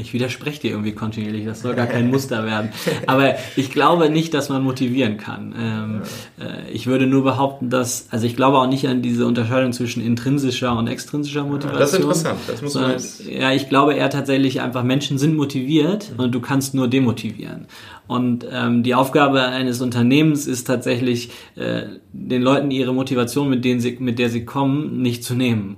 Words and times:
Ich 0.00 0.12
widerspreche 0.12 0.60
dir 0.60 0.70
irgendwie 0.70 0.92
kontinuierlich, 0.92 1.44
das 1.44 1.62
soll 1.62 1.74
gar 1.74 1.86
kein 1.86 2.10
Muster 2.10 2.44
werden. 2.46 2.70
Aber 3.06 3.34
ich 3.56 3.70
glaube 3.70 4.10
nicht, 4.10 4.32
dass 4.32 4.48
man 4.48 4.62
motivieren 4.62 5.16
kann. 5.16 5.54
Ähm, 5.58 6.02
äh, 6.40 6.70
ich 6.70 6.86
würde 6.86 7.06
nur 7.06 7.24
behaupten, 7.24 7.68
dass, 7.68 8.06
also 8.10 8.26
ich 8.26 8.36
glaube 8.36 8.58
auch 8.58 8.68
nicht 8.68 8.86
an 8.86 9.02
diese 9.02 9.26
Unterscheidung 9.26 9.72
zwischen 9.72 10.04
intrinsischer 10.04 10.76
und 10.76 10.86
extrinsischer 10.86 11.44
Motivation. 11.44 11.80
Das 11.80 11.92
ist 11.92 11.98
interessant, 11.98 12.38
das 12.46 12.62
muss 12.62 12.74
man 12.74 12.90
jetzt... 12.92 13.26
Ja, 13.26 13.52
ich 13.52 13.68
glaube 13.68 13.94
eher 13.94 14.10
tatsächlich 14.10 14.60
einfach, 14.60 14.84
Menschen 14.84 15.18
sind 15.18 15.36
motiviert 15.36 16.12
mhm. 16.12 16.24
und 16.24 16.34
du 16.34 16.40
kannst 16.40 16.74
nur 16.74 16.88
demotivieren. 16.88 17.66
Und 18.06 18.46
ähm, 18.50 18.82
die 18.82 18.94
Aufgabe 18.94 19.42
eines 19.42 19.80
Unternehmens 19.80 20.46
ist 20.46 20.66
tatsächlich, 20.66 21.30
äh, 21.56 21.82
den 22.12 22.42
Leuten 22.42 22.70
ihre 22.70 22.94
Motivation, 22.94 23.50
mit, 23.50 23.64
denen 23.64 23.80
sie, 23.80 23.96
mit 24.00 24.18
der 24.18 24.30
sie 24.30 24.44
kommen, 24.44 25.02
nicht 25.02 25.24
zu 25.24 25.34
nehmen. 25.34 25.76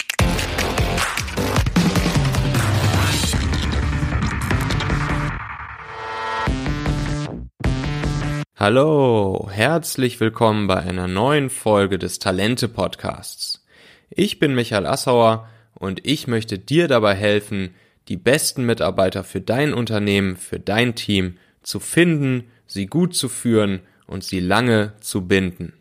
Hallo, 8.63 9.49
herzlich 9.51 10.21
willkommen 10.21 10.67
bei 10.67 10.77
einer 10.77 11.09
neuen 11.09 11.49
Folge 11.49 11.99
des 11.99 12.19
Talente 12.19 12.69
Podcasts. 12.69 13.65
Ich 14.11 14.39
bin 14.39 14.55
Michael 14.55 14.85
Assauer 14.85 15.49
und 15.73 16.07
ich 16.07 16.27
möchte 16.27 16.59
dir 16.59 16.87
dabei 16.87 17.15
helfen, 17.15 17.75
die 18.09 18.19
besten 18.19 18.67
Mitarbeiter 18.67 19.25
für 19.25 19.41
dein 19.41 19.73
Unternehmen, 19.73 20.37
für 20.37 20.61
dein 20.61 20.95
Team 20.95 21.39
zu 21.63 21.81
finden, 21.81 22.51
sie 22.67 22.85
gut 22.85 23.15
zu 23.15 23.31
führen 23.31 23.81
und 24.07 24.25
sie 24.25 24.41
lange 24.41 24.93
zu 25.01 25.27
binden. 25.27 25.73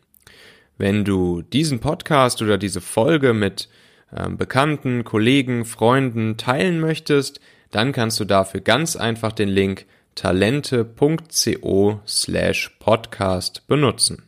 Wenn 0.78 1.04
du 1.04 1.42
diesen 1.42 1.82
Podcast 1.82 2.42
oder 2.42 2.58
diese 2.58 2.80
Folge 2.80 3.34
mit 3.34 3.68
äh, 4.16 4.30
Bekannten, 4.30 5.04
Kollegen, 5.04 5.66
Freunden 5.66 6.38
teilen 6.38 6.80
möchtest, 6.80 7.42
dann 7.72 7.92
kannst 7.92 8.22
du 8.22 8.24
dafür 8.24 8.62
ganz 8.62 8.96
einfach 8.96 9.34
den 9.34 9.50
Link 9.50 9.86
talente.co 10.20 12.02
slash 12.06 12.72
podcast 12.80 13.66
benutzen. 13.68 14.24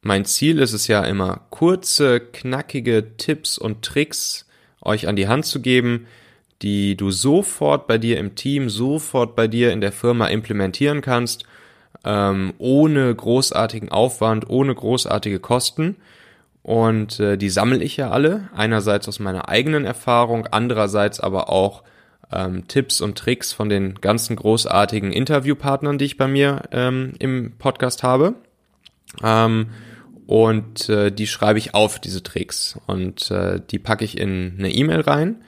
Mein 0.00 0.24
Ziel 0.24 0.58
ist 0.58 0.72
es 0.72 0.86
ja 0.86 1.04
immer, 1.04 1.42
kurze, 1.50 2.20
knackige 2.20 3.18
Tipps 3.18 3.58
und 3.58 3.82
Tricks 3.82 4.48
euch 4.80 5.06
an 5.06 5.14
die 5.14 5.28
Hand 5.28 5.44
zu 5.44 5.60
geben, 5.60 6.06
die 6.62 6.96
du 6.96 7.10
sofort 7.10 7.86
bei 7.86 7.98
dir 7.98 8.18
im 8.18 8.34
Team, 8.34 8.70
sofort 8.70 9.36
bei 9.36 9.46
dir 9.46 9.72
in 9.72 9.82
der 9.82 9.92
Firma 9.92 10.28
implementieren 10.28 11.02
kannst, 11.02 11.44
ähm, 12.02 12.54
ohne 12.56 13.14
großartigen 13.14 13.90
Aufwand, 13.90 14.48
ohne 14.48 14.74
großartige 14.74 15.38
Kosten. 15.38 15.96
Und 16.62 17.20
äh, 17.20 17.36
die 17.36 17.50
sammle 17.50 17.84
ich 17.84 17.98
ja 17.98 18.08
alle, 18.10 18.48
einerseits 18.54 19.06
aus 19.06 19.18
meiner 19.18 19.50
eigenen 19.50 19.84
Erfahrung, 19.84 20.46
andererseits 20.50 21.20
aber 21.20 21.50
auch 21.50 21.82
ähm, 22.34 22.66
Tipps 22.68 23.00
und 23.00 23.16
Tricks 23.16 23.52
von 23.52 23.68
den 23.68 23.94
ganzen 23.96 24.36
großartigen 24.36 25.12
Interviewpartnern, 25.12 25.98
die 25.98 26.04
ich 26.06 26.16
bei 26.16 26.28
mir 26.28 26.62
ähm, 26.72 27.12
im 27.18 27.52
Podcast 27.58 28.02
habe. 28.02 28.34
Ähm, 29.22 29.68
und 30.26 30.88
äh, 30.88 31.10
die 31.12 31.26
schreibe 31.26 31.58
ich 31.58 31.74
auf, 31.74 31.98
diese 31.98 32.22
Tricks. 32.22 32.78
Und 32.86 33.30
äh, 33.30 33.60
die 33.70 33.78
packe 33.78 34.04
ich 34.04 34.18
in 34.18 34.56
eine 34.58 34.72
E-Mail 34.72 35.00
rein. 35.00 35.44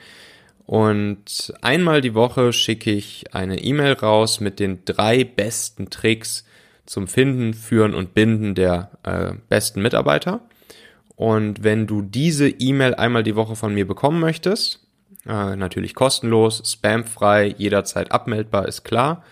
Und 0.67 1.55
einmal 1.63 2.01
die 2.01 2.15
Woche 2.15 2.53
schicke 2.53 2.91
ich 2.91 3.35
eine 3.35 3.63
E-Mail 3.63 3.93
raus 3.95 4.41
mit 4.41 4.59
den 4.59 4.85
drei 4.85 5.25
besten 5.25 5.91
Tricks 5.91 6.45
zum 6.87 7.09
Finden, 7.09 7.55
Führen 7.55 7.95
und 7.95 8.15
Binden 8.15 8.55
der 8.55 8.91
äh, 9.03 9.33
besten 9.49 9.83
Mitarbeiter. 9.83 10.41
Und 11.15 11.65
wenn 11.65 11.87
du 11.87 12.03
diese 12.03 12.49
E-Mail 12.49 12.95
einmal 12.95 13.23
die 13.23 13.37
Woche 13.37 13.57
von 13.57 13.73
mir 13.73 13.87
bekommen 13.87 14.21
möchtest, 14.21 14.86
äh, 15.29 15.57
natürlich 15.57 15.95
kostenlos, 15.95 16.63
spamfrei, 16.65 17.55
jederzeit 17.57 18.13
abmeldbar, 18.13 18.67
ist 18.69 18.85
klar. 18.85 19.23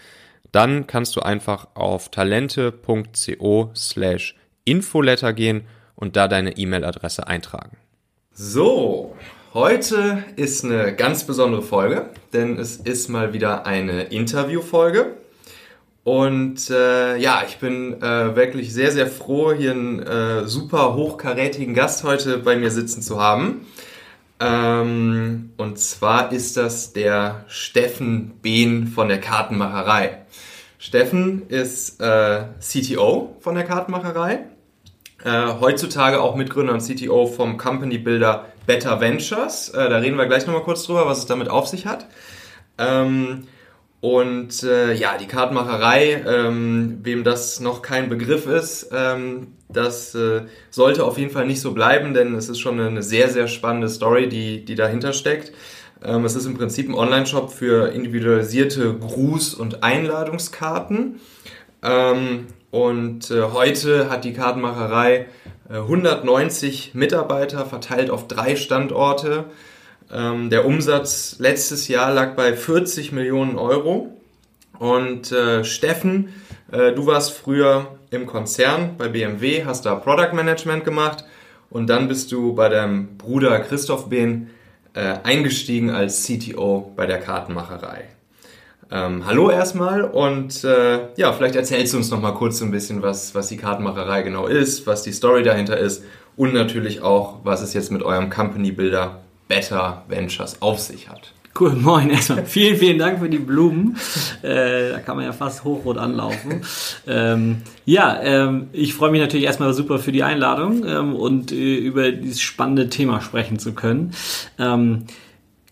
Dann 0.52 0.86
kannst 0.86 1.16
du 1.16 1.20
einfach 1.20 1.68
auf 1.74 2.10
talente.co 2.10 3.70
slash 3.74 4.36
Infoletter 4.64 5.33
gehen 5.33 5.66
und 5.96 6.16
da 6.16 6.28
deine 6.28 6.56
E-Mail-Adresse 6.56 7.27
eintragen. 7.27 7.77
So, 8.33 9.16
heute 9.52 10.24
ist 10.36 10.64
eine 10.64 10.94
ganz 10.94 11.24
besondere 11.24 11.62
Folge, 11.62 12.10
denn 12.33 12.58
es 12.58 12.77
ist 12.77 13.08
mal 13.08 13.33
wieder 13.33 13.66
eine 13.66 14.04
Interviewfolge. 14.04 15.16
Und 16.04 16.68
äh, 16.68 17.16
ja, 17.16 17.42
ich 17.48 17.56
bin 17.56 18.02
äh, 18.02 18.36
wirklich 18.36 18.74
sehr, 18.74 18.92
sehr 18.92 19.06
froh, 19.06 19.52
hier 19.54 19.70
einen 19.70 20.00
äh, 20.00 20.46
super 20.46 20.94
hochkarätigen 20.94 21.74
Gast 21.74 22.04
heute 22.04 22.38
bei 22.38 22.56
mir 22.56 22.70
sitzen 22.70 23.00
zu 23.00 23.20
haben. 23.20 23.66
Ähm, 24.44 25.52
und 25.56 25.78
zwar 25.78 26.30
ist 26.30 26.58
das 26.58 26.92
der 26.92 27.44
Steffen 27.48 28.40
Behn 28.42 28.88
von 28.88 29.08
der 29.08 29.20
Kartenmacherei. 29.20 30.18
Steffen 30.78 31.48
ist 31.48 32.00
äh, 32.02 32.44
CTO 32.60 33.36
von 33.40 33.54
der 33.54 33.64
Kartenmacherei. 33.64 34.40
Äh, 35.24 35.46
heutzutage 35.60 36.20
auch 36.20 36.34
Mitgründer 36.34 36.74
und 36.74 36.83
CTO 36.83 37.27
vom 37.27 37.56
Company 37.56 37.96
Builder 37.96 38.44
Better 38.66 39.00
Ventures. 39.00 39.70
Äh, 39.70 39.88
da 39.88 39.96
reden 39.96 40.18
wir 40.18 40.27
gleich 40.27 40.46
nochmal 40.46 40.62
kurz 40.62 40.84
drüber, 40.84 41.06
was 41.06 41.20
es 41.20 41.27
damit 41.27 41.48
auf 41.48 41.66
sich 41.66 41.86
hat. 41.86 42.06
Ähm, 42.77 43.46
und 44.04 44.62
äh, 44.64 44.92
ja, 44.92 45.16
die 45.16 45.26
Kartenmacherei, 45.26 46.22
ähm, 46.28 46.98
wem 47.04 47.24
das 47.24 47.60
noch 47.60 47.80
kein 47.80 48.10
Begriff 48.10 48.46
ist, 48.46 48.90
ähm, 48.92 49.54
das 49.70 50.14
äh, 50.14 50.42
sollte 50.68 51.04
auf 51.04 51.16
jeden 51.16 51.30
Fall 51.30 51.46
nicht 51.46 51.62
so 51.62 51.72
bleiben, 51.72 52.12
denn 52.12 52.34
es 52.34 52.50
ist 52.50 52.58
schon 52.58 52.78
eine 52.78 53.02
sehr, 53.02 53.30
sehr 53.30 53.48
spannende 53.48 53.88
Story, 53.88 54.28
die, 54.28 54.62
die 54.62 54.74
dahinter 54.74 55.14
steckt. 55.14 55.52
Ähm, 56.04 56.26
es 56.26 56.36
ist 56.36 56.44
im 56.44 56.52
Prinzip 56.52 56.90
ein 56.90 56.94
Online-Shop 56.94 57.50
für 57.50 57.94
individualisierte 57.94 58.92
Gruß- 58.92 59.56
und 59.56 59.82
Einladungskarten. 59.82 61.18
Ähm, 61.82 62.48
und 62.70 63.30
äh, 63.30 63.44
heute 63.54 64.10
hat 64.10 64.26
die 64.26 64.34
Kartenmacherei 64.34 65.28
äh, 65.70 65.76
190 65.78 66.90
Mitarbeiter 66.92 67.64
verteilt 67.64 68.10
auf 68.10 68.28
drei 68.28 68.54
Standorte. 68.56 69.46
Ähm, 70.12 70.50
der 70.50 70.66
Umsatz 70.66 71.36
letztes 71.38 71.88
Jahr 71.88 72.12
lag 72.12 72.34
bei 72.34 72.54
40 72.54 73.12
Millionen 73.12 73.56
Euro. 73.58 74.16
Und 74.78 75.30
äh, 75.32 75.64
Steffen, 75.64 76.34
äh, 76.72 76.92
du 76.92 77.06
warst 77.06 77.32
früher 77.32 77.96
im 78.10 78.26
Konzern 78.26 78.96
bei 78.98 79.08
BMW, 79.08 79.64
hast 79.64 79.86
da 79.86 79.94
Product 79.94 80.34
Management 80.34 80.84
gemacht 80.84 81.24
und 81.70 81.88
dann 81.88 82.08
bist 82.08 82.32
du 82.32 82.54
bei 82.54 82.68
deinem 82.68 83.16
Bruder 83.16 83.60
Christoph 83.60 84.08
Behn 84.08 84.50
äh, 84.94 85.16
eingestiegen 85.22 85.90
als 85.90 86.24
CTO 86.24 86.92
bei 86.96 87.06
der 87.06 87.18
Kartenmacherei. 87.18 88.04
Ähm, 88.90 89.26
hallo 89.26 89.50
erstmal 89.50 90.04
und 90.04 90.62
äh, 90.62 91.08
ja, 91.16 91.32
vielleicht 91.32 91.56
erzählst 91.56 91.92
du 91.92 91.96
uns 91.96 92.10
noch 92.10 92.20
mal 92.20 92.32
kurz 92.32 92.58
so 92.58 92.64
ein 92.64 92.70
bisschen, 92.70 93.02
was, 93.02 93.34
was 93.34 93.48
die 93.48 93.56
Kartenmacherei 93.56 94.22
genau 94.22 94.46
ist, 94.46 94.86
was 94.86 95.02
die 95.02 95.12
Story 95.12 95.42
dahinter 95.42 95.76
ist 95.78 96.04
und 96.36 96.54
natürlich 96.54 97.02
auch, 97.02 97.40
was 97.44 97.62
es 97.62 97.74
jetzt 97.74 97.90
mit 97.90 98.02
eurem 98.02 98.30
Company 98.30 98.70
Builder 98.70 99.23
Better 99.48 100.05
Ventures 100.08 100.60
auf 100.60 100.78
sich 100.80 101.08
hat. 101.08 101.32
Cool, 101.58 101.77
moin 101.77 102.10
erstmal. 102.10 102.44
vielen, 102.46 102.77
vielen 102.77 102.98
Dank 102.98 103.20
für 103.20 103.28
die 103.28 103.38
Blumen. 103.38 103.96
Äh, 104.42 104.90
da 104.90 104.98
kann 104.98 105.16
man 105.16 105.24
ja 105.24 105.32
fast 105.32 105.62
hochrot 105.62 105.98
anlaufen. 105.98 106.62
Ähm, 107.06 107.58
ja, 107.84 108.20
ähm, 108.22 108.68
ich 108.72 108.94
freue 108.94 109.10
mich 109.10 109.20
natürlich 109.20 109.44
erstmal 109.44 109.72
super 109.74 109.98
für 109.98 110.10
die 110.10 110.22
Einladung 110.22 110.84
ähm, 110.86 111.14
und 111.14 111.52
äh, 111.52 111.77
über 111.77 112.10
dieses 112.12 112.40
spannende 112.40 112.88
Thema 112.88 113.20
sprechen 113.20 113.58
zu 113.58 113.74
können. 113.74 114.12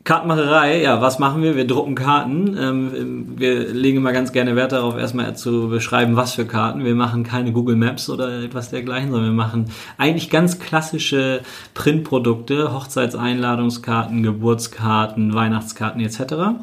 Kartenmacherei, 0.05 0.83
ja, 0.83 1.01
was 1.01 1.21
machen 1.21 1.43
wir? 1.43 1.55
Wir 1.55 1.65
drucken 1.65 1.95
Karten. 1.95 2.57
Ähm, 2.59 3.35
wir 3.37 3.73
legen 3.73 3.99
immer 3.99 4.13
ganz 4.13 4.33
gerne 4.33 4.57
Wert 4.57 4.73
darauf, 4.73 4.97
erstmal 4.97 5.37
zu 5.37 5.69
beschreiben, 5.69 6.17
was 6.17 6.35
für 6.35 6.45
Karten. 6.45 6.85
Wir 6.85 6.97
machen 6.97 7.23
keine 7.23 7.53
Google 7.53 7.77
Maps 7.77 8.11
oder 8.11 8.43
etwas 8.43 8.71
dergleichen, 8.71 9.13
sondern 9.13 9.31
wir 9.31 9.37
machen 9.37 9.71
eigentlich 9.99 10.29
ganz 10.29 10.59
klassische 10.59 11.43
Printprodukte, 11.75 12.73
Hochzeitseinladungskarten, 12.73 14.25
Geburtskarten, 14.25 15.35
Weihnachtskarten 15.35 16.01
etc. 16.01 16.59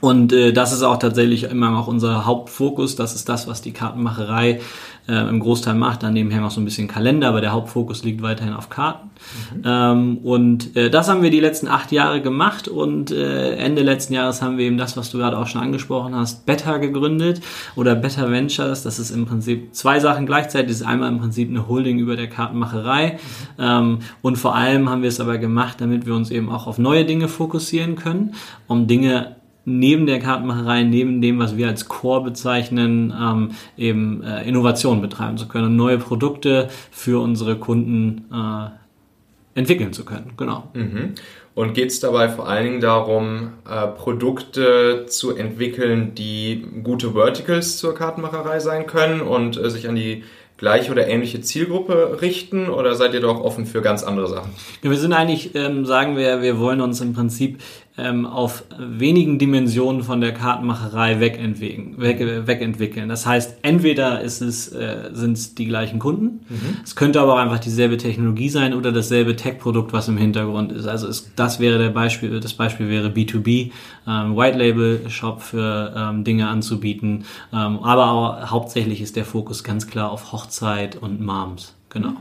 Und 0.00 0.32
äh, 0.32 0.52
das 0.52 0.72
ist 0.72 0.82
auch 0.82 0.98
tatsächlich 0.98 1.44
immer 1.44 1.70
noch 1.70 1.86
unser 1.86 2.26
Hauptfokus. 2.26 2.96
Das 2.96 3.14
ist 3.14 3.28
das, 3.28 3.46
was 3.46 3.62
die 3.62 3.72
Kartenmacherei 3.72 4.60
äh, 5.08 5.28
im 5.28 5.40
Großteil 5.40 5.74
macht. 5.74 6.02
Daneben 6.02 6.30
hängt 6.30 6.44
auch 6.44 6.50
so 6.50 6.60
ein 6.60 6.64
bisschen 6.64 6.88
Kalender, 6.88 7.28
aber 7.28 7.40
der 7.40 7.52
Hauptfokus 7.52 8.04
liegt 8.04 8.22
weiterhin 8.22 8.54
auf 8.54 8.68
Karten. 8.68 9.10
Mhm. 9.54 9.62
Ähm, 9.64 10.18
und 10.18 10.76
äh, 10.76 10.90
das 10.90 11.08
haben 11.08 11.22
wir 11.22 11.30
die 11.30 11.40
letzten 11.40 11.68
acht 11.68 11.92
Jahre 11.92 12.20
gemacht 12.20 12.68
und 12.68 13.10
äh, 13.10 13.56
Ende 13.56 13.82
letzten 13.82 14.14
Jahres 14.14 14.42
haben 14.42 14.58
wir 14.58 14.66
eben 14.66 14.78
das, 14.78 14.96
was 14.96 15.10
du 15.10 15.18
gerade 15.18 15.38
auch 15.38 15.46
schon 15.46 15.60
angesprochen 15.60 16.14
hast, 16.14 16.46
Beta 16.46 16.78
gegründet 16.78 17.40
oder 17.76 17.94
Beta 17.94 18.30
Ventures. 18.30 18.82
Das 18.82 18.98
ist 18.98 19.10
im 19.10 19.26
Prinzip 19.26 19.74
zwei 19.74 20.00
Sachen 20.00 20.26
gleichzeitig. 20.26 20.68
Das 20.68 20.80
ist 20.80 20.86
einmal 20.86 21.10
im 21.10 21.18
Prinzip 21.18 21.48
eine 21.48 21.68
Holding 21.68 21.98
über 21.98 22.16
der 22.16 22.28
Kartenmacherei 22.28 23.18
mhm. 23.58 23.62
ähm, 23.62 23.98
und 24.22 24.36
vor 24.36 24.54
allem 24.54 24.88
haben 24.90 25.02
wir 25.02 25.08
es 25.08 25.20
aber 25.20 25.38
gemacht, 25.38 25.80
damit 25.80 26.06
wir 26.06 26.14
uns 26.14 26.30
eben 26.30 26.50
auch 26.50 26.66
auf 26.66 26.78
neue 26.78 27.04
Dinge 27.04 27.28
fokussieren 27.28 27.96
können, 27.96 28.34
um 28.66 28.86
Dinge 28.86 29.35
neben 29.66 30.06
der 30.06 30.20
Kartenmacherei, 30.20 30.84
neben 30.84 31.20
dem, 31.20 31.38
was 31.38 31.56
wir 31.56 31.66
als 31.66 31.88
Core 31.88 32.24
bezeichnen, 32.24 33.12
ähm, 33.20 33.50
eben 33.76 34.22
äh, 34.22 34.48
Innovation 34.48 35.02
betreiben 35.02 35.36
zu 35.36 35.48
können 35.48 35.66
und 35.66 35.76
neue 35.76 35.98
Produkte 35.98 36.68
für 36.90 37.20
unsere 37.20 37.56
Kunden 37.56 38.24
äh, 38.32 39.58
entwickeln 39.58 39.92
zu 39.92 40.04
können. 40.04 40.32
Genau. 40.36 40.68
Mhm. 40.72 41.14
Und 41.54 41.74
geht 41.74 41.90
es 41.90 42.00
dabei 42.00 42.28
vor 42.28 42.48
allen 42.48 42.64
Dingen 42.64 42.80
darum, 42.80 43.54
äh, 43.68 43.86
Produkte 43.88 45.06
zu 45.08 45.34
entwickeln, 45.34 46.14
die 46.14 46.64
gute 46.82 47.12
Verticals 47.12 47.78
zur 47.78 47.94
Kartenmacherei 47.94 48.60
sein 48.60 48.86
können 48.86 49.20
und 49.20 49.56
äh, 49.56 49.70
sich 49.70 49.88
an 49.88 49.96
die 49.96 50.22
gleiche 50.58 50.90
oder 50.92 51.06
ähnliche 51.06 51.40
Zielgruppe 51.40 52.18
richten 52.20 52.68
oder 52.68 52.94
seid 52.94 53.14
ihr 53.14 53.20
doch 53.20 53.40
offen 53.40 53.66
für 53.66 53.82
ganz 53.82 54.02
andere 54.02 54.28
Sachen? 54.28 54.52
Ja, 54.82 54.90
wir 54.90 54.96
sind 54.96 55.12
eigentlich, 55.12 55.54
ähm, 55.54 55.84
sagen 55.84 56.16
wir, 56.16 56.42
wir 56.42 56.58
wollen 56.58 56.80
uns 56.80 57.00
im 57.00 57.12
Prinzip 57.12 57.58
ähm, 57.98 58.26
auf 58.26 58.64
wenigen 58.78 59.38
Dimensionen 59.38 60.02
von 60.02 60.20
der 60.20 60.32
Kartenmacherei 60.32 61.20
wegentwickeln. 61.20 61.98
Weg, 61.98 62.20
wegentwickeln. 62.46 63.08
Das 63.08 63.26
heißt, 63.26 63.58
entweder 63.62 64.20
ist 64.20 64.42
es, 64.42 64.68
äh, 64.72 65.10
sind 65.12 65.32
es 65.32 65.54
die 65.54 65.66
gleichen 65.66 65.98
Kunden, 65.98 66.44
mhm. 66.48 66.76
es 66.84 66.94
könnte 66.94 67.20
aber 67.20 67.34
auch 67.34 67.38
einfach 67.38 67.58
dieselbe 67.58 67.96
Technologie 67.96 68.48
sein 68.48 68.74
oder 68.74 68.92
dasselbe 68.92 69.36
Tech-Produkt, 69.36 69.92
was 69.92 70.08
im 70.08 70.18
Hintergrund 70.18 70.72
ist. 70.72 70.86
Also 70.86 71.08
es, 71.08 71.32
das 71.36 71.58
wäre 71.58 71.78
der 71.78 71.90
Beispiel, 71.90 72.38
das 72.40 72.54
Beispiel 72.54 72.88
wäre 72.88 73.08
B2B, 73.08 73.72
ähm, 74.06 74.36
White 74.36 74.58
Label 74.58 75.08
Shop 75.08 75.40
für 75.40 75.94
ähm, 75.96 76.24
Dinge 76.24 76.48
anzubieten, 76.48 77.24
ähm, 77.52 77.78
aber 77.82 78.10
auch, 78.10 78.50
hauptsächlich 78.50 79.00
ist 79.00 79.16
der 79.16 79.24
Fokus 79.24 79.64
ganz 79.64 79.86
klar 79.86 80.10
auf 80.10 80.32
Hochzeit 80.32 80.96
und 80.96 81.20
Moms. 81.20 81.74
Genau. 81.88 82.12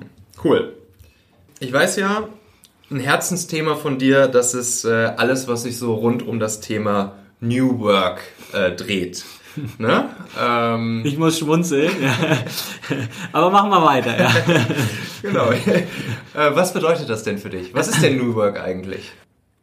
Cool. 0.43 0.73
Ich 1.59 1.71
weiß 1.71 1.97
ja, 1.97 2.27
ein 2.95 2.99
Herzensthema 3.01 3.75
von 3.75 3.99
dir, 3.99 4.27
das 4.27 4.53
ist 4.53 4.85
äh, 4.85 5.11
alles, 5.17 5.47
was 5.47 5.63
sich 5.63 5.77
so 5.77 5.93
rund 5.93 6.25
um 6.25 6.39
das 6.39 6.61
Thema 6.61 7.13
New 7.41 7.79
Work 7.79 8.21
äh, 8.53 8.71
dreht. 8.71 9.23
Ne? 9.77 10.09
Ähm, 10.37 11.03
ich 11.05 11.17
muss 11.17 11.39
schmunzeln. 11.39 11.89
Aber 13.31 13.49
machen 13.49 13.69
wir 13.69 13.85
weiter. 13.85 14.19
Ja. 14.19 14.29
genau. 15.21 15.49
Äh, 15.49 15.85
was 16.33 16.73
bedeutet 16.73 17.07
das 17.07 17.23
denn 17.23 17.37
für 17.37 17.49
dich? 17.49 17.73
Was 17.73 17.87
ist 17.87 18.03
denn 18.03 18.17
New 18.17 18.35
Work 18.35 18.59
eigentlich? 18.59 19.13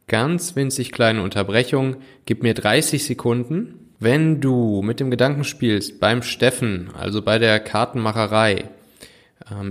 Ganz 0.07 0.55
winzig 0.55 0.93
kleine 0.93 1.21
Unterbrechung. 1.21 1.97
Gib 2.25 2.41
mir 2.41 2.55
30 2.55 3.05
Sekunden. 3.05 3.91
Wenn 3.99 4.41
du 4.41 4.81
mit 4.81 4.99
dem 4.99 5.11
Gedanken 5.11 5.43
spielst, 5.43 5.99
beim 5.99 6.23
Steffen, 6.23 6.89
also 6.97 7.21
bei 7.21 7.37
der 7.37 7.59
Kartenmacherei, 7.59 8.69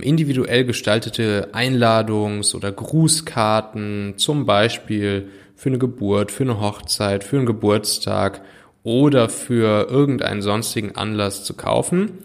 individuell 0.00 0.64
gestaltete 0.64 1.50
Einladungs- 1.52 2.54
oder 2.54 2.70
Grußkarten, 2.72 4.14
zum 4.16 4.44
Beispiel 4.44 5.28
für 5.56 5.70
eine 5.70 5.78
Geburt, 5.78 6.30
für 6.30 6.44
eine 6.44 6.60
Hochzeit, 6.60 7.24
für 7.24 7.36
einen 7.36 7.46
Geburtstag 7.46 8.42
oder 8.82 9.28
für 9.28 9.88
irgendeinen 9.88 10.42
sonstigen 10.42 10.96
Anlass 10.96 11.44
zu 11.44 11.54
kaufen, 11.54 12.19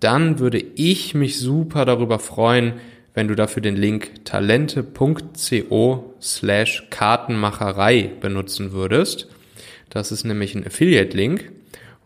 dann 0.00 0.38
würde 0.38 0.58
ich 0.58 1.14
mich 1.14 1.38
super 1.38 1.84
darüber 1.84 2.18
freuen, 2.18 2.74
wenn 3.14 3.28
du 3.28 3.34
dafür 3.34 3.62
den 3.62 3.76
Link 3.76 4.24
talente.co 4.24 6.14
slash 6.20 6.86
Kartenmacherei 6.90 8.10
benutzen 8.20 8.72
würdest. 8.72 9.28
Das 9.88 10.12
ist 10.12 10.24
nämlich 10.24 10.54
ein 10.54 10.66
Affiliate-Link 10.66 11.50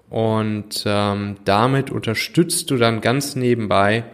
und 0.08 0.84
ähm, 0.86 1.36
damit 1.44 1.90
unterstützt 1.90 2.70
du 2.70 2.76
dann 2.76 3.00
ganz 3.00 3.36
nebenbei 3.36 4.04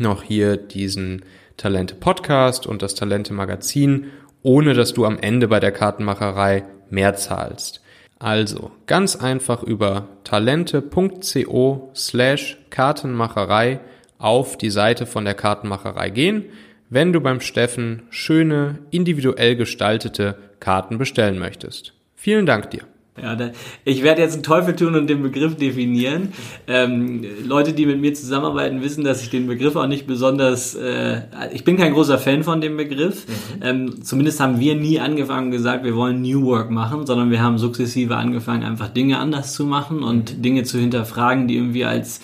noch 0.00 0.22
hier 0.22 0.56
diesen 0.56 1.24
Talente 1.56 1.94
Podcast 1.94 2.66
und 2.66 2.82
das 2.82 2.94
Talente 2.94 3.32
Magazin, 3.32 4.06
ohne 4.42 4.74
dass 4.74 4.94
du 4.94 5.04
am 5.04 5.18
Ende 5.18 5.48
bei 5.48 5.60
der 5.60 5.72
Kartenmacherei 5.72 6.64
mehr 6.88 7.14
zahlst. 7.14 7.82
Also 8.18 8.70
ganz 8.86 9.16
einfach 9.16 9.62
über 9.62 10.08
talente.co 10.24 11.90
slash 11.94 12.58
Kartenmacherei 12.70 13.80
auf 14.18 14.58
die 14.58 14.70
Seite 14.70 15.06
von 15.06 15.24
der 15.24 15.34
Kartenmacherei 15.34 16.10
gehen, 16.10 16.44
wenn 16.90 17.12
du 17.12 17.20
beim 17.20 17.40
Steffen 17.40 18.02
schöne, 18.10 18.80
individuell 18.90 19.56
gestaltete 19.56 20.36
Karten 20.60 20.98
bestellen 20.98 21.38
möchtest. 21.38 21.94
Vielen 22.14 22.44
Dank 22.44 22.70
dir. 22.70 22.82
Ja, 23.22 23.36
da, 23.36 23.50
ich 23.84 24.02
werde 24.02 24.22
jetzt 24.22 24.34
einen 24.34 24.42
Teufel 24.42 24.74
tun 24.74 24.94
und 24.94 25.08
den 25.08 25.22
Begriff 25.22 25.56
definieren. 25.56 26.32
Ähm, 26.66 27.24
Leute, 27.44 27.72
die 27.72 27.86
mit 27.86 28.00
mir 28.00 28.14
zusammenarbeiten, 28.14 28.82
wissen, 28.82 29.04
dass 29.04 29.22
ich 29.22 29.30
den 29.30 29.46
Begriff 29.46 29.76
auch 29.76 29.86
nicht 29.86 30.06
besonders. 30.06 30.74
Äh, 30.74 31.22
ich 31.52 31.64
bin 31.64 31.76
kein 31.76 31.92
großer 31.92 32.18
Fan 32.18 32.42
von 32.42 32.60
dem 32.60 32.76
Begriff. 32.76 33.26
Mhm. 33.26 33.62
Ähm, 33.62 34.02
zumindest 34.02 34.40
haben 34.40 34.60
wir 34.60 34.74
nie 34.74 35.00
angefangen 35.00 35.46
und 35.46 35.52
gesagt, 35.52 35.84
wir 35.84 35.96
wollen 35.96 36.22
New 36.22 36.44
Work 36.44 36.70
machen, 36.70 37.06
sondern 37.06 37.30
wir 37.30 37.42
haben 37.42 37.58
sukzessive 37.58 38.16
angefangen, 38.16 38.62
einfach 38.62 38.88
Dinge 38.88 39.18
anders 39.18 39.52
zu 39.52 39.64
machen 39.64 40.02
und 40.02 40.38
mhm. 40.38 40.42
Dinge 40.42 40.62
zu 40.64 40.78
hinterfragen, 40.78 41.48
die 41.48 41.56
irgendwie 41.56 41.84
als 41.84 42.20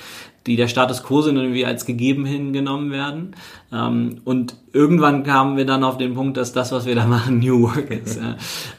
die 0.46 0.56
der 0.56 0.68
Status 0.68 1.02
quo 1.02 1.22
sind 1.22 1.36
und 1.36 1.44
irgendwie 1.44 1.66
als 1.66 1.86
gegeben 1.86 2.24
hingenommen 2.24 2.90
werden. 2.90 3.34
Ähm, 3.72 4.18
und 4.24 4.54
irgendwann 4.76 5.24
kamen 5.24 5.56
wir 5.56 5.64
dann 5.64 5.82
auf 5.82 5.96
den 5.96 6.14
Punkt, 6.14 6.36
dass 6.36 6.52
das, 6.52 6.70
was 6.70 6.86
wir 6.86 6.94
da 6.94 7.06
machen, 7.06 7.38
New 7.40 7.62
Work 7.62 7.90
ist. 7.90 8.20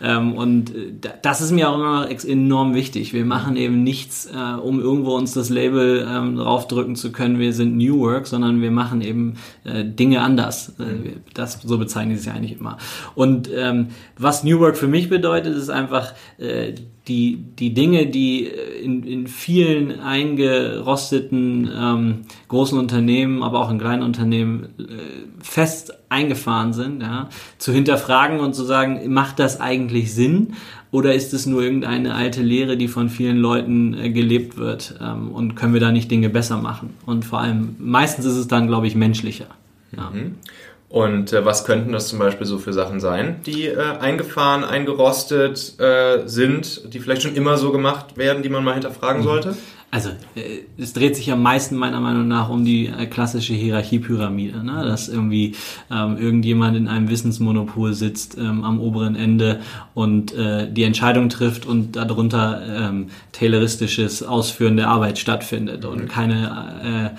ähm, 0.02 0.34
und 0.34 0.74
äh, 0.74 0.94
das 1.22 1.42
ist 1.42 1.52
mir 1.52 1.70
auch 1.70 1.76
immer 1.76 2.08
enorm 2.10 2.76
wichtig. 2.76 3.14
Wir 3.14 3.26
machen 3.26 3.58
eben 3.58 3.84
nichts, 3.84 4.28
äh, 4.28 4.60
um 4.60 4.80
irgendwo 4.80 5.16
uns 5.16 5.34
das 5.34 5.50
Label 5.50 6.08
ähm, 6.10 6.38
draufdrücken 6.38 6.96
zu 6.96 7.12
können, 7.12 7.40
wir 7.40 7.54
sind 7.54 7.76
New 7.76 8.00
Work, 8.00 8.28
sondern 8.28 8.62
wir 8.62 8.72
machen 8.72 9.02
eben 9.02 9.36
äh, 9.64 9.84
Dinge 9.84 10.22
anders. 10.22 10.70
Äh, 10.80 11.18
das, 11.34 11.60
so 11.64 11.78
bezeichne 11.78 12.14
ich 12.14 12.20
es 12.20 12.26
ja 12.26 12.34
eigentlich 12.34 12.60
immer. 12.60 12.78
Und 13.16 13.50
ähm, 13.54 13.88
was 14.18 14.44
New 14.44 14.60
Work 14.60 14.78
für 14.78 14.88
mich 14.88 15.10
bedeutet, 15.10 15.56
ist 15.56 15.70
einfach 15.70 16.14
äh, 16.38 16.74
die, 17.08 17.38
die 17.58 17.74
Dinge, 17.74 18.08
die 18.08 18.46
in, 18.46 19.04
in 19.04 19.28
vielen 19.28 20.00
eingerosteten 20.00 21.70
ähm, 21.74 22.22
großen 22.50 22.78
Unternehmen, 22.78 23.44
aber 23.44 23.62
auch 23.62 23.72
in 23.72 23.80
kleinen 23.80 24.04
Unternehmen 24.04 24.68
äh, 24.78 25.44
fest 25.44 25.87
eingefahren 26.10 26.74
sind, 26.74 27.01
ja, 27.01 27.30
zu 27.57 27.72
hinterfragen 27.72 28.39
und 28.39 28.54
zu 28.54 28.63
sagen, 28.63 29.12
macht 29.13 29.39
das 29.39 29.60
eigentlich 29.60 30.13
Sinn 30.13 30.54
oder 30.92 31.13
ist 31.13 31.34
es 31.34 31.45
nur 31.45 31.62
irgendeine 31.62 32.16
alte 32.16 32.42
Lehre, 32.42 32.78
die 32.78 32.88
von 32.88 33.10
vielen 33.10 33.38
Leuten 33.38 33.94
äh, 33.94 34.10
gelebt 34.10 34.57
wird 34.57 34.95
ähm, 35.01 35.31
und 35.31 35.56
können 35.56 35.74
wir 35.74 35.81
da 35.81 35.92
nicht 35.92 36.10
Dinge 36.10 36.30
besser 36.30 36.57
machen? 36.57 36.95
Und 37.06 37.25
vor 37.25 37.39
allem, 37.39 37.75
meistens 37.80 38.25
ist 38.25 38.38
es 38.38 38.48
dann, 38.48 38.68
glaube 38.68 38.88
ich, 38.88 38.95
menschlicher. 38.95 39.48
Ja. 39.95 40.10
Mhm. 40.12 40.36
Und 40.89 41.34
äh, 41.34 41.44
was 41.44 41.66
könnten 41.66 41.92
das 41.92 42.07
zum 42.07 42.19
Beispiel 42.19 42.48
so 42.48 42.57
für 42.60 42.72
Sachen 42.72 43.01
sein, 43.01 43.42
die 43.45 43.66
äh, 43.66 43.78
eingefahren, 44.00 44.63
eingerostet 44.63 45.78
äh, 45.80 46.25
sind, 46.25 46.94
die 46.94 47.00
vielleicht 47.00 47.24
schon 47.24 47.36
immer 47.36 47.57
so 47.57 47.74
gemacht 47.74 48.16
werden, 48.16 48.42
die 48.42 48.50
man 48.50 48.63
mal 48.63 48.74
hinterfragen 48.74 49.22
mhm. 49.22 49.28
Also 49.89 50.10
äh, 50.36 50.63
es 50.78 50.94
dreht 50.94 51.16
sich 51.16 51.31
am 51.31 51.42
meisten 51.42 51.75
meiner 51.75 52.01
Meinung 52.01 52.28
nach 52.28 52.50
um 52.50 52.66
die 52.66 52.88
äh, 52.88 53.06
klassische 53.06 53.54
Hierarchiepyramide, 53.54 54.63
ne? 54.63 54.84
dass 54.84 55.07
irgendwie 55.07 55.56
ähm, 55.89 56.18
irgendjemand 56.18 56.75
in 56.75 56.88
einem 56.88 57.10
Wissensmonopol 57.10 57.94
sitzt 57.94 58.38
ähm, 58.38 58.63
am 58.63 58.80
oberen 58.81 59.16
Ende 59.16 59.62
und 59.94 60.34
äh, 60.34 60.72
die 60.72 60.84
Entscheidung 60.84 61.30
trifft 61.30 61.66
und 61.66 61.95
darunter 61.95 62.62
ähm, 62.68 63.07
tayloristisches 63.31 64.23
Ausführen 64.23 64.76
der 64.76 64.90
Arbeit 64.90 65.19
stattfindet 65.19 65.85
und 65.85 66.04
mhm. 66.04 66.07
keine 66.07 67.14
äh, 67.16 67.18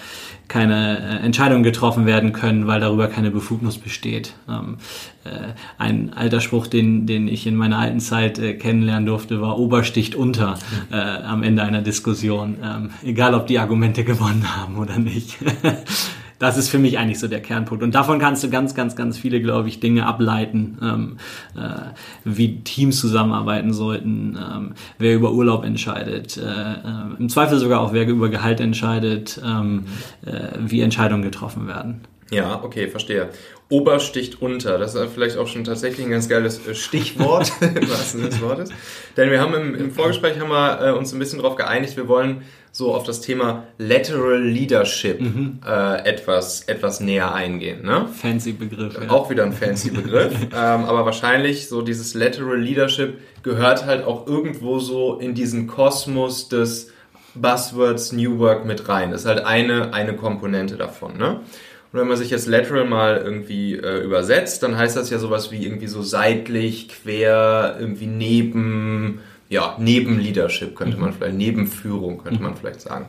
keine 0.49 0.99
äh, 0.99 1.25
Entscheidungen 1.25 1.62
getroffen 1.62 2.07
werden 2.07 2.33
können, 2.33 2.67
weil 2.67 2.81
darüber 2.81 3.09
keine 3.09 3.31
Befugnis 3.31 3.78
besteht. 3.78 4.35
Ähm, 4.49 4.78
äh, 5.25 5.52
ein 5.76 6.12
alter 6.14 6.40
Spruch, 6.40 6.67
den, 6.67 7.07
den 7.07 7.28
ich 7.28 7.47
in 7.47 7.55
meiner 7.55 7.78
alten 7.78 8.00
Zeit 8.00 8.38
äh, 8.38 8.55
kennenlernen 8.55 9.07
durfte, 9.07 9.40
war 9.40 9.59
Obersticht 9.59 10.14
unter 10.14 10.59
äh, 10.90 10.97
am 10.97 11.43
Ende 11.43 11.62
einer 11.62 11.83
Diskussion, 11.83 12.57
ähm, 12.64 12.90
egal 13.05 13.35
ob 13.35 13.47
die 13.47 13.59
Argumente 13.59 14.05
gewonnen 14.05 14.57
haben 14.57 14.78
oder 14.78 14.99
nicht. 14.99 15.37
das 16.38 16.57
ist 16.57 16.68
für 16.68 16.78
mich 16.78 16.99
eigentlich 16.99 17.18
so 17.18 17.28
der 17.28 17.40
Kernpunkt. 17.40 17.83
Und 17.83 17.95
davon 17.95 18.18
kannst 18.18 18.45
du 18.45 18.50
ganz, 18.50 18.75
ganz, 18.75 18.97
ganz 18.97 19.18
viele, 19.18 19.40
glaube 19.40 19.68
ich, 19.68 19.80
Dinge 19.80 20.07
ableiten, 20.07 20.78
ähm, 20.83 21.16
äh, 21.57 21.92
wie 22.25 22.61
Teams 22.61 23.00
zusammenarbeiten 23.00 23.73
sollten, 23.73 24.38
ähm, 24.38 24.75
wer 24.99 25.14
über 25.14 25.33
Urlaub 25.33 25.64
entscheidet, 25.64 26.37
äh, 26.37 26.42
äh, 26.42 27.18
im 27.18 27.28
Zweifel 27.28 27.59
sogar 27.59 27.80
auch 27.80 27.92
wer 27.92 28.07
über 28.07 28.28
Gehalt 28.28 28.61
entscheidet, 28.61 29.40
ähm, 29.45 29.85
äh, 30.25 30.49
wie 30.59 30.80
Entscheidungen 30.80 31.23
getroffen 31.23 31.66
werden. 31.66 32.02
Ja, 32.30 32.62
okay, 32.62 32.88
verstehe. 32.88 33.30
Ober 33.71 34.00
sticht 34.00 34.40
unter. 34.40 34.78
Das 34.78 34.95
ist 34.95 35.12
vielleicht 35.12 35.37
auch 35.37 35.47
schon 35.47 35.64
tatsächlich 35.64 36.07
ein 36.07 36.11
ganz 36.11 36.28
geiles 36.28 36.66
äh, 36.66 36.75
Stichwort 36.75 37.50
wahrsten 37.61 38.21
Sinne 38.21 38.30
des 38.30 38.40
Wortes. 38.40 38.71
Denn 39.16 39.30
wir 39.30 39.40
haben 39.40 39.54
im, 39.54 39.75
im 39.75 39.90
Vorgespräch 39.90 40.38
haben 40.38 40.50
wir 40.50 40.80
äh, 40.80 40.92
uns 40.92 41.12
ein 41.12 41.18
bisschen 41.18 41.38
darauf 41.40 41.57
geeinigt, 41.57 41.97
wir 41.97 42.09
wollen 42.09 42.42
so 42.73 42.95
auf 42.95 43.05
das 43.05 43.21
Thema 43.21 43.65
Lateral 43.79 44.43
Leadership 44.43 45.21
mhm. 45.21 45.61
äh, 45.67 46.05
etwas, 46.09 46.63
etwas 46.63 47.01
näher 47.01 47.35
eingehen. 47.35 47.85
Ne? 47.85 48.07
Fancy 48.13 48.53
Begriff. 48.53 48.99
Ja. 49.01 49.11
Auch 49.11 49.31
wieder 49.31 49.45
ein 49.45 49.53
fancy 49.53 49.91
Begriff. 49.91 50.33
ähm, 50.43 50.51
aber 50.53 51.05
wahrscheinlich 51.05 51.69
so 51.69 51.83
dieses 51.83 52.15
Lateral 52.15 52.61
Leadership 52.61 53.19
gehört 53.43 53.87
halt 53.87 54.05
auch 54.05 54.27
irgendwo 54.27 54.79
so 54.79 55.19
in 55.19 55.35
diesen 55.35 55.67
Kosmos 55.67 56.49
des 56.49 56.93
Buzzwords 57.35 58.13
New 58.13 58.39
Work 58.39 58.65
mit 58.65 58.89
rein. 58.89 59.11
Das 59.11 59.23
ist 59.23 59.27
halt 59.27 59.45
eine, 59.45 59.93
eine 59.95 60.15
Komponente 60.15 60.77
davon. 60.77 61.17
Ne? 61.17 61.41
Und 61.93 62.01
wenn 62.01 62.09
man 62.09 62.17
sich 62.19 62.31
jetzt 62.31 62.47
lateral 62.47 62.85
mal 62.85 63.17
irgendwie 63.17 63.75
äh, 63.75 64.03
übersetzt, 64.05 64.63
dann 64.63 64.77
heißt 64.77 64.97
das 64.97 65.09
ja 65.09 65.19
sowas 65.19 65.51
wie 65.51 65.65
irgendwie 65.65 65.87
so 65.87 66.03
seitlich, 66.03 66.89
quer, 66.89 67.77
irgendwie 67.81 68.07
neben, 68.07 69.21
ja, 69.49 69.76
neben 69.78 70.19
Leadership 70.19 70.76
könnte 70.76 70.97
man 70.97 71.11
mhm. 71.11 71.14
vielleicht, 71.14 71.37
neben 71.37 71.67
Führung 71.67 72.19
könnte 72.19 72.43
man 72.43 72.52
mhm. 72.52 72.57
vielleicht 72.57 72.81
sagen. 72.81 73.09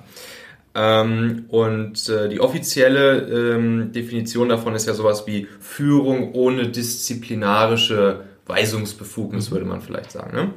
Ähm, 0.76 1.46
und 1.50 2.08
äh, 2.10 2.30
die 2.30 2.40
offizielle 2.40 3.56
ähm, 3.56 3.92
Definition 3.92 4.50
davon 4.50 4.76
ist 4.76 4.86
ja 4.86 4.94
sowas 4.94 5.26
wie 5.26 5.48
Führung 5.60 6.34
ohne 6.34 6.70
disziplinarische 6.70 8.26
Weisungsbefugnis, 8.46 9.50
mhm. 9.50 9.54
würde 9.54 9.66
man 9.66 9.82
vielleicht 9.82 10.12
sagen. 10.12 10.36
Ne? 10.36 10.54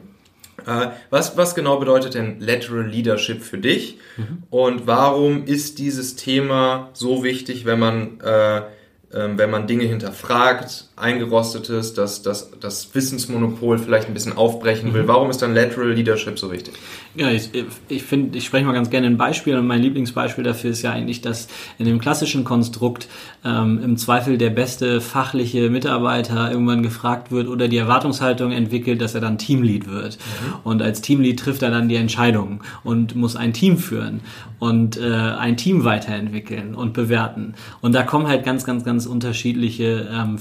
Äh, 0.66 0.90
was, 1.10 1.36
was 1.36 1.54
genau 1.54 1.78
bedeutet 1.78 2.14
denn 2.14 2.40
Lateral 2.40 2.86
Leadership 2.86 3.42
für 3.42 3.58
dich? 3.58 3.98
Mhm. 4.16 4.42
Und 4.50 4.86
warum 4.86 5.44
ist 5.44 5.78
dieses 5.78 6.14
Thema 6.14 6.90
so 6.92 7.24
wichtig, 7.24 7.64
wenn 7.64 7.78
man, 7.78 8.20
äh, 8.20 8.62
ähm, 9.14 9.38
wenn 9.38 9.50
man 9.50 9.66
Dinge 9.66 9.84
hinterfragt, 9.84 10.90
eingerostetes, 10.96 11.94
das, 11.94 12.22
das, 12.22 12.50
das 12.60 12.94
Wissensmonopol 12.94 13.78
vielleicht 13.78 14.08
ein 14.08 14.14
bisschen 14.14 14.36
aufbrechen 14.36 14.92
will? 14.92 15.04
Mhm. 15.04 15.08
Warum 15.08 15.30
ist 15.30 15.40
dann 15.40 15.54
Lateral 15.54 15.92
Leadership 15.92 16.38
so 16.38 16.52
wichtig? 16.52 16.74
Ja, 17.14 17.30
ich, 17.30 17.50
ich 17.88 18.02
finde, 18.02 18.38
ich 18.38 18.44
spreche 18.44 18.64
mal 18.64 18.72
ganz 18.72 18.88
gerne 18.88 19.06
ein 19.06 19.16
Beispiel 19.16 19.56
und 19.56 19.66
mein 19.66 19.82
Lieblingsbeispiel 19.82 20.44
dafür 20.44 20.70
ist 20.70 20.82
ja 20.82 20.92
eigentlich, 20.92 21.20
dass 21.20 21.48
in 21.78 21.86
dem 21.86 21.98
klassischen 21.98 22.44
Konstrukt 22.44 23.08
ähm, 23.44 23.80
im 23.82 23.96
Zweifel 23.96 24.38
der 24.38 24.50
beste 24.50 25.00
fachliche 25.00 25.68
Mitarbeiter 25.70 26.50
irgendwann 26.50 26.82
gefragt 26.82 27.30
wird 27.30 27.48
oder 27.48 27.68
die 27.68 27.76
Erwartungshaltung 27.76 28.52
entwickelt, 28.52 29.00
dass 29.00 29.14
er 29.14 29.20
dann 29.20 29.38
Teamlead 29.38 29.88
wird. 29.88 30.16
Mhm. 30.16 30.54
Und 30.64 30.82
als 30.82 31.00
Teamlead 31.00 31.38
trifft 31.38 31.62
er 31.62 31.70
dann 31.70 31.88
die 31.88 31.96
Entscheidung 31.96 32.62
und 32.84 33.14
muss 33.14 33.36
ein 33.36 33.52
Team 33.52 33.78
führen 33.78 34.20
und 34.58 34.96
äh, 34.96 35.12
ein 35.12 35.56
Team 35.56 35.84
weiterentwickeln 35.84 36.74
und 36.74 36.92
bewerten. 36.92 37.54
Und 37.80 37.94
da 37.94 38.04
kommen 38.04 38.28
halt 38.28 38.44
ganz, 38.44 38.64
ganz, 38.64 38.84
ganz 38.84 39.06
unterschiedliche 39.06 40.08
ähm, 40.12 40.38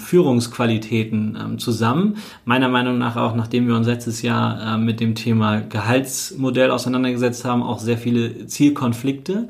Führungsqualitäten 0.51 1.37
ähm, 1.41 1.59
zusammen. 1.59 2.17
Meiner 2.45 2.69
Meinung 2.69 2.97
nach 2.97 3.15
auch, 3.15 3.35
nachdem 3.35 3.67
wir 3.67 3.75
uns 3.75 3.87
letztes 3.87 4.21
Jahr 4.21 4.75
äh, 4.75 4.77
mit 4.77 4.99
dem 4.99 5.15
Thema 5.15 5.61
Gehaltsmodell 5.61 6.51
Modell 6.51 6.71
auseinandergesetzt 6.71 7.45
haben, 7.45 7.63
auch 7.63 7.79
sehr 7.79 7.97
viele 7.97 8.45
Zielkonflikte. 8.47 9.47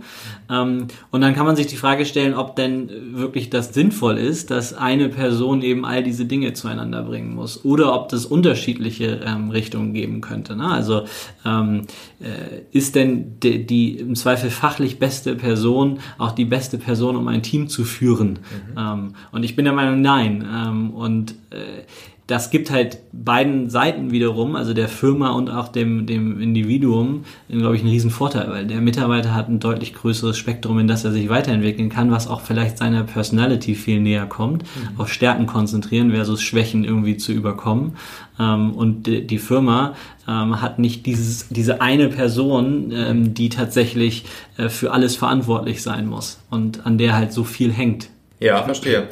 Ähm, 0.52 0.88
und 1.12 1.22
dann 1.22 1.34
kann 1.34 1.46
man 1.46 1.56
sich 1.56 1.68
die 1.68 1.78
Frage 1.78 2.06
stellen, 2.06 2.34
ob 2.34 2.56
denn 2.56 2.90
wirklich 3.14 3.50
das 3.50 3.74
sinnvoll 3.74 4.18
ist, 4.18 4.52
dass 4.52 4.74
eine 4.74 5.10
Person 5.10 5.62
eben 5.62 5.86
all 5.86 6.04
diese 6.04 6.26
Dinge 6.26 6.54
zueinander 6.54 7.04
bringen 7.04 7.34
muss 7.34 7.64
oder 7.64 7.94
ob 7.94 8.10
das 8.10 8.26
unterschiedliche 8.26 9.22
ähm, 9.26 9.50
Richtungen 9.50 9.94
geben 9.94 10.22
könnte. 10.22 10.56
Ne? 10.56 10.70
Also 10.70 11.06
ähm, 11.46 11.84
äh, 12.20 12.62
ist 12.72 12.96
denn 12.96 13.40
die, 13.40 13.66
die, 13.66 13.98
im 13.98 14.16
Zweifel 14.16 14.50
fachlich 14.50 15.00
beste 15.00 15.36
Person 15.36 16.00
auch 16.18 16.34
die 16.34 16.46
beste 16.46 16.78
Person, 16.78 17.16
um 17.16 17.28
ein 17.28 17.44
Team 17.44 17.70
zu 17.70 17.86
führen? 17.86 18.40
Mhm. 18.74 18.78
Ähm, 18.78 19.14
und 19.32 19.44
ich 19.44 19.56
bin 19.56 19.66
der 19.66 19.74
Meinung, 19.74 20.02
nein. 20.02 20.46
Ähm, 20.54 20.92
und 20.92 21.32
äh, 21.52 21.84
das 22.32 22.50
gibt 22.50 22.72
halt 22.72 23.00
beiden 23.12 23.70
Seiten 23.70 24.12
wiederum, 24.12 24.56
also 24.56 24.74
der 24.74 24.88
Firma 24.88 25.32
und 25.32 25.50
auch 25.50 25.68
dem, 25.68 26.06
dem 26.06 26.40
Individuum, 26.40 27.26
glaube 27.50 27.76
ich, 27.76 27.82
einen 27.82 27.92
riesen 27.92 28.10
Vorteil, 28.10 28.50
weil 28.50 28.66
der 28.66 28.80
Mitarbeiter 28.80 29.36
hat 29.36 29.50
ein 29.50 29.60
deutlich 29.60 29.94
größeres 29.94 30.38
Spektrum, 30.38 30.80
in 30.80 30.88
das 30.88 31.04
er 31.04 31.12
sich 31.12 31.28
weiterentwickeln 31.28 31.90
kann, 31.90 32.10
was 32.10 32.30
auch 32.30 32.40
vielleicht 32.40 32.78
seiner 32.78 33.04
Personality 33.04 33.76
viel 33.76 34.00
näher 34.00 34.28
kommt, 34.28 34.64
mhm. 34.64 34.98
auf 34.98 35.12
Stärken 35.12 35.46
konzentrieren 35.46 36.12
versus 36.12 36.42
Schwächen 36.42 36.86
irgendwie 36.86 37.18
zu 37.18 37.34
überkommen. 37.34 37.98
Ähm, 38.40 38.72
und 38.76 39.08
die 39.08 39.38
Firma 39.38 39.94
ähm, 40.26 40.62
hat 40.62 40.80
nicht 40.80 41.06
dieses, 41.06 41.50
diese 41.50 41.82
eine 41.82 42.08
Person, 42.08 42.94
ähm, 42.96 43.34
die 43.34 43.50
tatsächlich 43.50 44.24
äh, 44.56 44.70
für 44.70 44.94
alles 44.94 45.18
verantwortlich 45.18 45.84
sein 45.84 46.08
muss 46.08 46.40
und 46.50 46.86
an 46.86 46.98
der 46.98 47.14
halt 47.14 47.34
so 47.34 47.44
viel 47.44 47.74
hängt. 47.74 48.08
Ja, 48.40 48.64
verstehe. 48.64 49.10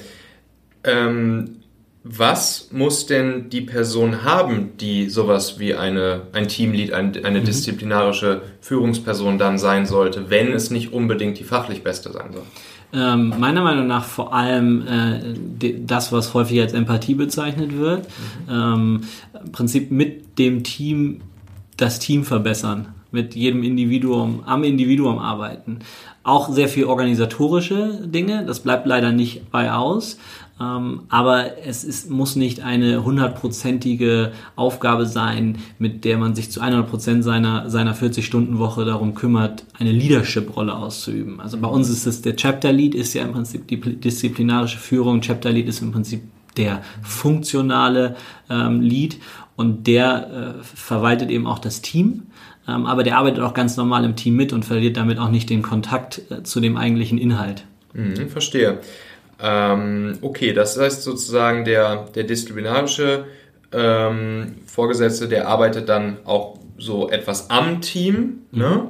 Ähm, 0.85 1.58
was 2.03 2.69
muss 2.71 3.05
denn 3.07 3.49
die 3.49 3.61
Person 3.61 4.23
haben, 4.23 4.77
die 4.77 5.09
sowas 5.09 5.59
wie 5.59 5.75
eine, 5.75 6.21
ein 6.31 6.47
Teamlead, 6.47 6.93
ein, 6.93 7.25
eine 7.25 7.41
mhm. 7.41 7.45
disziplinarische 7.45 8.41
Führungsperson 8.61 9.37
dann 9.37 9.57
sein 9.57 9.85
sollte, 9.85 10.29
wenn 10.29 10.53
es 10.53 10.71
nicht 10.71 10.93
unbedingt 10.93 11.39
die 11.39 11.43
fachlich 11.43 11.83
beste 11.83 12.11
sein 12.11 12.31
soll? 12.31 12.43
Ähm, 12.91 13.35
meiner 13.37 13.61
Meinung 13.61 13.85
nach 13.85 14.05
vor 14.05 14.33
allem 14.33 14.87
äh, 14.87 15.73
das, 15.85 16.11
was 16.11 16.33
häufig 16.33 16.59
als 16.61 16.73
Empathie 16.73 17.13
bezeichnet 17.13 17.77
wird. 17.77 18.07
Mhm. 18.47 18.51
Ähm, 18.51 19.01
Im 19.45 19.51
Prinzip 19.51 19.91
mit 19.91 20.39
dem 20.39 20.63
Team 20.63 21.21
das 21.77 21.99
Team 21.99 22.23
verbessern, 22.23 22.93
mit 23.11 23.35
jedem 23.35 23.63
Individuum, 23.63 24.43
am 24.45 24.63
Individuum 24.63 25.19
arbeiten. 25.19 25.79
Auch 26.23 26.49
sehr 26.49 26.67
viel 26.67 26.85
organisatorische 26.85 28.01
Dinge, 28.05 28.45
das 28.45 28.59
bleibt 28.59 28.85
leider 28.85 29.11
nicht 29.11 29.51
bei 29.51 29.71
aus. 29.71 30.17
Ähm, 30.59 31.03
aber 31.09 31.57
es 31.65 31.83
ist, 31.83 32.09
muss 32.09 32.35
nicht 32.35 32.61
eine 32.61 33.03
hundertprozentige 33.03 34.33
Aufgabe 34.55 35.05
sein, 35.05 35.57
mit 35.77 36.03
der 36.03 36.17
man 36.17 36.35
sich 36.35 36.51
zu 36.51 36.61
100% 36.61 37.21
seiner, 37.21 37.69
seiner 37.69 37.95
40-Stunden-Woche 37.95 38.83
darum 38.83 39.15
kümmert, 39.15 39.65
eine 39.77 39.91
Leadership-Rolle 39.91 40.75
auszuüben. 40.75 41.39
Also 41.39 41.57
bei 41.57 41.69
uns 41.69 41.89
ist 41.89 42.05
es 42.05 42.21
der 42.21 42.35
Chapter 42.35 42.73
Lead, 42.73 42.93
ist 42.93 43.13
ja 43.13 43.23
im 43.23 43.31
Prinzip 43.31 43.67
die 43.67 43.79
disziplinarische 43.79 44.77
Führung. 44.77 45.21
Chapter 45.21 45.51
Lead 45.51 45.67
ist 45.67 45.81
im 45.81 45.91
Prinzip 45.91 46.21
der 46.57 46.81
funktionale 47.01 48.15
ähm, 48.49 48.81
Lead 48.81 49.17
und 49.55 49.87
der 49.87 50.55
äh, 50.59 50.63
verwaltet 50.63 51.29
eben 51.29 51.47
auch 51.47 51.59
das 51.59 51.81
Team. 51.81 52.23
Ähm, 52.67 52.85
aber 52.85 53.03
der 53.03 53.17
arbeitet 53.17 53.41
auch 53.41 53.53
ganz 53.53 53.77
normal 53.77 54.03
im 54.03 54.17
Team 54.17 54.35
mit 54.35 54.51
und 54.51 54.65
verliert 54.65 54.97
damit 54.97 55.19
auch 55.19 55.29
nicht 55.29 55.49
den 55.49 55.61
Kontakt 55.61 56.21
äh, 56.29 56.43
zu 56.43 56.59
dem 56.59 56.75
eigentlichen 56.75 57.17
Inhalt. 57.17 57.63
Mhm, 57.93 58.29
verstehe. 58.29 58.79
Ähm, 59.41 60.17
okay, 60.21 60.53
das 60.53 60.77
heißt 60.77 61.03
sozusagen 61.03 61.65
der, 61.65 62.07
der 62.15 62.23
disziplinarische 62.23 63.25
ähm, 63.71 64.55
Vorgesetzte, 64.65 65.27
der 65.27 65.47
arbeitet 65.47 65.89
dann 65.89 66.17
auch 66.25 66.57
so 66.77 67.09
etwas 67.09 67.49
am 67.49 67.81
Team, 67.81 68.41
mhm. 68.51 68.59
ne? 68.59 68.89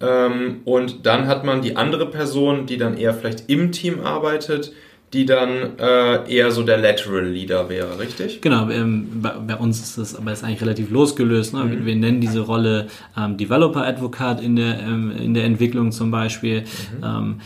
Ähm, 0.00 0.60
und 0.64 1.06
dann 1.06 1.28
hat 1.28 1.44
man 1.44 1.62
die 1.62 1.76
andere 1.76 2.10
Person, 2.10 2.66
die 2.66 2.78
dann 2.78 2.96
eher 2.96 3.14
vielleicht 3.14 3.48
im 3.48 3.70
Team 3.70 4.00
arbeitet, 4.00 4.72
die 5.14 5.24
dann 5.24 5.78
äh, 5.78 6.34
eher 6.34 6.50
so 6.50 6.64
der 6.64 6.78
Lateral 6.78 7.26
Leader 7.26 7.68
wäre, 7.68 7.98
richtig? 7.98 8.42
Genau, 8.42 8.68
ähm, 8.68 9.08
bei, 9.22 9.30
bei, 9.30 9.56
uns 9.56 9.80
ist 9.80 9.96
das 9.96 10.16
aber 10.16 10.32
ist 10.32 10.42
eigentlich 10.42 10.60
relativ 10.60 10.90
losgelöst. 10.90 11.54
Ne? 11.54 11.64
Mhm. 11.64 11.86
Wir, 11.86 11.96
nennen 11.96 12.20
diese 12.20 12.40
Rolle 12.40 12.88
ähm, 13.16 13.36
Developer 13.36 13.86
Advocate 13.86 14.42
in 14.42 14.56
der, 14.56 14.80
ähm, 14.80 15.12
in 15.16 15.32
der 15.32 15.44
Entwicklung 15.44 15.92
zum 15.92 16.10
Beispiel. 16.10 16.62
Mhm. 16.62 17.04
Ähm, 17.04 17.40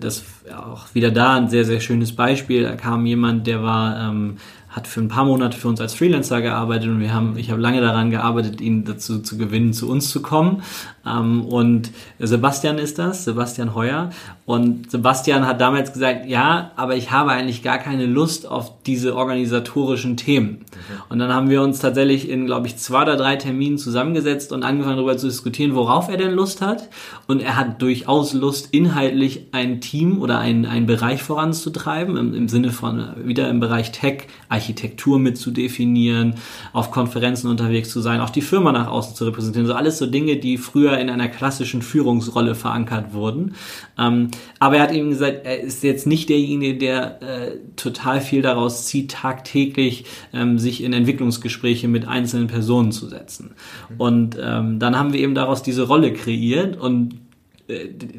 das 0.00 0.24
auch 0.54 0.94
wieder 0.94 1.10
da 1.10 1.36
ein 1.36 1.48
sehr, 1.48 1.64
sehr 1.64 1.80
schönes 1.80 2.14
Beispiel. 2.14 2.64
Da 2.64 2.76
kam 2.76 3.06
jemand, 3.06 3.46
der 3.46 3.62
war 3.62 4.08
ähm, 4.08 4.36
hat 4.70 4.86
für 4.86 5.00
ein 5.00 5.08
paar 5.08 5.24
Monate 5.24 5.58
für 5.58 5.68
uns 5.68 5.80
als 5.80 5.94
Freelancer 5.94 6.40
gearbeitet 6.40 6.88
und 6.88 7.00
wir 7.00 7.12
haben, 7.12 7.36
ich 7.36 7.50
habe 7.50 7.60
lange 7.60 7.80
daran 7.80 8.10
gearbeitet, 8.10 8.60
ihn 8.60 8.84
dazu 8.84 9.18
zu 9.18 9.36
gewinnen, 9.36 9.72
zu 9.72 9.90
uns 9.90 10.10
zu 10.10 10.22
kommen. 10.22 10.62
Ähm, 11.06 11.44
und 11.44 11.90
Sebastian 12.18 12.78
ist 12.78 12.98
das, 12.98 13.24
Sebastian 13.24 13.74
Heuer. 13.74 14.10
Und 14.46 14.90
Sebastian 14.90 15.46
hat 15.46 15.60
damals 15.60 15.92
gesagt, 15.92 16.26
ja, 16.26 16.72
aber 16.76 16.96
ich 16.96 17.10
habe 17.10 17.30
eigentlich 17.30 17.62
gar 17.62 17.78
keine 17.78 18.06
Lust 18.06 18.46
auf 18.48 18.82
diese 18.84 19.14
organisatorischen 19.14 20.16
Themen. 20.16 20.48
Mhm. 20.48 21.02
Und 21.08 21.18
dann 21.20 21.32
haben 21.32 21.50
wir 21.50 21.62
uns 21.62 21.78
tatsächlich 21.78 22.28
in, 22.28 22.46
glaube 22.46 22.66
ich, 22.66 22.76
zwei 22.76 23.02
oder 23.02 23.16
drei 23.16 23.36
Terminen 23.36 23.78
zusammengesetzt 23.78 24.52
und 24.52 24.64
angefangen 24.64 24.96
darüber 24.96 25.16
zu 25.16 25.28
diskutieren, 25.28 25.74
worauf 25.74 26.08
er 26.08 26.16
denn 26.16 26.32
Lust 26.32 26.60
hat. 26.60 26.88
Und 27.26 27.40
er 27.40 27.56
hat 27.56 27.80
durchaus 27.80 28.32
Lust, 28.32 28.68
inhaltlich 28.72 29.46
ein 29.52 29.80
Team 29.80 30.20
oder 30.20 30.38
einen, 30.38 30.66
einen 30.66 30.86
Bereich 30.86 31.22
voranzutreiben, 31.22 32.16
im, 32.16 32.34
im 32.34 32.48
Sinne 32.48 32.70
von 32.70 33.10
wieder 33.24 33.48
im 33.48 33.60
Bereich 33.60 33.92
Tech, 33.92 34.24
Architektur 34.48 35.18
mit 35.18 35.38
zu 35.38 35.50
definieren, 35.50 36.34
auf 36.72 36.90
Konferenzen 36.90 37.48
unterwegs 37.48 37.90
zu 37.90 38.00
sein, 38.00 38.20
auch 38.20 38.30
die 38.30 38.42
Firma 38.42 38.72
nach 38.72 38.88
außen 38.88 39.14
zu 39.14 39.24
repräsentieren. 39.24 39.66
So 39.66 39.74
alles 39.74 39.98
so 39.98 40.06
Dinge, 40.06 40.36
die 40.36 40.58
früher 40.58 40.89
in 40.98 41.10
einer 41.10 41.28
klassischen 41.28 41.82
Führungsrolle 41.82 42.54
verankert 42.54 43.12
wurden. 43.12 43.54
Ähm, 43.98 44.30
aber 44.58 44.76
er 44.76 44.82
hat 44.82 44.92
eben 44.92 45.10
gesagt, 45.10 45.44
er 45.44 45.60
ist 45.60 45.82
jetzt 45.82 46.06
nicht 46.06 46.28
derjenige, 46.28 46.78
der 46.78 47.22
äh, 47.22 47.56
total 47.76 48.20
viel 48.20 48.42
daraus 48.42 48.86
zieht, 48.86 49.10
tagtäglich 49.10 50.04
ähm, 50.32 50.58
sich 50.58 50.82
in 50.82 50.92
Entwicklungsgespräche 50.92 51.88
mit 51.88 52.08
einzelnen 52.08 52.46
Personen 52.46 52.92
zu 52.92 53.08
setzen. 53.08 53.52
Und 53.98 54.36
ähm, 54.42 54.78
dann 54.78 54.98
haben 54.98 55.12
wir 55.12 55.20
eben 55.20 55.34
daraus 55.34 55.62
diese 55.62 55.82
Rolle 55.82 56.12
kreiert 56.12 56.76
und 56.76 57.14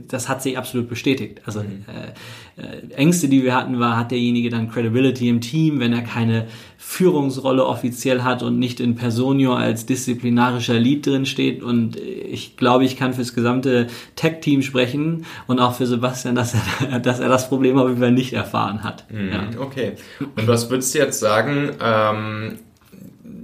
das 0.08 0.30
hat 0.30 0.42
sich 0.42 0.58
absolut 0.58 0.90
bestätigt. 0.90 1.42
Also 1.46 1.62
mhm. 1.62 1.86
äh, 1.88 2.62
äh, 2.62 2.94
Ängste, 2.96 3.28
die 3.28 3.44
wir 3.44 3.56
hatten, 3.56 3.80
war, 3.80 3.98
hat 3.98 4.12
derjenige 4.12 4.50
dann 4.50 4.70
Credibility 4.70 5.30
im 5.30 5.42
Team, 5.42 5.80
wenn 5.80 5.94
er 5.94 6.02
keine 6.02 6.48
Führungsrolle 6.78 7.66
offiziell 7.66 8.24
hat 8.24 8.44
und 8.44 8.60
nicht 8.60 8.80
in 8.80 8.96
Personio 8.96 9.54
als 9.54 9.86
disziplinarischer 9.86 10.74
Lead 10.74 11.06
drin 11.06 11.26
steht. 11.26 11.64
Und 11.64 11.96
ich 11.98 12.58
glaube, 12.58 12.86
ich 12.86 12.98
kann 12.98 13.14
fürs 13.14 13.34
gesamte 13.34 13.88
Tech-Team 14.16 14.62
sprechen 14.62 15.26
und 15.48 15.60
auch 15.60 15.76
für 15.76 15.88
Sebastian, 15.88 16.36
dass 16.36 16.54
er, 16.54 17.00
dass 17.00 17.20
er 17.20 17.30
das 17.30 17.50
Problem 17.50 17.78
auf 17.78 17.88
jeden 17.88 18.02
Fall 18.02 18.12
nicht 18.12 18.34
erfahren 18.34 18.84
hat. 18.84 19.06
Mhm, 19.12 19.30
ja. 19.30 19.50
Okay. 19.60 19.94
Und 20.36 20.48
was 20.48 20.70
würdest 20.70 20.94
du 20.94 21.00
jetzt 21.00 21.20
sagen? 21.20 21.72
Ähm 21.82 22.60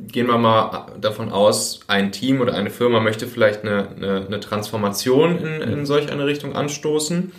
gehen 0.07 0.27
wir 0.27 0.37
mal 0.37 0.87
davon 0.99 1.29
aus, 1.29 1.81
ein 1.87 2.11
Team 2.11 2.41
oder 2.41 2.53
eine 2.53 2.69
Firma 2.69 2.99
möchte 2.99 3.27
vielleicht 3.27 3.63
eine, 3.63 3.89
eine, 3.95 4.25
eine 4.25 4.39
Transformation 4.39 5.37
in, 5.37 5.61
in 5.61 5.85
solch 5.85 6.11
eine 6.11 6.25
Richtung 6.25 6.55
anstoßen. 6.55 7.31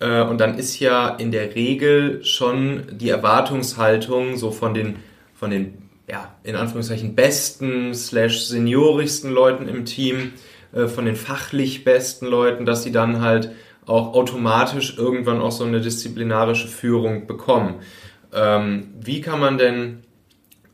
Äh, 0.00 0.22
und 0.22 0.38
dann 0.38 0.58
ist 0.58 0.78
ja 0.80 1.08
in 1.08 1.30
der 1.30 1.54
Regel 1.54 2.24
schon 2.24 2.84
die 2.92 3.08
Erwartungshaltung 3.10 4.36
so 4.36 4.50
von 4.50 4.74
den, 4.74 4.96
von 5.34 5.50
den 5.50 5.78
ja, 6.08 6.34
in 6.42 6.56
Anführungszeichen 6.56 7.14
besten 7.14 7.94
slash 7.94 8.44
seniorigsten 8.46 9.30
Leuten 9.30 9.68
im 9.68 9.84
Team, 9.84 10.32
äh, 10.72 10.86
von 10.86 11.04
den 11.04 11.16
fachlich 11.16 11.84
besten 11.84 12.26
Leuten, 12.26 12.64
dass 12.64 12.82
sie 12.82 12.92
dann 12.92 13.20
halt 13.20 13.52
auch 13.86 14.14
automatisch 14.14 14.96
irgendwann 14.98 15.40
auch 15.40 15.52
so 15.52 15.64
eine 15.64 15.80
disziplinarische 15.80 16.68
Führung 16.68 17.26
bekommen. 17.26 17.76
Ähm, 18.34 18.88
wie 19.00 19.20
kann 19.20 19.40
man 19.40 19.58
denn 19.58 20.02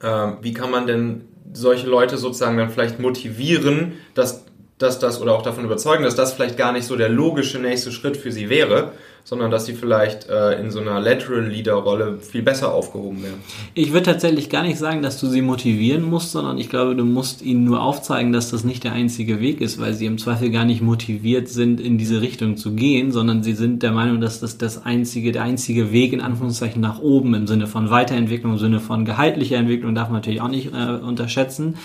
Ähm, 0.02 0.38
wie 0.42 0.52
kann 0.52 0.70
man 0.70 0.86
denn 0.86 1.22
solche 1.54 1.86
Leute 1.86 2.18
sozusagen 2.18 2.58
dann 2.58 2.70
vielleicht 2.70 2.98
motivieren, 3.00 3.94
dass, 4.14 4.43
dass 4.78 4.98
das 4.98 5.20
oder 5.20 5.34
auch 5.34 5.42
davon 5.42 5.64
überzeugen, 5.64 6.02
dass 6.02 6.16
das 6.16 6.32
vielleicht 6.32 6.56
gar 6.56 6.72
nicht 6.72 6.86
so 6.86 6.96
der 6.96 7.08
logische 7.08 7.58
nächste 7.58 7.92
Schritt 7.92 8.16
für 8.16 8.32
sie 8.32 8.48
wäre, 8.48 8.92
sondern 9.26 9.50
dass 9.50 9.64
sie 9.64 9.72
vielleicht 9.72 10.28
äh, 10.28 10.60
in 10.60 10.70
so 10.70 10.80
einer 10.80 11.00
Lateral 11.00 11.46
Leader 11.46 11.74
Rolle 11.74 12.18
viel 12.18 12.42
besser 12.42 12.74
aufgehoben 12.74 13.22
wären. 13.22 13.36
Ich 13.72 13.92
würde 13.92 14.04
tatsächlich 14.04 14.50
gar 14.50 14.62
nicht 14.62 14.78
sagen, 14.78 15.00
dass 15.00 15.18
du 15.18 15.28
sie 15.28 15.40
motivieren 15.40 16.02
musst, 16.02 16.32
sondern 16.32 16.58
ich 16.58 16.68
glaube, 16.68 16.94
du 16.94 17.04
musst 17.06 17.40
ihnen 17.40 17.64
nur 17.64 17.82
aufzeigen, 17.82 18.32
dass 18.32 18.50
das 18.50 18.64
nicht 18.64 18.84
der 18.84 18.92
einzige 18.92 19.40
Weg 19.40 19.62
ist, 19.62 19.80
weil 19.80 19.94
sie 19.94 20.04
im 20.04 20.18
Zweifel 20.18 20.50
gar 20.50 20.66
nicht 20.66 20.82
motiviert 20.82 21.48
sind, 21.48 21.80
in 21.80 21.96
diese 21.96 22.20
Richtung 22.20 22.58
zu 22.58 22.74
gehen, 22.74 23.12
sondern 23.12 23.42
sie 23.42 23.54
sind 23.54 23.82
der 23.82 23.92
Meinung, 23.92 24.20
dass 24.20 24.40
das 24.40 24.58
das 24.58 24.84
einzige, 24.84 25.32
der 25.32 25.42
einzige 25.42 25.90
Weg 25.90 26.12
in 26.12 26.20
Anführungszeichen 26.20 26.82
nach 26.82 26.98
oben 26.98 27.32
im 27.32 27.46
Sinne 27.46 27.66
von 27.66 27.88
Weiterentwicklung, 27.88 28.52
im 28.52 28.58
Sinne 28.58 28.80
von 28.80 29.06
gehaltlicher 29.06 29.56
Entwicklung 29.56 29.94
darf 29.94 30.08
man 30.08 30.18
natürlich 30.18 30.42
auch 30.42 30.48
nicht 30.48 30.72
äh, 30.74 31.02
unterschätzen, 31.02 31.76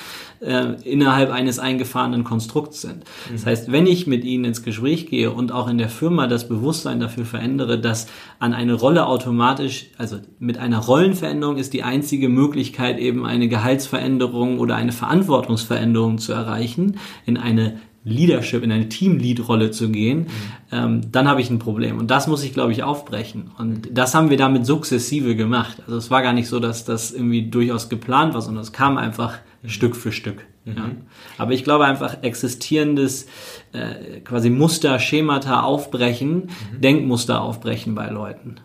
äh, 0.42 0.74
innerhalb 0.84 1.32
eines 1.32 1.60
eingefahrenen 1.60 2.24
Konstrukts 2.24 2.82
sind. 2.82 2.98
Mhm. 2.98 3.34
Das 3.34 3.46
heißt, 3.46 3.72
wenn 3.72 3.88
ich 3.88 4.08
mit 4.08 4.24
ihnen 4.24 4.46
ins 4.46 4.64
Gespräch 4.64 5.08
gehe 5.08 5.32
und 5.32 5.52
auch 5.52 5.68
in 5.68 5.78
der 5.78 5.90
Firma 5.90 6.28
das 6.28 6.48
Bewusstsein 6.48 7.00
dafür 7.00 7.26
verändere, 7.26 7.80
dass 7.80 8.08
an 8.40 8.54
eine 8.54 8.74
Rolle 8.74 9.06
automatisch, 9.06 9.88
also 9.98 10.18
mit 10.40 10.58
einer 10.58 10.80
Rollenveränderung 10.80 11.58
ist 11.58 11.74
die 11.74 11.84
einzige 11.84 12.30
Möglichkeit 12.30 13.00
eben 13.00 13.26
eine 13.26 13.48
Gehaltsveränderung 13.48 14.60
oder 14.60 14.76
eine 14.76 14.92
Verantwortungsveränderung 14.92 16.18
zu 16.20 16.34
erreichen, 16.34 17.00
in 17.26 17.38
eine 17.38 17.80
Leadership, 18.06 18.64
in 18.64 18.72
eine 18.72 18.88
Team-Lead-Rolle 18.88 19.72
zu 19.72 19.90
gehen, 19.90 20.20
mhm. 20.20 20.28
ähm, 20.72 21.02
dann 21.12 21.28
habe 21.28 21.42
ich 21.42 21.50
ein 21.50 21.60
Problem. 21.60 21.98
Und 21.98 22.10
das 22.12 22.28
muss 22.28 22.44
ich, 22.44 22.54
glaube 22.54 22.72
ich, 22.72 22.84
aufbrechen. 22.84 23.52
Und 23.58 23.90
das 23.92 24.16
haben 24.16 24.30
wir 24.30 24.38
damit 24.38 24.66
sukzessive 24.66 25.36
gemacht. 25.36 25.84
Also 25.86 25.98
es 25.98 26.10
war 26.10 26.22
gar 26.22 26.34
nicht 26.34 26.48
so, 26.48 26.60
dass 26.60 26.86
das 26.86 27.12
irgendwie 27.12 27.50
durchaus 27.50 27.90
geplant 27.90 28.34
war, 28.34 28.42
sondern 28.42 28.64
es 28.64 28.72
kam 28.72 28.98
einfach 28.98 29.40
mhm. 29.62 29.70
Stück 29.70 29.96
für 29.96 30.12
Stück. 30.12 30.46
Mhm. 30.66 30.76
Ja. 30.76 30.90
Aber 31.38 31.52
ich 31.52 31.64
glaube 31.64 31.86
einfach 31.86 32.22
existierendes 32.22 33.28
äh, 33.74 34.20
quasi 34.22 34.50
Muster, 34.50 35.00
Schemata 35.00 35.62
aufbrechen, 35.62 36.50
mhm. 36.74 36.82
Denkmuster 36.82 37.42
aufbrechen 37.42 37.96
bei 37.96 38.08
Leuten. 38.10 38.56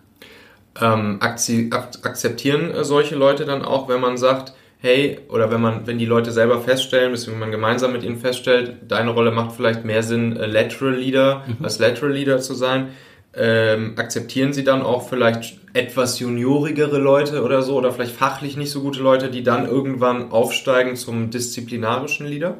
Ähm, 0.80 1.20
akzeptieren 1.20 2.72
solche 2.82 3.14
Leute 3.14 3.44
dann 3.44 3.62
auch, 3.62 3.88
wenn 3.88 4.00
man 4.00 4.16
sagt, 4.16 4.54
hey, 4.84 5.18
oder 5.28 5.50
wenn 5.50 5.62
man, 5.62 5.86
wenn 5.86 5.98
die 5.98 6.04
Leute 6.04 6.30
selber 6.30 6.60
feststellen, 6.60 7.12
beziehungsweise 7.12 7.40
man 7.40 7.50
gemeinsam 7.50 7.92
mit 7.92 8.02
ihnen 8.02 8.18
feststellt, 8.18 8.76
deine 8.86 9.10
Rolle 9.10 9.30
macht 9.30 9.52
vielleicht 9.52 9.84
mehr 9.84 10.02
Sinn, 10.02 10.36
äh, 10.36 10.46
Lateral 10.46 10.94
Leader 10.94 11.44
mhm. 11.46 11.64
als 11.64 11.78
Lateral 11.78 12.12
Leader 12.12 12.38
zu 12.38 12.54
sein, 12.54 12.88
ähm, 13.36 13.94
akzeptieren 13.96 14.52
sie 14.52 14.64
dann 14.64 14.82
auch 14.82 15.08
vielleicht 15.08 15.58
etwas 15.72 16.20
juniorigere 16.20 16.98
Leute 16.98 17.42
oder 17.42 17.62
so 17.62 17.76
oder 17.76 17.92
vielleicht 17.92 18.14
fachlich 18.14 18.56
nicht 18.56 18.70
so 18.70 18.80
gute 18.80 19.00
Leute, 19.00 19.30
die 19.30 19.42
dann 19.42 19.66
irgendwann 19.66 20.30
aufsteigen 20.30 20.96
zum 20.96 21.30
disziplinarischen 21.30 22.26
Leader? 22.26 22.58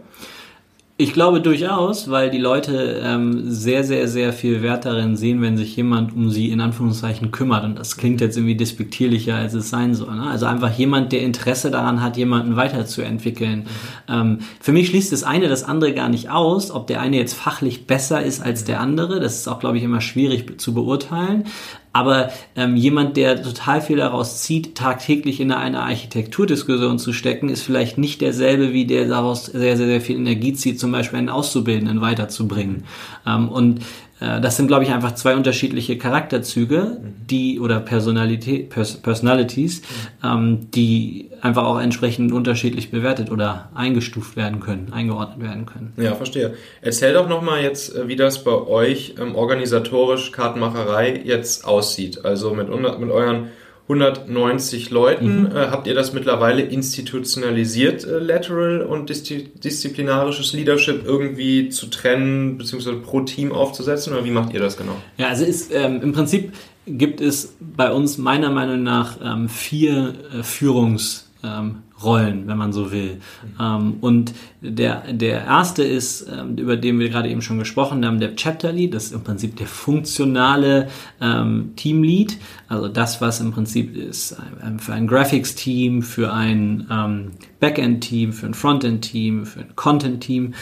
Ich 0.96 1.12
glaube 1.12 1.40
durchaus, 1.40 2.08
weil 2.08 2.30
die 2.30 2.38
Leute 2.38 3.00
ähm, 3.02 3.50
sehr, 3.50 3.82
sehr, 3.82 4.06
sehr 4.06 4.32
viel 4.32 4.62
Wert 4.62 4.84
darin 4.84 5.16
sehen, 5.16 5.42
wenn 5.42 5.56
sich 5.56 5.74
jemand 5.74 6.14
um 6.14 6.30
sie 6.30 6.52
in 6.52 6.60
Anführungszeichen 6.60 7.32
kümmert. 7.32 7.64
Und 7.64 7.76
das 7.76 7.96
klingt 7.96 8.20
jetzt 8.20 8.36
irgendwie 8.36 8.54
despektierlicher, 8.54 9.34
als 9.34 9.54
es 9.54 9.70
sein 9.70 9.96
soll. 9.96 10.14
Ne? 10.14 10.22
Also 10.22 10.46
einfach 10.46 10.72
jemand, 10.78 11.10
der 11.10 11.22
Interesse 11.22 11.72
daran 11.72 12.00
hat, 12.00 12.16
jemanden 12.16 12.54
weiterzuentwickeln. 12.54 13.66
Ähm, 14.08 14.38
für 14.60 14.70
mich 14.70 14.86
schließt 14.86 15.10
das 15.10 15.24
eine 15.24 15.48
das 15.48 15.64
andere 15.64 15.94
gar 15.94 16.08
nicht 16.08 16.30
aus, 16.30 16.70
ob 16.70 16.86
der 16.86 17.00
eine 17.00 17.16
jetzt 17.16 17.34
fachlich 17.34 17.88
besser 17.88 18.22
ist 18.22 18.40
als 18.40 18.62
der 18.62 18.78
andere. 18.78 19.18
Das 19.18 19.34
ist 19.34 19.48
auch, 19.48 19.58
glaube 19.58 19.78
ich, 19.78 19.82
immer 19.82 20.00
schwierig 20.00 20.60
zu 20.60 20.74
beurteilen. 20.74 21.42
Aber 21.94 22.32
ähm, 22.56 22.74
jemand, 22.74 23.16
der 23.16 23.40
total 23.40 23.80
viel 23.80 23.98
daraus 23.98 24.42
zieht, 24.42 24.74
tagtäglich 24.74 25.38
in 25.40 25.52
eine 25.52 25.78
Architekturdiskussion 25.80 26.98
zu 26.98 27.12
stecken, 27.12 27.48
ist 27.48 27.62
vielleicht 27.62 27.98
nicht 27.98 28.20
derselbe, 28.20 28.72
wie 28.72 28.84
der 28.84 29.06
daraus 29.06 29.46
sehr, 29.46 29.76
sehr, 29.76 29.86
sehr 29.86 30.00
viel 30.00 30.16
Energie 30.16 30.54
zieht, 30.54 30.80
zum 30.80 30.90
Beispiel 30.90 31.20
einen 31.20 31.28
Auszubildenden 31.28 32.00
weiterzubringen. 32.00 32.82
Ähm, 33.24 33.48
und 33.48 33.82
das 34.20 34.56
sind, 34.56 34.68
glaube 34.68 34.84
ich, 34.84 34.90
einfach 34.90 35.14
zwei 35.14 35.34
unterschiedliche 35.34 35.98
Charakterzüge, 35.98 36.98
die 37.28 37.58
oder 37.58 37.80
Personalität, 37.80 38.70
Pers 38.70 38.96
Personalities, 38.98 39.82
ähm, 40.22 40.70
die 40.70 41.30
einfach 41.40 41.64
auch 41.64 41.80
entsprechend 41.80 42.32
unterschiedlich 42.32 42.90
bewertet 42.90 43.30
oder 43.30 43.70
eingestuft 43.74 44.36
werden 44.36 44.60
können, 44.60 44.92
eingeordnet 44.92 45.42
werden 45.42 45.66
können. 45.66 45.92
Ja, 45.96 46.14
verstehe. 46.14 46.54
Erzähl 46.80 47.12
doch 47.12 47.28
nochmal 47.28 47.62
jetzt, 47.62 47.94
äh, 47.94 48.08
wie 48.08 48.16
das 48.16 48.44
bei 48.44 48.52
euch 48.52 49.16
ähm, 49.20 49.34
organisatorisch 49.34 50.32
Kartenmacherei 50.32 51.20
jetzt 51.24 51.64
aussieht. 51.64 52.24
Also 52.24 52.54
mit, 52.54 52.68
mit 52.68 53.10
euren 53.10 53.48
190 53.88 54.90
Leuten. 54.90 55.42
Mhm. 55.42 55.46
Äh, 55.46 55.66
habt 55.70 55.86
ihr 55.86 55.94
das 55.94 56.12
mittlerweile 56.12 56.62
institutionalisiert, 56.62 58.04
äh, 58.04 58.18
Lateral 58.18 58.82
und 58.82 59.10
diszi 59.10 59.50
disziplinarisches 59.62 60.52
Leadership 60.54 61.04
irgendwie 61.04 61.68
zu 61.68 61.86
trennen, 61.86 62.56
beziehungsweise 62.56 62.96
pro 62.96 63.20
Team 63.20 63.52
aufzusetzen? 63.52 64.14
Oder 64.14 64.24
wie 64.24 64.30
macht 64.30 64.54
ihr 64.54 64.60
das 64.60 64.76
genau? 64.76 64.96
Ja, 65.18 65.28
also 65.28 65.44
ist, 65.44 65.72
ähm, 65.74 66.00
im 66.02 66.12
Prinzip 66.12 66.52
gibt 66.86 67.20
es 67.20 67.56
bei 67.60 67.90
uns 67.92 68.18
meiner 68.18 68.50
Meinung 68.50 68.82
nach 68.82 69.18
ähm, 69.22 69.48
vier 69.48 70.14
äh, 70.32 70.42
Führungs- 70.42 71.24
ähm, 71.44 71.82
Rollen, 72.04 72.46
wenn 72.46 72.58
man 72.58 72.72
so 72.72 72.92
will. 72.92 73.20
Ähm, 73.60 73.94
und 74.00 74.34
der, 74.60 75.12
der 75.12 75.44
erste 75.44 75.82
ist, 75.82 76.26
ähm, 76.28 76.56
über 76.56 76.76
den 76.76 76.98
wir 76.98 77.08
gerade 77.08 77.28
eben 77.28 77.42
schon 77.42 77.58
gesprochen 77.58 78.04
haben, 78.04 78.20
der 78.20 78.36
Chapter 78.36 78.72
Lead. 78.72 78.94
Das 78.94 79.04
ist 79.04 79.12
im 79.12 79.22
Prinzip 79.22 79.56
der 79.56 79.66
funktionale 79.66 80.88
ähm, 81.20 81.72
Team 81.76 82.02
Lead. 82.02 82.38
Also 82.68 82.88
das, 82.88 83.20
was 83.20 83.40
im 83.40 83.52
Prinzip 83.52 83.96
ist 83.96 84.36
ähm, 84.64 84.78
für 84.78 84.92
ein 84.92 85.06
Graphics-Team, 85.06 86.02
für 86.02 86.32
ein 86.32 86.86
ähm, 86.90 87.30
Backend-Team, 87.60 88.32
für 88.32 88.46
ein 88.46 88.54
Frontend-Team, 88.54 89.46
für 89.46 89.60
ein 89.60 89.76
Content-Team. 89.76 90.54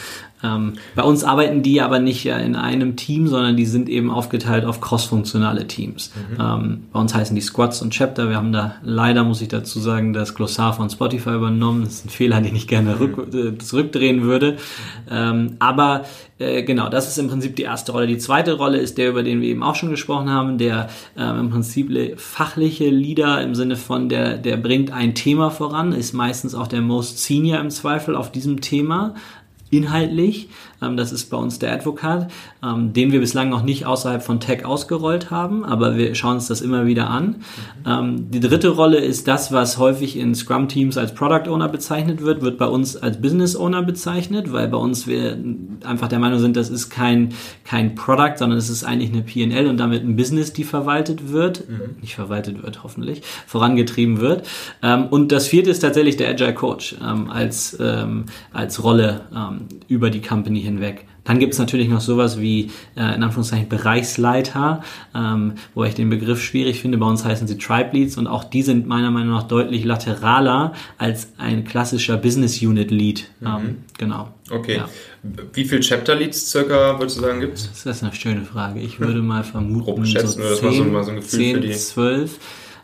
Ähm, 0.43 0.73
bei 0.95 1.03
uns 1.03 1.23
arbeiten 1.23 1.63
die 1.63 1.81
aber 1.81 1.99
nicht 1.99 2.25
in 2.25 2.55
einem 2.55 2.95
Team, 2.95 3.27
sondern 3.27 3.55
die 3.55 3.65
sind 3.65 3.89
eben 3.89 4.11
aufgeteilt 4.11 4.65
auf 4.65 4.81
crossfunktionale 4.81 5.67
Teams. 5.67 6.11
Mhm. 6.15 6.41
Ähm, 6.41 6.83
bei 6.91 6.99
uns 6.99 7.13
heißen 7.13 7.35
die 7.35 7.41
Squads 7.41 7.81
und 7.81 7.91
Chapter. 7.91 8.29
Wir 8.29 8.35
haben 8.35 8.51
da 8.51 8.75
leider, 8.83 9.23
muss 9.23 9.41
ich 9.41 9.47
dazu 9.47 9.79
sagen, 9.79 10.13
das 10.13 10.35
Glossar 10.35 10.73
von 10.73 10.89
Spotify 10.89 11.35
übernommen. 11.35 11.83
Das 11.83 11.93
ist 11.93 12.05
ein 12.05 12.09
Fehler, 12.09 12.41
den 12.41 12.55
ich 12.55 12.67
gerne 12.67 12.99
rück, 12.99 13.33
äh, 13.33 13.57
zurückdrehen 13.57 14.23
würde. 14.23 14.57
Ähm, 15.09 15.55
aber 15.59 16.03
äh, 16.39 16.63
genau, 16.63 16.89
das 16.89 17.07
ist 17.07 17.17
im 17.17 17.29
Prinzip 17.29 17.55
die 17.55 17.63
erste 17.63 17.91
Rolle. 17.91 18.07
Die 18.07 18.17
zweite 18.17 18.53
Rolle 18.53 18.77
ist 18.77 18.97
der, 18.97 19.09
über 19.09 19.23
den 19.23 19.41
wir 19.41 19.47
eben 19.47 19.63
auch 19.63 19.75
schon 19.75 19.91
gesprochen 19.91 20.29
haben, 20.29 20.57
der 20.57 20.89
ähm, 21.17 21.39
im 21.39 21.49
Prinzip 21.49 22.19
fachliche 22.19 22.89
Leader 22.89 23.41
im 23.41 23.55
Sinne 23.55 23.75
von, 23.75 24.09
der, 24.09 24.37
der 24.37 24.57
bringt 24.57 24.91
ein 24.91 25.15
Thema 25.15 25.51
voran, 25.51 25.93
ist 25.93 26.13
meistens 26.13 26.55
auch 26.55 26.67
der 26.67 26.81
Most 26.81 27.19
Senior 27.19 27.59
im 27.59 27.69
Zweifel 27.69 28.15
auf 28.15 28.31
diesem 28.31 28.61
Thema 28.61 29.15
inhaltlich. 29.77 30.49
Ähm, 30.83 30.97
das 30.97 31.11
ist 31.11 31.29
bei 31.29 31.37
uns 31.37 31.59
der 31.59 31.73
Advocat, 31.73 32.29
ähm, 32.63 32.93
den 32.93 33.11
wir 33.11 33.19
bislang 33.19 33.49
noch 33.49 33.63
nicht 33.63 33.85
außerhalb 33.85 34.21
von 34.21 34.39
Tech 34.39 34.65
ausgerollt 34.65 35.31
haben, 35.31 35.63
aber 35.65 35.97
wir 35.97 36.15
schauen 36.15 36.35
uns 36.35 36.47
das 36.47 36.61
immer 36.61 36.85
wieder 36.85 37.09
an. 37.09 37.37
Mhm. 37.85 38.31
die 38.31 38.39
dritte 38.39 38.69
Rolle 38.69 38.97
ist 38.97 39.27
das, 39.27 39.51
was 39.51 39.77
häufig 39.77 40.17
in 40.17 40.35
Scrum-Teams 40.35 40.97
als 40.97 41.13
Product 41.13 41.49
Owner 41.49 41.69
bezeichnet 41.69 42.21
wird, 42.21 42.41
wird 42.41 42.57
bei 42.57 42.65
uns 42.65 42.95
als 42.95 43.21
Business 43.21 43.55
Owner 43.55 43.83
bezeichnet, 43.83 44.51
weil 44.51 44.67
bei 44.67 44.77
uns 44.77 45.07
wir 45.07 45.37
einfach 45.83 46.07
der 46.07 46.19
Meinung 46.19 46.39
sind, 46.39 46.55
das 46.55 46.69
ist 46.69 46.89
kein, 46.89 47.33
kein 47.63 47.95
Product, 47.95 48.37
sondern 48.37 48.57
es 48.57 48.69
ist 48.69 48.83
eigentlich 48.83 49.11
eine 49.11 49.21
PNL 49.21 49.67
und 49.67 49.77
damit 49.77 50.03
ein 50.03 50.15
Business, 50.15 50.53
die 50.53 50.63
verwaltet 50.63 51.31
wird, 51.31 51.69
mhm. 51.69 52.01
nicht 52.01 52.15
verwaltet 52.15 52.63
wird 52.63 52.83
hoffentlich, 52.83 53.21
vorangetrieben 53.47 54.19
wird. 54.19 54.47
Ähm, 54.81 55.07
und 55.07 55.31
das 55.31 55.47
vierte 55.47 55.69
ist 55.69 55.79
tatsächlich 55.79 56.17
der 56.17 56.29
Agile 56.29 56.53
Coach 56.53 56.95
als, 57.29 57.77
als 58.51 58.83
Rolle 58.83 59.21
über 59.87 60.09
die 60.09 60.21
Company 60.21 60.61
hinweg. 60.73 61.05
Dann 61.23 61.39
gibt 61.39 61.53
es 61.53 61.59
natürlich 61.59 61.87
noch 61.87 62.01
sowas 62.01 62.39
wie, 62.39 62.71
äh, 62.95 63.15
in 63.15 63.23
Anführungszeichen, 63.23 63.69
Bereichsleiter, 63.69 64.83
ähm, 65.15 65.53
wo 65.73 65.85
ich 65.85 65.95
den 65.95 66.09
Begriff 66.09 66.41
schwierig 66.41 66.81
finde. 66.81 66.97
Bei 66.97 67.05
uns 67.05 67.23
heißen 67.23 67.47
sie 67.47 67.57
Tribe 67.57 67.91
Leads 67.93 68.17
und 68.17 68.27
auch 68.27 68.43
die 68.43 68.61
sind 68.61 68.87
meiner 68.87 69.09
Meinung 69.09 69.33
nach 69.33 69.43
deutlich 69.43 69.85
lateraler 69.85 70.73
als 70.97 71.29
ein 71.37 71.63
klassischer 71.63 72.17
Business 72.17 72.61
Unit 72.61 72.91
Lead. 72.91 73.29
Mhm. 73.39 73.47
Ähm, 73.47 73.77
genau. 73.97 74.33
Okay. 74.49 74.77
Ja. 74.77 74.89
Wie 75.53 75.63
viele 75.63 75.79
Chapter 75.79 76.15
Leads 76.15 76.51
circa, 76.51 76.99
würdest 76.99 77.17
du 77.17 77.21
sagen, 77.21 77.39
gibt 77.39 77.57
es? 77.57 77.69
Das 77.71 77.97
ist 77.97 78.03
eine 78.03 78.13
schöne 78.13 78.43
Frage. 78.43 78.81
Ich 78.81 78.99
würde 78.99 79.21
mal 79.21 79.45
vermuten, 79.45 80.05
schätzen, 80.05 80.41
so 80.41 80.55
10, 80.55 80.73
so, 80.73 80.83
mal 80.83 81.03
so 81.05 81.11
ein 81.11 81.17
Gefühl 81.17 81.39
10, 81.39 81.55
für 81.55 81.61
die. 81.61 81.71
12. 81.71 82.39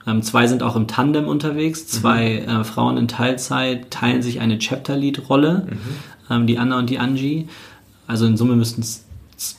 Ähm, 0.07 0.21
zwei 0.21 0.47
sind 0.47 0.63
auch 0.63 0.77
im 0.77 0.87
Tandem 0.87 1.27
unterwegs. 1.27 1.87
Zwei 1.87 2.41
mhm. 2.47 2.61
äh, 2.61 2.63
Frauen 2.63 2.95
in 2.95 3.09
Teilzeit 3.09 3.91
teilen 3.91 4.21
sich 4.21 4.39
eine 4.39 4.59
Chapter 4.59 4.95
Lead 4.95 5.29
Rolle. 5.29 5.67
Mhm 5.69 6.19
ähm, 6.29 6.47
die 6.47 6.57
Anna 6.57 6.77
und 6.77 6.89
die 6.89 6.99
Angie. 6.99 7.47
Also 8.09 8.25
in 8.25 8.37
Summe 8.37 8.55
müssten 8.55 8.81
es 8.81 9.05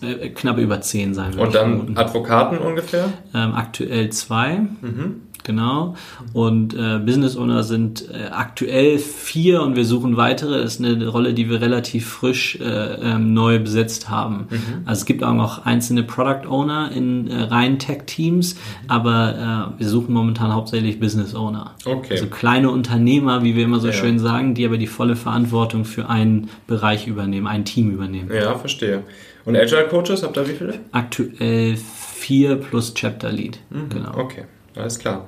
äh, 0.03 0.29
knapp 0.31 0.59
über 0.59 0.81
zehn 0.81 1.15
sein. 1.15 1.39
Und 1.39 1.55
dann. 1.55 1.97
Advokaten 1.97 2.59
ungefähr? 2.59 3.13
Ähm, 3.33 3.55
aktuell 3.55 4.11
zwei. 4.11 4.59
Mhm. 4.81 5.23
Genau. 5.45 5.95
Und 6.33 6.75
äh, 6.75 6.99
Business 6.99 7.37
Owner 7.37 7.63
sind 7.63 8.09
äh, 8.11 8.29
aktuell 8.31 8.99
vier 8.99 9.63
und 9.63 9.77
wir 9.77 9.85
suchen 9.85 10.17
weitere. 10.17 10.63
Das 10.63 10.75
ist 10.75 10.85
eine 10.85 11.07
Rolle, 11.09 11.35
die 11.35 11.49
wir 11.49 11.61
relativ 11.61 12.09
frisch 12.09 12.59
äh, 12.61 12.65
ähm, 12.65 13.33
neu 13.33 13.59
besetzt 13.59 14.09
haben. 14.11 14.49
Mhm. 14.51 14.83
Also 14.85 15.01
es 15.01 15.07
gibt 15.07 15.23
auch 15.25 15.35
noch 15.35 15.65
einzelne 15.65 16.03
Product 16.03 16.49
Owner 16.49 16.91
in 16.93 17.29
äh, 17.29 17.43
reinen 17.43 17.79
Tech-Teams, 17.79 18.57
aber 18.89 19.73
äh, 19.77 19.81
wir 19.81 19.89
suchen 19.89 20.15
momentan 20.15 20.53
hauptsächlich 20.53 21.01
Business 21.01 21.35
Owner. 21.35 21.75
Okay. 21.85 22.13
Also 22.13 22.27
kleine 22.27 22.71
Unternehmer, 22.71 23.43
wie 23.43 23.57
wir 23.57 23.65
immer 23.65 23.81
so 23.81 23.89
ja. 23.89 23.93
schön 23.93 24.19
sagen, 24.19 24.55
die 24.55 24.67
aber 24.67 24.79
die 24.79 24.87
volle 24.87 25.17
Verantwortung 25.17 25.85
für 25.85 26.09
einen 26.09 26.51
Bereich 26.67 27.07
übernehmen, 27.07 27.47
ein 27.47 27.65
Team 27.65 27.91
übernehmen. 27.91 28.31
Ja, 28.33 28.55
verstehe. 28.57 29.03
Und 29.45 29.57
Agile 29.57 29.89
Coaches, 29.89 30.23
habt 30.23 30.37
ihr 30.37 30.49
wie 30.49 30.53
viele? 30.53 30.75
Aktuell 30.93 31.77
vier 31.77 32.57
plus 32.57 32.95
Chapter 32.95 33.33
Lead. 33.33 33.59
Mhm. 33.71 33.89
Genau. 33.89 34.17
Okay. 34.17 34.45
Alles 34.75 34.99
klar. 34.99 35.27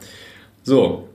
So, 0.62 1.08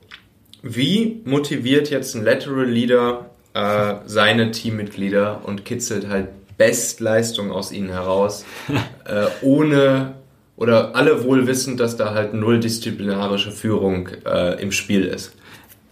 wie 0.62 1.22
motiviert 1.26 1.90
jetzt 1.90 2.16
ein 2.16 2.24
Lateral 2.24 2.66
Leader 2.66 3.30
äh, 3.54 3.96
seine 4.06 4.52
Teammitglieder 4.52 5.42
und 5.46 5.66
kitzelt 5.66 6.08
halt 6.10 6.30
Bestleistung 6.58 7.52
aus 7.52 7.72
ihnen 7.72 7.90
heraus, 7.90 8.46
äh, 9.06 9.28
ohne 9.42 10.16
oder 10.56 10.96
alle 10.96 11.24
wohl 11.24 11.46
wissend, 11.46 11.80
dass 11.80 11.98
da 11.98 12.13
halt 12.13 12.34
null 12.34 12.60
disziplinarische 12.60 13.52
Führung 13.52 14.10
äh, 14.26 14.62
im 14.62 14.72
Spiel 14.72 15.06
ist? 15.06 15.37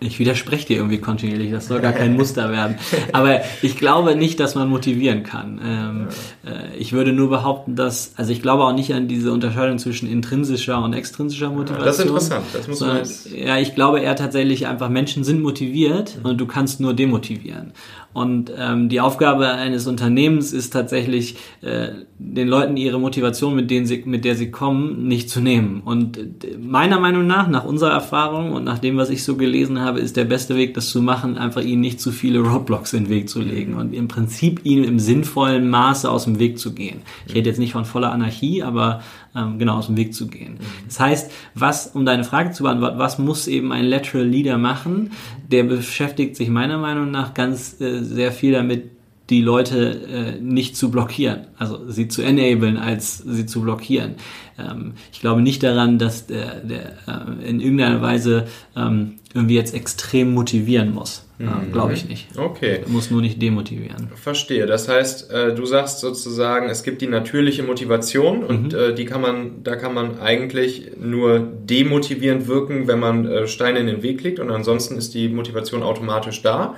Ich 0.02 0.20
widerspreche 0.20 0.68
dir 0.68 0.78
irgendwie 0.78 0.98
kontinuierlich, 0.98 1.52
das 1.52 1.68
soll 1.68 1.80
gar 1.80 1.94
kein 1.94 2.16
Muster 2.18 2.52
werden. 2.52 2.76
Aber 3.14 3.40
ich 3.62 3.78
glaube 3.78 4.16
nicht, 4.16 4.42
dass 4.42 4.54
man 4.54 4.68
motivieren 4.68 5.24
kann. 5.24 5.62
Ähm, 5.64 6.08
äh, 6.46 6.76
ich 6.78 6.92
würde 6.92 7.14
nur 7.14 7.30
behaupten, 7.30 7.76
dass, 7.76 8.12
also 8.18 8.34
ich 8.34 8.42
glaube 8.42 8.64
auch 8.64 8.74
nicht 8.74 8.94
an 8.94 9.08
diese 9.08 9.32
Unterscheidung 9.32 9.80
zwischen 9.80 10.12
intrinsischer 10.12 10.84
und 10.84 10.94
extrinsischer 10.94 11.50
Motivation. 11.50 11.86
Das 11.86 12.00
ist 12.00 12.06
interessant, 12.06 12.46
das 12.52 12.68
muss 12.68 12.82
man 12.82 12.98
jetzt... 12.98 13.32
Ja, 13.32 13.58
ich 13.58 13.74
glaube 13.74 14.02
eher 14.02 14.18
tatsächlich 14.18 14.68
einfach, 14.68 14.90
Menschen 14.90 15.24
sind 15.24 15.42
motiviert 15.42 16.20
und 16.24 16.42
du 16.42 16.46
kannst 16.46 16.82
nur 16.82 16.94
demotivieren. 16.94 17.72
Und 18.16 18.50
ähm, 18.58 18.88
die 18.88 19.02
Aufgabe 19.02 19.50
eines 19.50 19.88
Unternehmens 19.88 20.54
ist 20.54 20.72
tatsächlich, 20.72 21.36
äh, 21.62 21.90
den 22.18 22.48
Leuten 22.48 22.78
ihre 22.78 22.98
Motivation, 22.98 23.54
mit, 23.54 23.70
denen 23.70 23.86
sie, 23.86 24.04
mit 24.06 24.24
der 24.24 24.36
sie 24.36 24.52
kommen, 24.52 25.06
nicht 25.06 25.30
zu 25.30 25.42
nehmen. 25.42 25.82
Und 25.84 26.18
äh, 26.18 26.58
meiner 26.58 26.98
Meinung 26.98 27.28
nach, 27.28 27.50
nach 27.50 27.66
unserer 27.66 27.92
Erfahrung 27.92 28.54
und 28.54 28.64
nach 28.64 28.80
dem, 28.80 28.96
was 28.96 29.10
ich 29.10 29.26
so 29.26 29.36
gelesen 29.36 29.82
habe, 29.82 30.00
ist 30.00 30.16
der 30.16 30.24
beste 30.24 30.56
Weg, 30.56 30.76
das 30.76 30.92
zu 30.92 31.02
machen, 31.02 31.38
einfach 31.38 31.62
ihnen 31.62 31.82
nicht 31.82 32.00
zu 32.00 32.14
viele 32.14 32.40
Roadblocks 32.40 32.94
in 32.94 33.04
den 33.04 33.10
Weg 33.10 33.28
zu 33.28 33.42
legen 33.42 33.74
und 33.74 33.94
im 33.94 34.08
Prinzip 34.08 34.62
ihnen 34.64 34.86
im 34.86 34.98
sinnvollen 34.98 35.70
Maße 35.70 36.10
aus 36.10 36.24
dem 36.24 36.40
Weg 36.40 36.58
zu 36.58 36.74
gehen. 36.74 37.02
Ich 37.28 37.36
rede 37.36 37.50
jetzt 37.50 37.60
nicht 37.60 37.74
von 37.74 37.84
voller 37.84 38.14
Anarchie, 38.14 38.64
aber 38.64 39.02
ähm, 39.36 39.60
genau 39.60 39.78
aus 39.78 39.88
dem 39.88 39.98
Weg 39.98 40.14
zu 40.14 40.28
gehen. 40.28 40.58
Das 40.88 41.00
heißt, 41.00 41.32
was, 41.54 41.88
um 41.88 42.06
deine 42.06 42.24
Frage 42.24 42.52
zu 42.52 42.64
beantworten, 42.64 42.98
was 42.98 43.18
muss 43.18 43.48
eben 43.48 43.72
ein 43.72 43.86
Lateral 43.86 44.26
Leader 44.26 44.58
machen? 44.58 45.12
Der 45.52 45.64
beschäftigt 45.64 46.36
sich 46.36 46.50
meiner 46.50 46.78
Meinung 46.78 47.12
nach 47.12 47.34
ganz 47.34 47.80
äh, 47.82 48.02
sehr 48.02 48.32
viel 48.32 48.54
damit, 48.54 48.92
die 49.30 49.42
Leute 49.42 50.02
äh, 50.08 50.40
nicht 50.40 50.78
zu 50.78 50.92
blockieren, 50.92 51.48
also 51.58 51.90
sie 51.90 52.08
zu 52.08 52.22
enablen, 52.22 52.78
als 52.78 53.18
sie 53.18 53.46
zu 53.48 53.62
blockieren. 53.62 54.16
Ähm, 54.58 54.94
ich 55.12 55.20
glaube 55.20 55.42
nicht 55.42 55.64
daran, 55.64 55.98
dass 55.98 56.28
der, 56.28 56.60
der 56.60 56.94
äh, 57.08 57.50
in 57.50 57.60
irgendeiner 57.60 58.02
Weise 58.02 58.46
ähm, 58.76 59.16
irgendwie 59.34 59.56
jetzt 59.56 59.74
extrem 59.74 60.34
motivieren 60.34 60.94
muss. 60.94 61.25
Mhm. 61.38 61.72
Glaube 61.74 61.94
ich 61.94 62.08
nicht. 62.08 62.28
Okay. 62.38 62.80
Er 62.84 62.90
muss 62.90 63.12
nur 63.12 63.22
nicht 63.22 63.42
demotivieren. 63.42 64.10
Verstehe. 64.16 64.66
Das 64.66 64.88
heißt, 64.88 65.32
äh, 65.32 65.54
du 65.54 65.66
sagst 65.66 66.00
sozusagen, 66.00 66.70
es 66.70 66.84
gibt 66.84 67.02
die 67.02 67.08
natürliche 67.08 67.64
Motivation 67.64 68.44
und 68.44 68.74
mhm. 68.74 68.80
äh, 68.80 68.94
die 68.94 69.06
kann 69.06 69.22
man, 69.22 69.64
da 69.64 69.76
kann 69.76 69.94
man 69.94 70.20
eigentlich 70.20 70.92
nur 70.98 71.40
demotivierend 71.40 72.48
wirken, 72.48 72.88
wenn 72.88 73.00
man 73.00 73.26
äh, 73.26 73.48
Steine 73.48 73.80
in 73.80 73.88
den 73.88 74.02
Weg 74.02 74.24
legt 74.24 74.40
und 74.40 74.50
ansonsten 74.50 74.98
ist 74.98 75.14
die 75.14 75.28
Motivation 75.28 75.84
automatisch 75.84 76.42
da. 76.42 76.76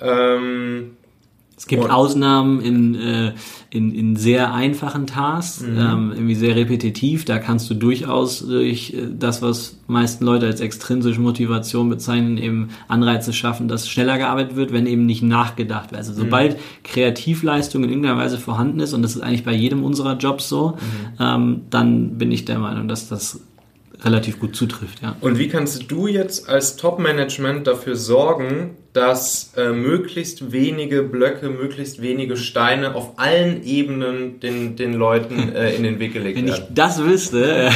Ähm, 0.00 0.96
es 1.60 1.66
gibt 1.66 1.84
und 1.84 1.90
Ausnahmen 1.90 2.62
in, 2.62 2.94
äh, 2.94 3.34
in, 3.68 3.94
in 3.94 4.16
sehr 4.16 4.54
einfachen 4.54 5.06
Tasks, 5.06 5.60
mhm. 5.60 5.78
ähm, 5.78 6.12
irgendwie 6.14 6.34
sehr 6.34 6.56
repetitiv. 6.56 7.26
Da 7.26 7.38
kannst 7.38 7.68
du 7.68 7.74
durchaus 7.74 8.38
durch 8.38 8.94
äh, 8.94 9.08
das, 9.12 9.42
was 9.42 9.78
meisten 9.86 10.24
Leute 10.24 10.46
als 10.46 10.62
extrinsische 10.62 11.20
Motivation 11.20 11.90
bezeichnen, 11.90 12.38
eben 12.38 12.70
Anreize 12.88 13.34
schaffen, 13.34 13.68
dass 13.68 13.90
schneller 13.90 14.16
gearbeitet 14.16 14.56
wird, 14.56 14.72
wenn 14.72 14.86
eben 14.86 15.04
nicht 15.04 15.22
nachgedacht 15.22 15.90
wird. 15.90 15.98
Also 15.98 16.14
sobald 16.14 16.54
mhm. 16.54 16.60
Kreativleistung 16.82 17.84
in 17.84 17.90
irgendeiner 17.90 18.16
Weise 18.16 18.38
vorhanden 18.38 18.80
ist, 18.80 18.94
und 18.94 19.02
das 19.02 19.14
ist 19.14 19.20
eigentlich 19.20 19.44
bei 19.44 19.52
jedem 19.52 19.84
unserer 19.84 20.16
Jobs 20.16 20.48
so, 20.48 20.68
mhm. 20.68 20.76
ähm, 21.20 21.60
dann 21.68 22.16
bin 22.16 22.32
ich 22.32 22.46
der 22.46 22.58
Meinung, 22.58 22.88
dass 22.88 23.10
das 23.10 23.38
relativ 24.04 24.38
gut 24.38 24.56
zutrifft, 24.56 25.02
ja. 25.02 25.16
Und 25.20 25.38
wie 25.38 25.48
kannst 25.48 25.90
du 25.90 26.06
jetzt 26.06 26.48
als 26.48 26.76
Top-Management 26.76 27.66
dafür 27.66 27.96
sorgen, 27.96 28.76
dass 28.92 29.52
äh, 29.56 29.70
möglichst 29.70 30.52
wenige 30.52 31.02
Blöcke, 31.02 31.48
möglichst 31.48 32.02
wenige 32.02 32.36
Steine 32.36 32.94
auf 32.94 33.18
allen 33.18 33.62
Ebenen 33.62 34.40
den, 34.40 34.76
den 34.76 34.94
Leuten 34.94 35.52
äh, 35.54 35.74
in 35.74 35.84
den 35.84 35.98
Weg 35.98 36.12
gelegt 36.12 36.36
Wenn 36.38 36.46
werden? 36.46 36.62
Wenn 36.62 36.68
ich 36.68 36.74
das 36.74 37.02
wüsste, 37.02 37.70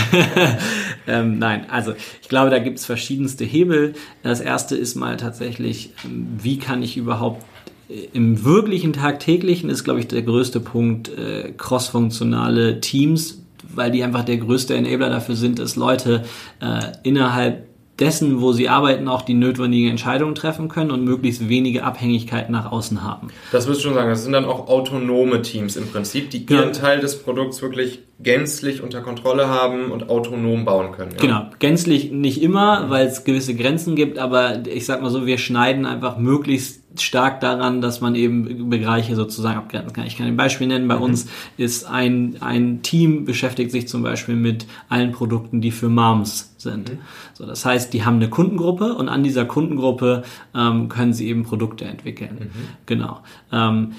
ähm, 1.07 1.39
nein, 1.39 1.67
also 1.71 1.95
ich 2.21 2.29
glaube, 2.29 2.51
da 2.51 2.59
gibt 2.59 2.79
es 2.79 2.87
verschiedenste 2.87 3.45
Hebel. 3.45 3.95
Das 4.23 4.41
erste 4.41 4.77
ist 4.77 4.97
mal 4.97 5.17
tatsächlich, 5.17 5.91
ähm, 6.05 6.27
wie 6.39 6.59
kann 6.59 6.83
ich 6.83 6.97
überhaupt 6.97 7.45
äh, 7.89 8.09
im 8.13 8.45
wirklichen 8.45 8.93
tagtäglichen 8.93 9.71
ist, 9.71 9.85
glaube 9.85 10.01
ich, 10.01 10.09
der 10.09 10.23
größte 10.23 10.59
Punkt 10.61 11.11
äh, 11.17 11.53
crossfunktionale 11.57 12.81
Teams 12.81 13.44
weil 13.75 13.91
die 13.91 14.03
einfach 14.03 14.25
der 14.25 14.39
größte 14.39 14.75
Enabler 14.75 15.11
dafür 15.11 15.37
sind, 15.37 15.59
dass 15.59 15.77
Leute 15.77 16.25
äh, 16.61 16.93
innerhalb 17.03 17.67
dessen, 17.99 18.41
wo 18.41 18.53
sie 18.53 18.69
arbeiten, 18.69 19.09
auch 19.09 19.23
die 19.23 19.35
notwendigen 19.35 19.91
Entscheidungen 19.91 20.35
treffen 20.35 20.69
können 20.69 20.91
und 20.91 21.05
möglichst 21.05 21.49
wenige 21.49 21.85
Abhängigkeiten 21.85 22.53
nach 22.53 22.71
außen 22.71 23.03
haben. 23.03 23.29
Das 23.53 23.67
würdest 23.67 23.85
du 23.85 23.89
schon 23.89 23.95
sagen, 23.95 24.11
das 24.11 24.25
sind 24.25 24.33
dann 24.33 24.45
auch 24.45 24.69
autonome 24.69 25.43
Teams 25.43 25.77
im 25.77 25.89
Prinzip, 25.89 26.31
die 26.31 26.45
ihren 26.45 26.73
Teil 26.73 27.01
des 27.01 27.23
Produkts 27.23 27.63
wirklich 27.63 28.01
gänzlich 28.21 28.83
unter 28.83 29.01
Kontrolle 29.01 29.49
haben 29.49 29.93
und 29.93 30.09
autonom 30.09 30.65
bauen 30.65 30.93
können. 30.93 31.13
Ja? 31.13 31.21
Genau, 31.21 31.47
gänzlich 31.59 32.11
nicht 32.11 32.43
immer, 32.43 32.91
weil 32.91 33.07
es 33.07 33.25
gewisse 33.25 33.55
Grenzen 33.55 33.95
gibt, 33.97 34.19
aber 34.19 34.67
ich 34.67 34.87
sag 34.87 35.03
mal 35.03 35.11
so, 35.11 35.27
wir 35.27 35.39
schneiden 35.39 35.87
einfach 35.87 36.17
möglichst 36.17 36.84
stark 36.99 37.41
daran, 37.41 37.81
dass 37.81 38.01
man 38.01 38.15
eben 38.15 38.71
Bereiche 38.71 39.17
sozusagen 39.17 39.59
abgrenzen 39.59 39.93
kann. 39.93 40.07
Ich 40.07 40.17
kann 40.17 40.27
ein 40.27 40.37
Beispiel 40.37 40.67
nennen. 40.67 40.89
Bei 40.89 40.97
mhm. 40.97 41.03
uns 41.03 41.27
ist 41.57 41.85
ein, 41.85 42.37
ein 42.41 42.83
Team 42.83 43.25
beschäftigt 43.25 43.71
sich 43.71 43.89
zum 43.89 44.03
Beispiel 44.03 44.37
mit 44.37 44.67
allen 44.89 45.13
Produkten, 45.13 45.61
die 45.61 45.71
für 45.71 45.89
Moms 45.89 46.55
sind. 46.59 46.93
Mhm. 46.93 46.99
So, 47.35 47.47
das 47.47 47.65
heißt, 47.65 47.93
die 47.93 48.05
haben 48.05 48.17
eine 48.17 48.31
Kundengruppe 48.31 48.95
und 48.95 49.09
an 49.09 49.23
dieser 49.23 49.45
Kundengruppe 49.45 50.23
ähm, 50.55 50.89
können 50.89 51.13
sie 51.13 51.29
eben 51.29 51.45
Produkte 51.45 51.85
entwickeln. 51.85 52.51
Mhm. 52.53 52.69
Genau. 52.87 53.21
Ähm, 53.53 53.93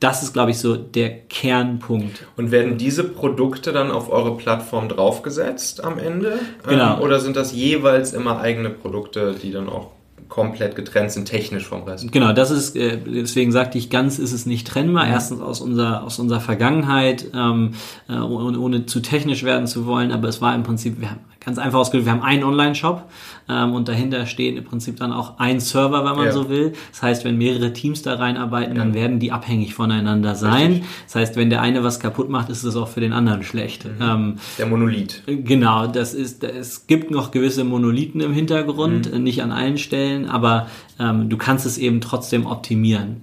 das 0.00 0.22
ist, 0.22 0.34
glaube 0.34 0.50
ich, 0.50 0.58
so 0.58 0.76
der 0.76 1.10
Kernpunkt. 1.18 2.26
Und 2.36 2.50
werden 2.50 2.76
diese 2.76 3.04
Produkte 3.04 3.72
dann 3.72 3.90
auf 3.90 4.10
eure 4.10 4.36
Plattform 4.36 4.88
draufgesetzt 4.88 5.82
am 5.82 5.98
Ende? 5.98 6.40
Genau. 6.68 6.96
Ähm, 6.96 7.02
oder 7.02 7.20
sind 7.20 7.36
das 7.36 7.54
jeweils 7.54 8.12
immer 8.12 8.38
eigene 8.38 8.68
Produkte, 8.70 9.34
die 9.40 9.50
dann 9.50 9.68
auch 9.68 9.92
komplett 10.34 10.74
getrennt 10.74 11.12
sind, 11.12 11.26
technisch 11.26 11.64
vom 11.64 11.84
Rest. 11.84 12.10
Genau, 12.10 12.32
das 12.32 12.50
ist, 12.50 12.74
äh, 12.74 12.98
deswegen 12.98 13.52
sagte 13.52 13.78
ich, 13.78 13.88
ganz 13.88 14.18
ist 14.18 14.32
es 14.32 14.46
nicht 14.46 14.66
trennbar. 14.66 15.06
Mhm. 15.06 15.12
Erstens 15.12 15.40
aus 15.40 15.60
unserer, 15.60 16.02
aus 16.02 16.18
unserer 16.18 16.40
Vergangenheit, 16.40 17.26
ähm, 17.32 17.74
äh, 18.08 18.14
ohne, 18.14 18.58
ohne 18.58 18.84
zu 18.86 18.98
technisch 18.98 19.44
werden 19.44 19.68
zu 19.68 19.86
wollen, 19.86 20.10
aber 20.10 20.26
es 20.26 20.40
war 20.40 20.52
im 20.56 20.64
Prinzip, 20.64 21.00
wir 21.00 21.10
haben 21.12 21.20
ganz 21.38 21.58
einfach 21.58 21.78
ausgedrückt, 21.78 22.06
wir 22.06 22.12
haben 22.12 22.22
einen 22.22 22.42
Online-Shop 22.42 23.04
ähm, 23.48 23.72
und 23.72 23.88
dahinter 23.88 24.26
steht 24.26 24.56
im 24.56 24.64
Prinzip 24.64 24.96
dann 24.96 25.12
auch 25.12 25.38
ein 25.38 25.60
Server, 25.60 26.04
wenn 26.04 26.16
man 26.16 26.26
ja. 26.26 26.32
so 26.32 26.48
will. 26.48 26.72
Das 26.90 27.02
heißt, 27.02 27.24
wenn 27.24 27.36
mehrere 27.36 27.72
Teams 27.72 28.02
da 28.02 28.14
reinarbeiten, 28.14 28.76
ja. 28.76 28.82
dann 28.82 28.94
werden 28.94 29.18
die 29.18 29.32
abhängig 29.32 29.74
voneinander 29.74 30.34
sein. 30.34 30.72
Richtig. 30.72 30.88
Das 31.06 31.14
heißt, 31.16 31.36
wenn 31.36 31.50
der 31.50 31.60
eine 31.60 31.84
was 31.84 32.00
kaputt 32.00 32.30
macht, 32.30 32.48
ist 32.48 32.64
es 32.64 32.76
auch 32.76 32.88
für 32.88 33.00
den 33.00 33.12
anderen 33.12 33.42
schlecht. 33.42 33.84
Mhm. 33.84 33.90
Ähm, 34.00 34.36
der 34.58 34.66
Monolith. 34.66 35.22
Genau, 35.26 35.86
das 35.86 36.14
ist, 36.14 36.42
es 36.44 36.86
gibt 36.86 37.10
noch 37.10 37.30
gewisse 37.30 37.64
Monolithen 37.64 38.20
im 38.20 38.32
Hintergrund, 38.32 39.12
mhm. 39.12 39.22
nicht 39.22 39.42
an 39.42 39.52
allen 39.52 39.78
Stellen, 39.78 40.28
aber 40.28 40.68
ähm, 40.98 41.28
du 41.28 41.36
kannst 41.36 41.66
es 41.66 41.78
eben 41.78 42.00
trotzdem 42.00 42.46
optimieren 42.46 43.20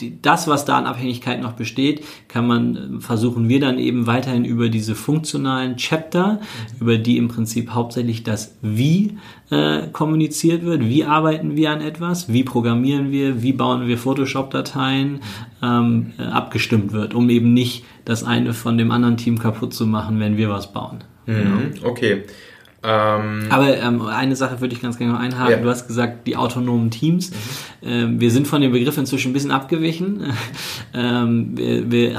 die, 0.00 0.20
das, 0.20 0.48
was 0.48 0.64
da 0.64 0.78
an 0.78 0.86
Abhängigkeit 0.86 1.40
noch 1.40 1.52
besteht, 1.52 2.04
kann 2.28 2.46
man, 2.46 2.76
äh, 2.76 3.00
versuchen 3.00 3.48
wir 3.48 3.60
dann 3.60 3.78
eben 3.78 4.06
weiterhin 4.06 4.44
über 4.44 4.68
diese 4.68 4.94
funktionalen 4.94 5.76
Chapter, 5.76 6.34
mhm. 6.34 6.80
über 6.80 6.98
die 6.98 7.16
im 7.16 7.28
Prinzip 7.28 7.70
hauptsächlich 7.70 8.22
das 8.22 8.56
Wie 8.62 9.18
äh, 9.50 9.88
kommuniziert 9.92 10.64
wird. 10.64 10.84
Wie 10.84 11.04
arbeiten 11.04 11.56
wir 11.56 11.70
an 11.70 11.80
etwas? 11.80 12.32
Wie 12.32 12.44
programmieren 12.44 13.10
wir? 13.10 13.42
Wie 13.42 13.52
bauen 13.52 13.86
wir 13.86 13.98
Photoshop-Dateien? 13.98 15.20
Ähm, 15.62 16.12
äh, 16.18 16.22
abgestimmt 16.22 16.92
wird, 16.92 17.14
um 17.14 17.30
eben 17.30 17.52
nicht 17.52 17.84
das 18.04 18.24
eine 18.24 18.54
von 18.54 18.78
dem 18.78 18.90
anderen 18.90 19.16
Team 19.16 19.38
kaputt 19.38 19.74
zu 19.74 19.86
machen, 19.86 20.20
wenn 20.20 20.36
wir 20.36 20.48
was 20.48 20.72
bauen. 20.72 21.04
Mhm. 21.26 21.34
Genau. 21.34 21.88
Okay. 21.90 22.24
Ähm, 22.80 23.46
Aber 23.50 23.76
ähm, 23.76 24.02
eine 24.02 24.36
Sache 24.36 24.60
würde 24.60 24.72
ich 24.72 24.80
ganz 24.80 24.98
gerne 24.98 25.14
noch 25.14 25.20
einhaken. 25.20 25.50
Ja. 25.50 25.56
Du 25.56 25.68
hast 25.68 25.88
gesagt, 25.88 26.28
die 26.28 26.36
autonomen 26.36 26.90
Teams. 26.92 27.30
Mhm. 27.30 27.34
Ähm, 27.82 28.20
wir 28.20 28.30
sind 28.30 28.46
von 28.46 28.60
dem 28.60 28.70
Begriff 28.70 28.96
inzwischen 28.96 29.30
ein 29.30 29.32
bisschen 29.32 29.50
abgewichen. 29.50 30.32
ähm, 30.94 31.56
wir, 31.56 31.90
wir 31.90 32.10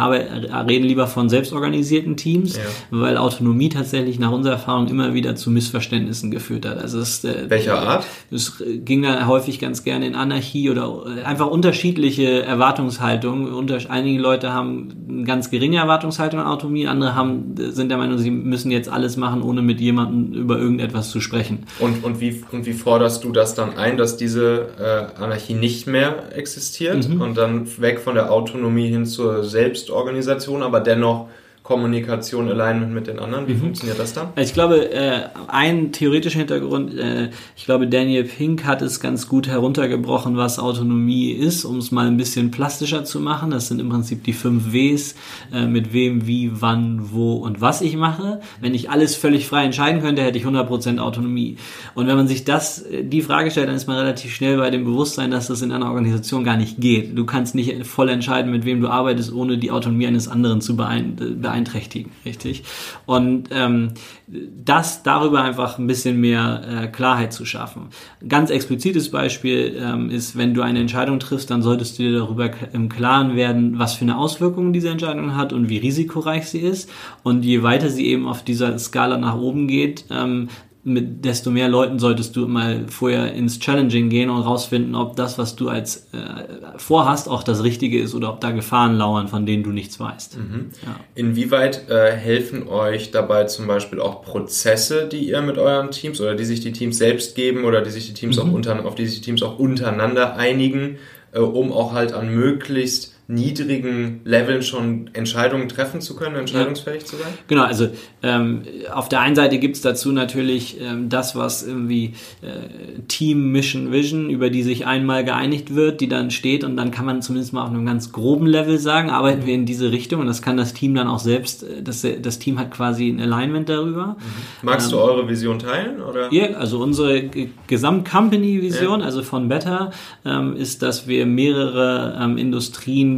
reden 0.68 0.86
lieber 0.86 1.08
von 1.08 1.30
selbstorganisierten 1.30 2.18
Teams, 2.18 2.58
ja. 2.58 2.64
weil 2.92 3.16
Autonomie 3.18 3.70
tatsächlich 3.70 4.20
nach 4.20 4.32
unserer 4.32 4.54
Erfahrung 4.54 4.90
immer 4.90 5.14
wieder 5.14 5.36
zu 5.36 5.50
Missverständnissen 5.50 6.30
geführt 6.30 6.66
hat. 6.66 6.78
Also 6.78 7.00
es, 7.00 7.24
äh, 7.24 7.50
Welcher 7.50 7.82
Art? 7.82 8.06
Es 8.30 8.62
ging 8.84 9.04
da 9.04 9.28
häufig 9.28 9.60
ganz 9.60 9.84
gerne 9.86 10.08
in 10.08 10.16
Anarchie 10.16 10.70
oder 10.70 11.04
äh, 11.06 11.24
einfach 11.24 11.48
unterschiedliche 11.48 12.44
Erwartungshaltungen. 12.44 13.54
Unter, 13.54 13.80
einige 13.90 14.20
Leute 14.20 14.52
haben 14.52 14.90
eine 15.08 15.24
ganz 15.24 15.50
geringe 15.50 15.78
Erwartungshaltung 15.78 16.42
an 16.42 16.48
Autonomie, 16.48 16.88
andere 16.88 17.16
haben, 17.16 17.56
sind 17.58 17.90
der 17.90 17.98
Meinung, 17.98 18.18
sie 18.18 18.32
müssen 18.32 18.72
jetzt 18.72 18.90
alles 18.90 19.16
machen, 19.16 19.42
ohne 19.42 19.62
mit 19.62 19.80
jemandem 19.80 20.49
über 20.50 20.58
irgendetwas 20.58 21.12
zu 21.12 21.22
sprechen. 21.22 21.66
Und, 21.80 22.04
und, 22.04 22.20
wie, 22.20 22.44
und 22.52 22.66
wie 22.66 22.74
forderst 22.74 23.24
du 23.24 23.32
das 23.32 23.54
dann 23.54 23.78
ein, 23.78 23.98
dass 23.98 24.18
diese 24.18 24.70
äh, 24.80 25.22
Anarchie 25.22 25.54
nicht 25.54 25.86
mehr 25.86 26.36
existiert 26.36 27.08
mhm. 27.08 27.22
und 27.22 27.38
dann 27.38 27.68
weg 27.80 28.00
von 28.00 28.16
der 28.16 28.32
Autonomie 28.32 28.90
hin 28.90 29.06
zur 29.06 29.44
Selbstorganisation, 29.44 30.64
aber 30.64 30.80
dennoch 30.80 31.28
Kommunikation, 31.70 32.50
Alignment 32.50 32.96
mit 32.96 33.06
den 33.06 33.20
anderen? 33.20 33.48
Wie 33.48 33.54
mhm. 33.54 33.60
funktioniert 33.60 34.00
das 34.00 34.14
dann? 34.14 34.30
Ich 34.38 34.56
glaube, 34.56 34.92
äh, 34.92 35.26
ein 35.50 35.92
theoretischer 35.92 36.40
Hintergrund, 36.40 36.98
äh, 36.98 37.30
ich 37.56 37.66
glaube, 37.66 37.86
Daniel 37.86 38.24
Pink 38.24 38.66
hat 38.66 38.82
es 38.82 39.00
ganz 39.00 39.28
gut 39.28 39.48
heruntergebrochen, 39.48 40.36
was 40.36 40.58
Autonomie 40.58 41.30
ist, 41.30 41.66
um 41.66 41.78
es 41.78 41.92
mal 41.92 42.08
ein 42.08 42.18
bisschen 42.18 42.50
plastischer 42.50 43.04
zu 43.04 43.20
machen. 43.20 43.52
Das 43.52 43.68
sind 43.68 43.80
im 43.80 43.88
Prinzip 43.88 44.24
die 44.24 44.34
fünf 44.34 44.74
Ws, 44.74 45.14
äh, 45.54 45.68
mit 45.68 45.94
wem, 45.94 46.26
wie, 46.26 46.50
wann, 46.60 47.12
wo 47.12 47.34
und 47.36 47.62
was 47.62 47.82
ich 47.82 47.96
mache. 47.96 48.42
Wenn 48.60 48.74
ich 48.74 48.90
alles 48.90 49.16
völlig 49.16 49.46
frei 49.46 49.66
entscheiden 49.66 50.02
könnte, 50.02 50.24
hätte 50.24 50.40
ich 50.40 50.46
100% 50.46 50.98
Autonomie. 50.98 51.58
Und 51.94 52.08
wenn 52.08 52.16
man 52.16 52.28
sich 52.28 52.46
das, 52.46 52.82
äh, 52.82 53.04
die 53.04 53.22
Frage 53.22 53.52
stellt, 53.52 53.68
dann 53.68 53.76
ist 53.76 53.86
man 53.86 53.98
relativ 53.98 54.34
schnell 54.34 54.58
bei 54.58 54.72
dem 54.72 54.86
Bewusstsein, 54.86 55.30
dass 55.30 55.46
das 55.46 55.62
in 55.62 55.72
einer 55.72 55.86
Organisation 55.86 56.44
gar 56.44 56.58
nicht 56.58 56.82
geht. 56.82 57.16
Du 57.16 57.26
kannst 57.26 57.54
nicht 57.54 57.86
voll 57.86 58.10
entscheiden, 58.10 58.50
mit 58.52 58.66
wem 58.66 58.82
du 58.82 58.88
arbeitest, 58.88 59.32
ohne 59.32 59.60
die 59.60 59.70
Autonomie 59.70 60.08
eines 60.08 60.28
anderen 60.28 60.62
zu 60.62 60.76
beeinträchtigen 60.76 61.59
beeinträchtigen, 61.60 62.12
richtig? 62.26 62.64
Und 63.06 63.50
ähm, 63.52 63.92
das 64.28 65.04
darüber 65.04 65.42
einfach 65.42 65.78
ein 65.78 65.88
bisschen 65.88 66.20
mehr 66.20 66.62
äh, 66.68 66.88
Klarheit 66.88 67.34
zu 67.34 67.46
schaffen. 67.46 67.90
Ganz 68.28 68.50
explizites 68.50 69.12
Beispiel 69.12 69.76
ähm, 69.80 70.10
ist, 70.10 70.38
wenn 70.38 70.54
du 70.54 70.62
eine 70.62 70.80
Entscheidung 70.80 71.20
triffst, 71.20 71.52
dann 71.52 71.62
solltest 71.62 72.00
du 72.00 72.04
dir 72.04 72.20
darüber 72.20 72.50
im 72.74 72.90
Klaren 72.90 73.36
werden, 73.36 73.80
was 73.80 73.94
für 73.94 74.04
eine 74.04 74.18
Auswirkung 74.18 74.74
diese 74.74 74.90
Entscheidung 74.90 75.36
hat 75.36 75.54
und 75.54 75.70
wie 75.70 75.78
risikoreich 75.78 76.48
sie 76.48 76.60
ist. 76.60 76.90
Und 77.24 77.44
je 77.44 77.64
weiter 77.64 77.90
sie 77.90 78.08
eben 78.08 78.28
auf 78.28 78.44
dieser 78.44 78.78
Skala 78.80 79.18
nach 79.18 79.36
oben 79.36 79.68
geht, 79.68 80.06
ähm, 80.10 80.50
mit 80.84 81.26
desto 81.26 81.52
mehr 81.52 81.68
Leuten 81.68 82.00
solltest 82.00 82.38
du 82.38 82.48
mal 82.48 82.86
vorher 82.88 83.34
ins 83.34 83.60
Challenging 83.60 84.10
gehen 84.10 84.30
und 84.30 84.42
rausfinden, 84.42 84.96
ob 84.96 85.18
das, 85.18 85.38
was 85.38 85.58
du 85.58 85.68
als 85.68 86.08
äh, 86.14 86.78
vorhast, 86.78 87.28
auch 87.28 87.44
das 87.44 87.64
Richtige 87.64 88.00
ist 88.00 88.16
oder 88.16 88.32
ob 88.32 88.40
da 88.40 88.52
Gefahren 88.52 88.96
lauern, 88.96 89.28
von 89.28 89.46
denen 89.46 89.64
du 89.64 89.72
nichts 89.72 90.00
weißt. 90.00 90.38
Mhm. 90.38 90.70
Ja. 90.84 90.96
Inwieweit 91.16 91.90
äh, 91.90 92.12
helfen 92.12 92.68
euch 92.70 93.12
dabei 93.12 93.44
zum 93.44 93.68
Beispiel 93.68 94.00
auch 94.00 94.22
Prozesse, 94.22 95.10
die 95.12 95.28
ihr 95.28 95.42
mit 95.42 95.58
euren 95.58 95.92
Teams 95.92 96.22
oder 96.22 96.36
die 96.36 96.46
sich 96.46 96.62
die 96.62 96.72
Teams 96.72 96.98
selbst 96.98 97.36
geben 97.36 97.66
oder 97.66 97.82
die 97.82 97.90
sich 97.90 98.08
die 98.08 98.14
Teams 98.14 98.38
mhm. 98.38 98.44
auch 98.44 98.54
unter, 98.54 98.86
auf 98.86 98.96
die 98.96 99.06
sich 99.06 99.20
die 99.20 99.26
Teams 99.26 99.44
auch 99.44 99.60
untereinander 99.60 100.38
einigen, 100.38 100.98
äh, 101.34 101.40
um 101.40 101.74
auch 101.74 101.92
halt 101.92 102.14
an 102.14 102.34
möglichst 102.34 103.19
niedrigen 103.30 104.22
Leveln 104.24 104.64
schon 104.64 105.12
Entscheidungen 105.14 105.70
treffen 105.70 106.02
zu 106.02 106.16
können, 106.16 106.36
entscheidungsfähig 106.36 107.04
ja. 107.04 107.08
zu 107.08 107.16
sein? 107.16 107.28
Genau, 107.48 107.62
also 107.62 107.90
ähm, 108.24 108.64
auf 108.92 109.08
der 109.08 109.20
einen 109.22 109.36
Seite 109.36 109.60
gibt's 109.60 109.82
dazu 109.82 110.12
natürlich 110.12 110.82
ähm, 110.82 111.10
das, 111.10 111.36
was 111.36 111.62
irgendwie 111.62 112.16
äh, 112.42 113.02
Team 113.08 113.52
Mission 113.52 113.92
Vision, 113.92 114.32
über 114.32 114.50
die 114.50 114.64
sich 114.64 114.88
einmal 114.88 115.24
geeinigt 115.24 115.76
wird, 115.76 116.02
die 116.02 116.10
dann 116.10 116.32
steht 116.32 116.64
und 116.64 116.76
dann 116.76 116.90
kann 116.90 117.06
man 117.06 117.22
zumindest 117.22 117.54
mal 117.54 117.62
auf 117.62 117.70
einem 117.70 117.86
ganz 117.86 118.12
groben 118.12 118.48
Level 118.48 118.80
sagen, 118.80 119.12
arbeiten 119.12 119.44
mhm. 119.44 119.46
wir 119.46 119.54
in 119.54 119.66
diese 119.68 119.92
Richtung 119.92 120.22
und 120.22 120.28
das 120.28 120.42
kann 120.42 120.58
das 120.58 120.74
Team 120.74 120.96
dann 120.96 121.08
auch 121.08 121.20
selbst, 121.20 121.62
äh, 121.62 121.84
das, 121.84 122.04
das 122.22 122.40
Team 122.40 122.58
hat 122.58 122.72
quasi 122.72 123.10
ein 123.10 123.20
Alignment 123.20 123.70
darüber. 123.70 124.18
Mhm. 124.18 124.64
Magst 124.64 124.88
ähm, 124.88 124.98
du 124.98 125.04
eure 125.04 125.30
Vision 125.30 125.60
teilen? 125.60 126.02
Oder? 126.02 126.34
Ja, 126.34 126.56
also 126.56 126.80
unsere 126.80 127.30
Gesamt-Company-Vision, 127.68 129.02
ja. 129.02 129.06
also 129.06 129.22
von 129.22 129.50
Better, 129.50 129.92
ähm, 130.26 130.56
ist, 130.56 130.82
dass 130.82 131.08
wir 131.08 131.28
mehrere 131.28 132.18
ähm, 132.20 132.40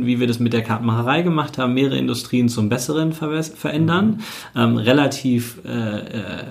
Industrien 0.01 0.07
wie 0.07 0.19
wir 0.19 0.27
das 0.27 0.39
mit 0.39 0.53
der 0.53 0.61
Kartenmacherei 0.63 1.21
gemacht 1.21 1.57
haben, 1.57 1.73
mehrere 1.73 1.97
Industrien 1.97 2.49
zum 2.49 2.69
Besseren 2.69 3.13
ver 3.13 3.43
verändern. 3.43 4.21
Mhm. 4.55 4.61
Ähm, 4.61 4.77
relativ 4.77 5.59
äh, 5.65 5.99
äh, 5.99 6.43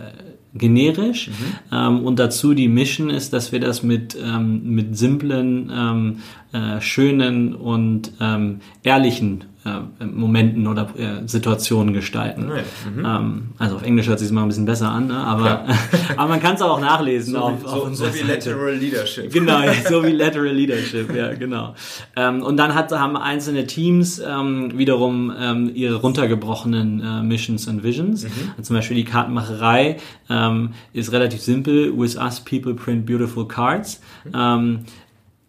generisch. 0.54 1.28
Mhm. 1.28 1.32
Ähm, 1.72 2.04
und 2.04 2.18
dazu 2.18 2.54
die 2.54 2.68
Mission 2.68 3.10
ist, 3.10 3.32
dass 3.32 3.52
wir 3.52 3.60
das 3.60 3.82
mit, 3.82 4.16
ähm, 4.20 4.62
mit 4.74 4.96
simplen, 4.96 5.70
ähm, 5.72 6.16
äh, 6.52 6.80
schönen 6.80 7.54
und 7.54 8.12
ähm, 8.20 8.60
ehrlichen 8.82 9.44
äh, 9.64 10.04
Momenten 10.06 10.66
oder 10.66 10.88
äh, 10.96 11.28
Situationen 11.28 11.92
gestalten. 11.92 12.46
Mhm. 12.46 13.04
Ähm, 13.04 13.42
also 13.58 13.76
auf 13.76 13.82
Englisch 13.82 14.08
hört 14.08 14.18
sich 14.18 14.30
mal 14.30 14.42
ein 14.42 14.48
bisschen 14.48 14.64
besser 14.64 14.90
an, 14.90 15.08
ne? 15.08 15.16
aber, 15.18 15.66
aber 16.16 16.28
man 16.28 16.40
kann 16.40 16.54
es 16.54 16.62
auch 16.62 16.80
nachlesen. 16.80 17.34
So, 17.34 17.40
auf, 17.40 17.64
auf 17.66 17.94
so, 17.94 18.06
so 18.06 18.14
wie 18.14 18.20
Lateral 18.20 18.74
Leadership. 18.74 19.30
Genau, 19.30 19.60
so 19.88 20.02
wie 20.02 20.12
Lateral 20.12 20.54
Leadership, 20.54 21.14
ja, 21.14 21.34
genau. 21.34 21.74
Ähm, 22.16 22.42
und 22.42 22.56
dann 22.56 22.74
hat, 22.74 22.90
haben 22.92 23.18
einzelne 23.18 23.66
Teams 23.66 24.18
ähm, 24.18 24.78
wiederum 24.78 25.32
ähm, 25.38 25.70
ihre 25.74 25.96
runtergebrochenen 25.96 27.00
äh, 27.00 27.22
Missions 27.22 27.68
and 27.68 27.84
Visions. 27.84 28.24
Mhm. 28.24 28.30
Also 28.52 28.62
zum 28.62 28.76
Beispiel 28.76 28.96
die 28.96 29.04
Kartenmacherei 29.04 29.98
ähm, 30.30 30.70
ist 30.94 31.12
relativ 31.12 31.42
simpel. 31.42 31.92
With 31.98 32.16
us 32.16 32.40
people 32.40 32.72
print 32.72 33.04
beautiful 33.04 33.46
cards. 33.46 34.00
Mhm. 34.24 34.84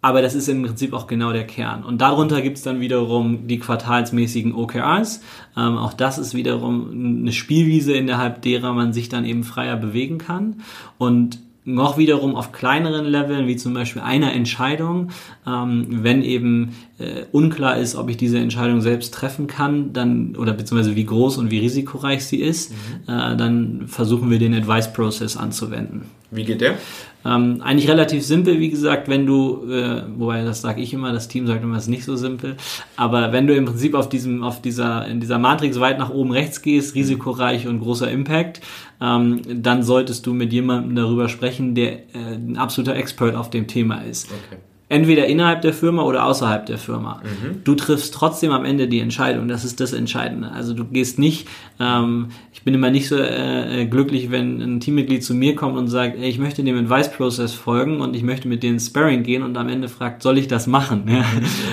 Aber 0.01 0.21
das 0.23 0.33
ist 0.33 0.47
im 0.47 0.63
Prinzip 0.63 0.93
auch 0.93 1.05
genau 1.05 1.31
der 1.31 1.45
Kern. 1.45 1.83
Und 1.83 2.01
darunter 2.01 2.41
gibt's 2.41 2.63
dann 2.63 2.79
wiederum 2.79 3.47
die 3.47 3.59
quartalsmäßigen 3.59 4.53
OKRs. 4.53 5.21
Ähm, 5.55 5.77
auch 5.77 5.93
das 5.93 6.17
ist 6.17 6.33
wiederum 6.33 7.19
eine 7.21 7.31
Spielwiese, 7.31 7.93
innerhalb 7.93 8.41
derer 8.41 8.73
man 8.73 8.93
sich 8.93 9.09
dann 9.09 9.25
eben 9.25 9.43
freier 9.43 9.77
bewegen 9.77 10.17
kann. 10.17 10.61
Und 10.97 11.39
noch 11.63 11.97
wiederum 11.97 12.35
auf 12.35 12.51
kleineren 12.51 13.05
Leveln, 13.05 13.47
wie 13.47 13.55
zum 13.55 13.73
Beispiel 13.73 14.01
einer 14.01 14.33
Entscheidung, 14.33 15.11
ähm, 15.45 15.85
wenn 15.89 16.23
eben 16.23 16.75
äh, 17.01 17.25
unklar 17.31 17.77
ist, 17.77 17.95
ob 17.95 18.09
ich 18.09 18.17
diese 18.17 18.37
Entscheidung 18.37 18.81
selbst 18.81 19.13
treffen 19.13 19.47
kann, 19.47 19.93
dann 19.93 20.35
oder 20.35 20.53
beziehungsweise 20.53 20.95
wie 20.95 21.05
groß 21.05 21.37
und 21.37 21.51
wie 21.51 21.59
risikoreich 21.59 22.25
sie 22.25 22.41
ist, 22.41 22.71
mhm. 22.71 23.13
äh, 23.13 23.35
dann 23.35 23.87
versuchen 23.87 24.29
wir 24.29 24.39
den 24.39 24.53
Advice 24.53 24.93
Process 24.93 25.35
anzuwenden. 25.35 26.03
Wie 26.31 26.45
geht 26.45 26.61
der? 26.61 26.77
Ähm, 27.25 27.61
eigentlich 27.61 27.89
relativ 27.89 28.23
simpel, 28.23 28.59
wie 28.59 28.69
gesagt, 28.69 29.09
wenn 29.09 29.25
du, 29.25 29.69
äh, 29.69 30.03
wobei 30.17 30.43
das 30.43 30.61
sage 30.61 30.81
ich 30.81 30.93
immer, 30.93 31.11
das 31.11 31.27
Team 31.27 31.45
sagt 31.45 31.61
immer, 31.63 31.75
es 31.75 31.83
ist 31.83 31.89
nicht 31.89 32.05
so 32.05 32.15
simpel, 32.15 32.55
aber 32.95 33.31
wenn 33.31 33.47
du 33.47 33.55
im 33.55 33.65
Prinzip 33.65 33.93
auf 33.93 34.09
diesem, 34.09 34.41
auf 34.41 34.61
dieser, 34.61 35.05
in 35.07 35.19
dieser 35.19 35.37
Matrix 35.37 35.79
weit 35.79 35.99
nach 35.99 36.09
oben 36.09 36.31
rechts 36.31 36.61
gehst, 36.61 36.95
risikoreich 36.95 37.67
und 37.67 37.79
großer 37.79 38.09
Impact, 38.09 38.61
ähm, 39.01 39.41
dann 39.61 39.83
solltest 39.83 40.25
du 40.25 40.33
mit 40.33 40.53
jemandem 40.53 40.95
darüber 40.95 41.27
sprechen, 41.29 41.75
der 41.75 41.93
äh, 42.15 42.35
ein 42.35 42.57
absoluter 42.57 42.95
Expert 42.95 43.35
auf 43.35 43.49
dem 43.49 43.67
Thema 43.67 44.01
ist. 44.01 44.29
Okay 44.31 44.57
entweder 44.91 45.25
innerhalb 45.25 45.61
der 45.61 45.73
Firma 45.73 46.03
oder 46.03 46.25
außerhalb 46.25 46.65
der 46.65 46.77
Firma. 46.77 47.21
Mhm. 47.23 47.63
Du 47.63 47.75
triffst 47.75 48.13
trotzdem 48.13 48.51
am 48.51 48.65
Ende 48.65 48.89
die 48.89 48.99
Entscheidung. 48.99 49.47
Das 49.47 49.63
ist 49.63 49.79
das 49.79 49.93
Entscheidende. 49.93 50.51
Also 50.51 50.73
du 50.73 50.83
gehst 50.83 51.17
nicht, 51.17 51.47
ähm, 51.79 52.27
ich 52.51 52.63
bin 52.63 52.73
immer 52.73 52.89
nicht 52.89 53.07
so 53.07 53.17
äh, 53.17 53.85
glücklich, 53.85 54.31
wenn 54.31 54.61
ein 54.61 54.79
Teammitglied 54.81 55.23
zu 55.23 55.33
mir 55.33 55.55
kommt 55.55 55.77
und 55.77 55.87
sagt, 55.87 56.17
ey, 56.17 56.29
ich 56.29 56.39
möchte 56.39 56.61
dem 56.61 56.77
Advice-Prozess 56.77 57.53
folgen 57.53 58.01
und 58.01 58.17
ich 58.17 58.23
möchte 58.23 58.49
mit 58.49 58.63
denen 58.63 58.81
Sparring 58.81 59.23
gehen 59.23 59.43
und 59.43 59.55
am 59.55 59.69
Ende 59.69 59.87
fragt, 59.87 60.23
soll 60.23 60.37
ich 60.37 60.47
das 60.47 60.67
machen? 60.67 61.03
Ja? 61.11 61.25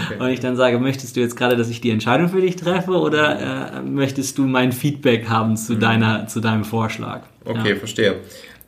Okay. 0.06 0.22
Und 0.22 0.28
ich 0.30 0.40
dann 0.40 0.56
sage, 0.56 0.78
möchtest 0.78 1.16
du 1.16 1.20
jetzt 1.20 1.36
gerade, 1.36 1.56
dass 1.56 1.68
ich 1.68 1.80
die 1.80 1.90
Entscheidung 1.90 2.28
für 2.28 2.40
dich 2.40 2.56
treffe 2.56 2.92
oder 2.92 3.76
äh, 3.76 3.82
möchtest 3.82 4.38
du 4.38 4.46
mein 4.46 4.72
Feedback 4.72 5.28
haben 5.28 5.56
zu 5.56 5.74
mhm. 5.74 5.80
deiner, 5.80 6.26
zu 6.26 6.40
deinem 6.40 6.64
Vorschlag? 6.64 7.22
Okay, 7.44 7.70
ja. 7.70 7.76
verstehe. 7.76 8.16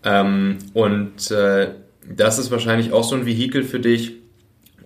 Ähm, 0.04 0.58
und 0.74 1.30
äh, 1.30 1.68
das 2.08 2.38
ist 2.38 2.50
wahrscheinlich 2.50 2.92
auch 2.92 3.04
so 3.04 3.16
ein 3.16 3.26
Vehikel 3.26 3.62
für 3.62 3.80
dich, 3.80 4.19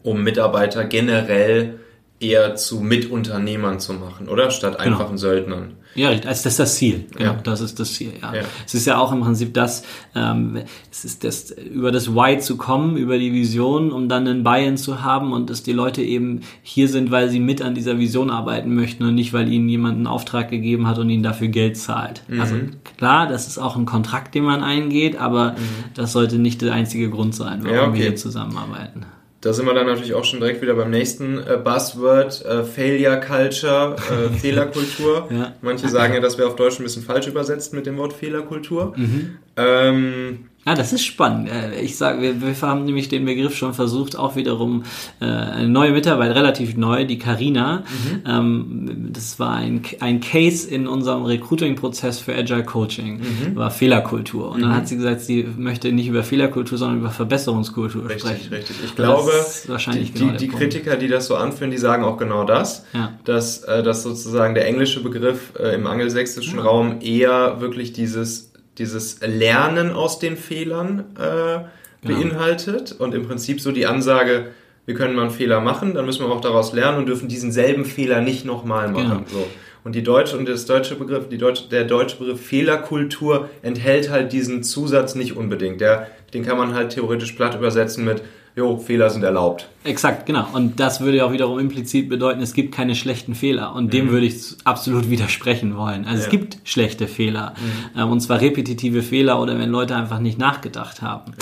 um 0.05 0.23
Mitarbeiter 0.23 0.85
generell 0.85 1.81
eher 2.21 2.55
zu 2.55 2.81
Mitunternehmern 2.81 3.81
zu 3.81 3.95
machen, 3.95 4.29
oder? 4.29 4.51
Statt 4.51 4.79
genau. 4.79 4.93
einfachen 4.93 5.17
genau. 5.17 5.19
Söldnern. 5.19 5.73
Ja, 5.97 6.09
also 6.09 6.23
das 6.25 6.47
ist 6.47 6.59
das 6.59 6.75
Ziel. 6.75 7.05
Genau, 7.17 7.33
ja. 7.33 7.41
das 7.45 7.61
ist 7.61 7.79
das 7.79 7.95
Ziel. 7.95 8.13
Ja. 8.21 8.35
ja. 8.35 8.43
Es 8.67 8.75
ist 8.75 8.85
ja 8.85 8.99
auch 8.99 9.13
im 9.13 9.21
Prinzip 9.21 9.55
das, 9.55 9.85
ähm, 10.17 10.59
es 10.91 11.05
ist 11.05 11.23
das, 11.23 11.51
über 11.51 11.93
das 11.93 12.13
Why 12.13 12.39
zu 12.39 12.57
kommen, 12.57 12.97
über 12.97 13.17
die 13.17 13.33
Vision, 13.33 13.93
um 13.93 14.09
dann 14.09 14.27
einen 14.27 14.43
Buy-in 14.43 14.77
zu 14.77 15.05
haben 15.05 15.33
und 15.33 15.51
dass 15.51 15.63
die 15.63 15.73
Leute 15.73 16.03
eben 16.03 16.41
hier 16.63 16.89
sind, 16.89 17.13
weil 17.13 17.31
sie 17.31 17.39
mit 17.39 17.63
an 17.63 17.77
dieser 17.77 17.99
Vision 17.99 18.31
arbeiten 18.31 18.75
möchten 18.75 19.05
und 19.05 19.15
nicht, 19.15 19.33
weil 19.33 19.49
ihnen 19.49 19.69
jemand 19.69 19.97
einen 19.97 20.09
Auftrag 20.09 20.51
gegeben 20.51 20.89
hat 20.89 20.99
und 20.99 21.11
ihnen 21.11 21.23
dafür 21.23 21.49
Geld 21.49 21.77
zahlt. 21.77 22.25
Mhm. 22.27 22.41
Also 22.41 22.57
klar, 22.97 23.29
das 23.29 23.47
ist 23.47 23.59
auch 23.59 23.77
ein 23.77 23.87
Kontrakt, 23.87 24.35
den 24.35 24.45
man 24.45 24.65
eingeht, 24.65 25.17
aber 25.17 25.53
mhm. 25.53 25.57
das 25.95 26.13
sollte 26.13 26.39
nicht 26.39 26.61
der 26.63 26.73
einzige 26.73 27.09
Grund 27.09 27.37
sein, 27.37 27.61
warum 27.63 27.77
ja, 27.77 27.87
okay. 27.87 27.95
wir 27.95 28.03
hier 28.03 28.17
zusammenarbeiten. 28.17 29.07
Da 29.45 29.53
sind 29.53 29.67
wir 29.67 29.75
dann 29.75 29.87
natürlich 29.87 30.15
auch 30.15 30.25
schon 30.25 30.41
direkt 30.41 30.63
wieder 30.63 30.73
beim 30.73 30.89
nächsten 30.89 31.37
äh, 31.37 31.59
Buzzword, 31.63 32.43
äh, 32.47 32.65
Failure 32.65 33.21
Culture, 33.21 33.95
äh, 34.11 34.33
Fehlerkultur. 34.39 35.29
ja. 35.31 35.53
Manche 35.61 35.87
sagen 35.91 36.15
ja, 36.15 36.21
das 36.21 36.39
wäre 36.39 36.49
auf 36.49 36.57
Deutsch 36.57 36.81
ein 36.81 36.83
bisschen 36.83 37.03
falsch 37.03 37.27
übersetzt 37.27 37.75
mit 37.75 37.85
dem 37.85 37.99
Wort 37.99 38.15
Fehlerkultur. 38.15 38.95
Mhm. 38.97 39.37
Ähm, 39.59 40.47
Ah, 40.67 40.75
das 40.75 40.93
ist 40.93 41.05
spannend. 41.05 41.49
Äh, 41.51 41.81
Ich 41.83 41.97
sage, 41.97 42.23
wir, 42.23 42.41
wir 42.41 42.55
haben 42.63 42.85
nämlich 42.85 43.09
den 43.09 43.25
Begriff 43.25 43.55
schon 43.57 43.75
versucht, 43.75 44.17
auch 44.19 44.35
wiederum 44.37 44.85
äh, 45.21 45.25
eine 45.27 45.69
neue 45.69 45.91
Mitarbeit, 45.93 46.35
relativ 46.35 46.77
neu, 46.77 47.05
die 47.05 47.19
Karina. 47.19 47.85
Ähm, 48.27 49.09
das 49.13 49.39
war 49.39 49.55
ein, 49.57 49.83
ein 50.01 50.21
Case 50.21 50.69
in 50.69 50.87
unserem 50.87 51.25
Recruiting-Prozess 51.25 52.19
für 52.19 52.35
Agile 52.35 52.65
Coaching, 52.65 53.21
war 53.55 53.71
Fehlerkultur. 53.71 54.51
Und 54.53 54.63
dann 54.63 54.75
hat 54.75 54.89
sie 54.89 54.97
gesagt, 54.97 55.21
sie 55.21 55.47
möchte 55.57 55.93
nicht 55.93 56.09
über 56.09 56.23
Fehlerkultur, 56.23 56.79
sondern 56.79 56.99
über 57.01 57.11
Verbesserungskultur 57.11 58.05
Richtig, 58.09 58.21
sprechen. 58.23 58.55
richtig. 58.55 58.77
Ich 58.83 58.91
Und 58.91 58.97
glaube, 58.97 59.31
wahrscheinlich 59.67 60.13
die, 60.13 60.21
genau 60.21 60.37
die. 60.37 60.49
Kritiker, 60.49 60.97
die 60.97 61.09
das 61.09 61.27
so 61.27 61.37
anführen, 61.37 61.71
die 61.71 61.79
sagen 61.79 62.05
auch 62.05 62.17
genau 62.17 62.45
das, 62.45 62.85
Ja. 62.95 63.13
dass, 63.25 63.63
äh, 63.65 63.83
dass 63.83 64.03
sozusagen 64.03 64.55
der 64.55 64.67
englische 64.67 65.03
Begriff 65.03 65.53
äh, 65.59 65.75
im 65.75 65.87
angelsächsischen 65.87 66.59
Raum 66.59 67.01
eher 67.01 67.61
wirklich 67.61 67.93
dieses, 67.93 68.51
dieses 68.79 69.21
Lernen 69.21 69.93
aus 69.93 70.19
den 70.19 70.37
Fehlern 70.37 71.05
äh, 71.19 72.07
beinhaltet 72.07 72.93
und 72.93 73.15
im 73.15 73.27
Prinzip 73.27 73.61
so 73.61 73.73
die 73.73 73.87
Ansage, 73.87 74.49
wir 74.87 74.95
können 74.95 75.15
mal 75.15 75.23
einen 75.23 75.31
Fehler 75.31 75.61
machen, 75.61 75.95
dann 75.95 76.05
müssen 76.05 76.27
wir 76.27 76.33
auch 76.33 76.41
daraus 76.41 76.73
lernen 76.73 76.99
und 76.99 77.07
dürfen 77.07 77.29
diesen 77.29 77.53
selben 77.53 77.85
Fehler 77.85 78.21
nicht 78.21 78.45
nochmal 78.45 78.89
machen. 78.91 79.25
Genau. 79.29 79.41
So. 79.41 79.47
Und 79.85 79.95
die 79.95 80.03
deutsche 80.03 80.37
und 80.39 80.49
das 80.49 80.65
deutsche 80.65 80.95
Begriff, 80.95 81.29
die 81.29 81.39
deutsche, 81.39 81.69
der 81.69 81.85
deutsche 81.85 82.17
Begriff 82.17 82.41
Fehlerkultur 82.41 83.51
enthält 83.63 84.11
halt 84.11 84.33
diesen 84.33 84.63
Zusatz 84.63 85.15
nicht 85.15 85.37
unbedingt. 85.37 85.81
Der, 85.81 86.09
den 86.33 86.45
kann 86.45 86.57
man 86.57 86.75
halt 86.75 86.93
theoretisch 86.93 87.33
platt 87.33 87.55
übersetzen 87.55 88.05
mit, 88.05 88.23
jo, 88.57 88.79
Fehler 88.79 89.11
sind 89.11 89.25
erlaubt. 89.25 89.69
Exakt, 89.85 90.25
genau. 90.25 90.47
Und 90.55 90.81
das 90.81 91.03
würde 91.03 91.19
ja 91.19 91.27
auch 91.27 91.33
wiederum 91.33 91.59
implizit 91.59 92.09
bedeuten, 92.09 92.41
es 92.41 92.55
gibt 92.55 92.75
keine 92.75 92.95
schlechten 92.95 93.35
Fehler. 93.35 93.75
Und 93.75 93.93
dem 93.93 94.11
würde 94.11 94.25
ich 94.25 94.57
absolut 94.65 95.11
widersprechen 95.11 95.77
wollen. 95.77 96.07
Also 96.07 96.21
es 96.21 96.25
Ja. 96.25 96.31
gibt 96.31 96.57
schlechte 96.65 97.07
Fehler. 97.07 97.53
Ähm, 97.95 98.09
und 98.11 98.21
zwar 98.21 98.41
repetitive 98.41 99.03
Fehler 99.03 99.41
oder 99.43 99.59
wenn 99.59 99.69
Leute 99.69 99.95
einfach 99.95 100.21
nicht 100.21 100.39
nachgedacht 100.39 101.03
haben. 101.03 101.33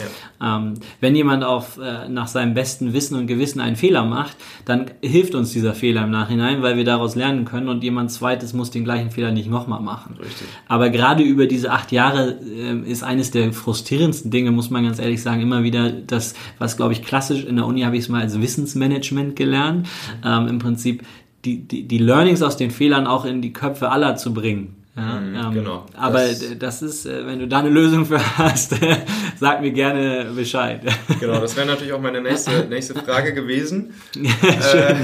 Ähm, 0.42 0.74
wenn 1.00 1.14
jemand 1.14 1.44
auf, 1.44 1.78
äh, 1.78 2.08
nach 2.08 2.26
seinem 2.26 2.52
besten 2.54 2.92
Wissen 2.92 3.16
und 3.16 3.28
Gewissen 3.28 3.60
einen 3.60 3.76
Fehler 3.76 4.04
macht, 4.04 4.36
dann 4.64 4.86
hilft 5.02 5.36
uns 5.36 5.52
dieser 5.52 5.74
Fehler 5.74 6.02
im 6.02 6.10
Nachhinein, 6.10 6.62
weil 6.62 6.76
wir 6.76 6.84
daraus 6.84 7.14
lernen 7.14 7.44
können 7.44 7.68
und 7.68 7.84
jemand 7.84 8.10
zweites 8.10 8.54
muss 8.54 8.72
den 8.72 8.82
gleichen 8.82 9.12
Fehler 9.12 9.30
nicht 9.30 9.48
nochmal 9.48 9.80
machen. 9.80 10.16
Richtig. 10.18 10.48
Aber 10.66 10.90
gerade 10.90 11.22
über 11.22 11.46
diese 11.46 11.70
acht 11.70 11.92
Jahre 11.92 12.40
ähm, 12.58 12.84
ist 12.84 13.04
eines 13.04 13.30
der 13.30 13.52
frustrierendsten 13.52 14.32
Dinge, 14.32 14.50
muss 14.50 14.68
man 14.68 14.82
ganz 14.82 14.98
ehrlich 14.98 15.22
sagen, 15.22 15.40
immer 15.42 15.62
wieder 15.62 15.92
das, 15.92 16.34
was 16.58 16.76
glaube 16.76 16.92
ich 16.92 17.04
klassisch 17.04 17.44
in 17.44 17.54
der 17.54 17.66
Uni 17.66 17.82
habe 17.82 17.96
ich 17.96 18.02
es 18.02 18.08
mal 18.08 18.22
als 18.22 18.31
Wissensmanagement 18.40 19.36
gelernt, 19.36 19.88
ähm, 20.24 20.48
im 20.48 20.58
Prinzip 20.58 21.02
die, 21.44 21.58
die, 21.66 21.88
die 21.88 21.98
Learnings 21.98 22.40
aus 22.42 22.56
den 22.56 22.70
Fehlern 22.70 23.06
auch 23.06 23.24
in 23.24 23.42
die 23.42 23.52
Köpfe 23.52 23.90
aller 23.90 24.14
zu 24.16 24.32
bringen. 24.32 24.76
Ja, 24.94 25.48
ähm, 25.48 25.54
genau. 25.54 25.86
Aber 25.96 26.18
Das- 26.18 26.58
das, 26.58 26.82
ist, 26.82 27.06
äh, 27.06 27.26
wenn 27.26 27.38
du 27.38 27.48
da 27.48 27.60
eine 27.60 27.70
Lösung 27.70 28.04
für 28.04 28.20
hast, 28.38 28.74
sag 29.40 29.60
mir 29.62 29.70
gerne 29.72 30.26
Bescheid. 30.36 30.82
Genau, 31.18 31.40
das 31.40 31.56
wäre 31.56 31.66
natürlich 31.66 31.92
auch 31.94 32.00
meine 32.00 32.20
nächste, 32.20 32.66
nächste 32.68 32.94
Frage 32.94 33.32
gewesen. 33.32 33.94
äh, 34.14 34.94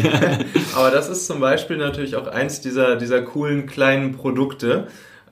aber 0.77 0.91
das 0.91 1.09
ist 1.09 1.27
zum 1.27 1.41
Beispiel 1.41 1.77
natürlich 1.79 2.17
auch 2.17 2.27
eins 2.27 2.61
dieser, 2.61 2.97
dieser 2.97 3.23
coolen 3.23 3.67
kleinen 3.67 4.13
Produkte, 4.13 4.89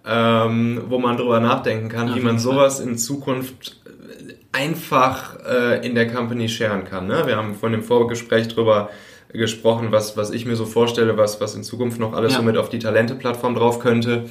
ähm, 0.06 0.82
wo 0.88 0.98
man 0.98 1.16
drüber 1.16 1.40
nachdenken 1.40 1.88
kann, 1.88 2.14
wie 2.14 2.20
man 2.20 2.38
sowas 2.38 2.80
in 2.80 2.96
Zukunft 2.96 3.76
einfach 4.56 5.36
äh, 5.46 5.86
in 5.86 5.94
der 5.94 6.10
Company 6.10 6.48
sharen 6.48 6.84
kann. 6.84 7.06
Ne? 7.06 7.22
Wir 7.26 7.36
haben 7.36 7.54
von 7.54 7.72
dem 7.72 7.82
Vorgespräch 7.82 8.48
drüber 8.48 8.90
gesprochen, 9.32 9.88
was, 9.90 10.16
was 10.16 10.30
ich 10.30 10.46
mir 10.46 10.56
so 10.56 10.64
vorstelle, 10.64 11.16
was, 11.16 11.40
was 11.40 11.54
in 11.54 11.62
Zukunft 11.62 12.00
noch 12.00 12.14
alles 12.14 12.32
Ja. 12.32 12.38
so 12.38 12.44
mit 12.44 12.56
auf 12.56 12.68
die 12.70 12.78
Talente-Plattform 12.78 13.54
drauf 13.54 13.80
könnte. 13.80 14.30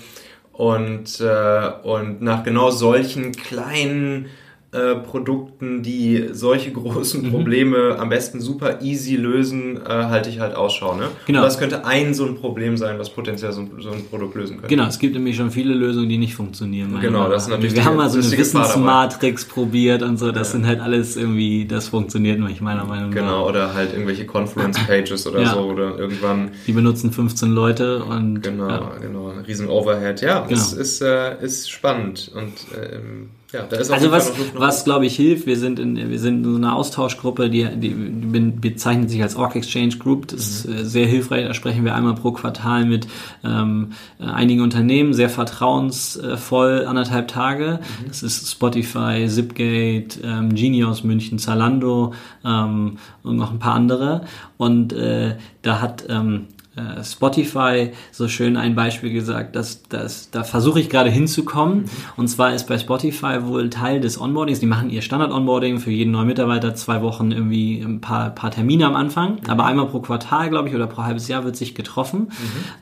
Und, 0.52 1.20
äh, 1.20 1.70
und 1.84 2.22
nach 2.22 2.44
genau 2.44 2.72
solchen 2.72 3.34
kleinen 3.34 4.28
äh, 4.76 4.96
Produkten, 4.96 5.82
die 5.82 6.30
solche 6.32 6.70
Mhm. 6.76 6.76
großen 6.76 7.32
Probleme 7.32 7.96
am 7.98 8.10
besten 8.10 8.42
super 8.42 8.82
easy 8.82 9.16
lösen, 9.16 9.78
äh, 9.78 9.90
halte 9.90 10.30
ich 10.30 10.40
halt 10.40 10.56
Ausschau. 10.56 10.96
Ne? 10.96 11.08
Genau. 11.26 11.40
Und 11.40 11.46
das 11.46 11.58
könnte 11.58 11.86
ein 11.86 12.14
so 12.14 12.26
ein 12.26 12.36
Problem 12.36 12.78
sein, 12.78 13.00
was 13.00 13.10
potenziell 13.10 13.52
so 13.54 13.62
ein, 13.62 13.72
so 13.80 13.90
ein 13.92 14.06
Produkt 14.10 14.36
lösen 14.36 14.58
könnte. 14.58 14.68
Genau, 14.68 14.86
es 14.88 15.00
gibt 15.00 15.14
nämlich 15.16 15.36
schon 15.36 15.52
viele 15.52 15.74
Lösungen, 15.74 16.10
die 16.10 16.18
nicht 16.18 16.36
funktionieren. 16.36 16.98
Genau, 17.02 17.30
das 17.30 17.44
ist 17.44 17.50
natürlich 17.50 17.74
Wir 17.74 17.82
die- 17.82 17.88
haben 17.88 17.96
mal 17.98 18.10
so 18.10 18.20
eine. 18.20 18.38
Wissensmatrix 18.38 19.46
probiert 19.46 20.02
und 20.04 20.18
so. 20.18 20.32
Das 20.32 20.52
sind 20.52 20.66
halt 20.66 20.80
alles 20.82 21.16
irgendwie, 21.18 21.66
das 21.66 21.88
funktioniert 21.88 22.40
nicht 22.40 22.62
meiner 22.62 22.84
Meinung 22.86 23.10
nach. 23.10 23.16
Genau, 23.16 23.48
oder 23.48 23.74
halt 23.74 23.94
irgendwelche 23.94 24.26
Confluence-Pages 24.26 25.28
oder 25.28 25.42
Ja. 25.42 25.54
so, 25.54 25.60
oder 25.62 25.98
irgendwann 25.98 26.52
Die 26.68 26.72
benutzen 26.72 27.12
15 27.12 27.52
Leute 27.52 28.04
und 28.04 28.42
Genau, 28.42 28.68
ja. 28.70 28.92
genau, 29.02 29.30
ein 29.30 29.40
riesen 29.46 29.70
Overhead. 29.70 30.22
Ja, 30.22 30.42
Genau. 30.42 30.52
es 30.60 30.74
ist, 30.74 31.02
äh, 31.02 31.42
ist 31.44 31.70
spannend 31.70 32.32
und 32.36 32.54
ähm, 32.76 33.30
ja, 33.56 33.68
Also 33.70 34.12
was, 34.12 34.34
was 34.54 34.84
glaube 34.84 35.06
ich 35.06 35.16
hilft, 35.16 35.48
wir 35.48 35.58
sind 35.58 35.80
in, 35.80 36.10
wir 36.10 36.20
sind 36.20 36.44
in 36.44 36.52
so 36.52 36.58
einer 36.58 36.76
Austauschgruppe, 36.76 37.50
die, 37.50 37.66
die, 37.76 37.94
die 37.94 38.40
bezeichnet 38.52 39.10
sich 39.10 39.22
als 39.22 39.36
Org 39.36 39.56
Exchange 39.56 39.98
Group. 39.98 40.28
Das 40.28 40.42
ist 40.42 40.66
äh, 40.66 40.84
sehr 40.86 41.06
hilfreich. 41.06 41.48
Da 41.48 41.54
sprechen 41.54 41.86
wir 41.86 41.96
einmal 41.96 42.16
pro 42.16 42.32
Quartal 42.32 42.86
mit 42.86 43.08
ähm, 43.44 43.92
äh, 44.20 44.26
einigen 44.26 44.62
Unternehmen, 44.62 45.14
sehr 45.14 45.30
vertrauensvoll, 45.30 46.86
anderthalb 46.86 47.28
Tage. 47.28 47.80
Das 48.08 48.24
ist 48.24 48.52
Spotify, 48.52 49.26
Zipgate, 49.28 50.20
ähm, 50.24 50.54
Genie 50.54 50.84
aus 50.84 51.04
München, 51.04 51.40
Zalando 51.40 52.14
ähm, 52.44 52.98
und 53.24 53.38
noch 53.38 53.52
ein 53.52 53.60
paar 53.60 53.76
andere. 53.76 54.22
Und 54.58 54.94
äh, 54.94 55.38
da 55.62 55.82
hat 55.82 56.06
ähm, 56.10 56.48
äh, 56.76 57.04
Spotify 57.04 57.92
so 58.12 58.28
schön 58.28 58.58
ein 58.58 58.76
Beispiel 58.76 59.14
gesagt, 59.14 59.56
dass, 59.56 59.84
dass 59.84 60.30
da 60.32 60.44
versuche 60.44 60.80
ich 60.80 60.90
gerade 60.90 61.10
hinzukommen. 61.10 61.86
Und 62.18 62.28
zwar 62.28 62.54
ist 62.54 62.68
bei 62.68 62.78
Spotify 62.78 63.44
wohl 63.44 63.70
Teil 63.70 64.02
des 64.02 64.20
Onboardings. 64.20 64.60
Die 64.60 64.66
machen 64.66 64.90
ihr 64.90 65.02
Standard-Onboarding 65.02 65.80
für 65.80 65.92
jeden 65.92 66.12
neuen 66.12 66.28
Mitarbeiter 66.28 66.76
zwei 66.76 67.02
Wochen 67.02 67.32
irgendwie 67.32 67.80
ein 67.80 68.02
paar, 68.02 68.30
paar 68.32 68.52
Termine 68.52 68.86
am 68.86 68.96
Anfang. 68.96 69.40
Aber 69.48 69.66
einmal 69.66 69.88
pro 69.88 70.00
Quartal, 70.00 70.50
glaube 70.50 70.70
ich, 70.70 70.76
oder 70.76 70.88
pro 70.88 71.04
halbes 71.04 71.28
Jahr 71.28 71.44
wird 71.46 71.56
sich 71.56 71.76
getroffen. 71.76 72.28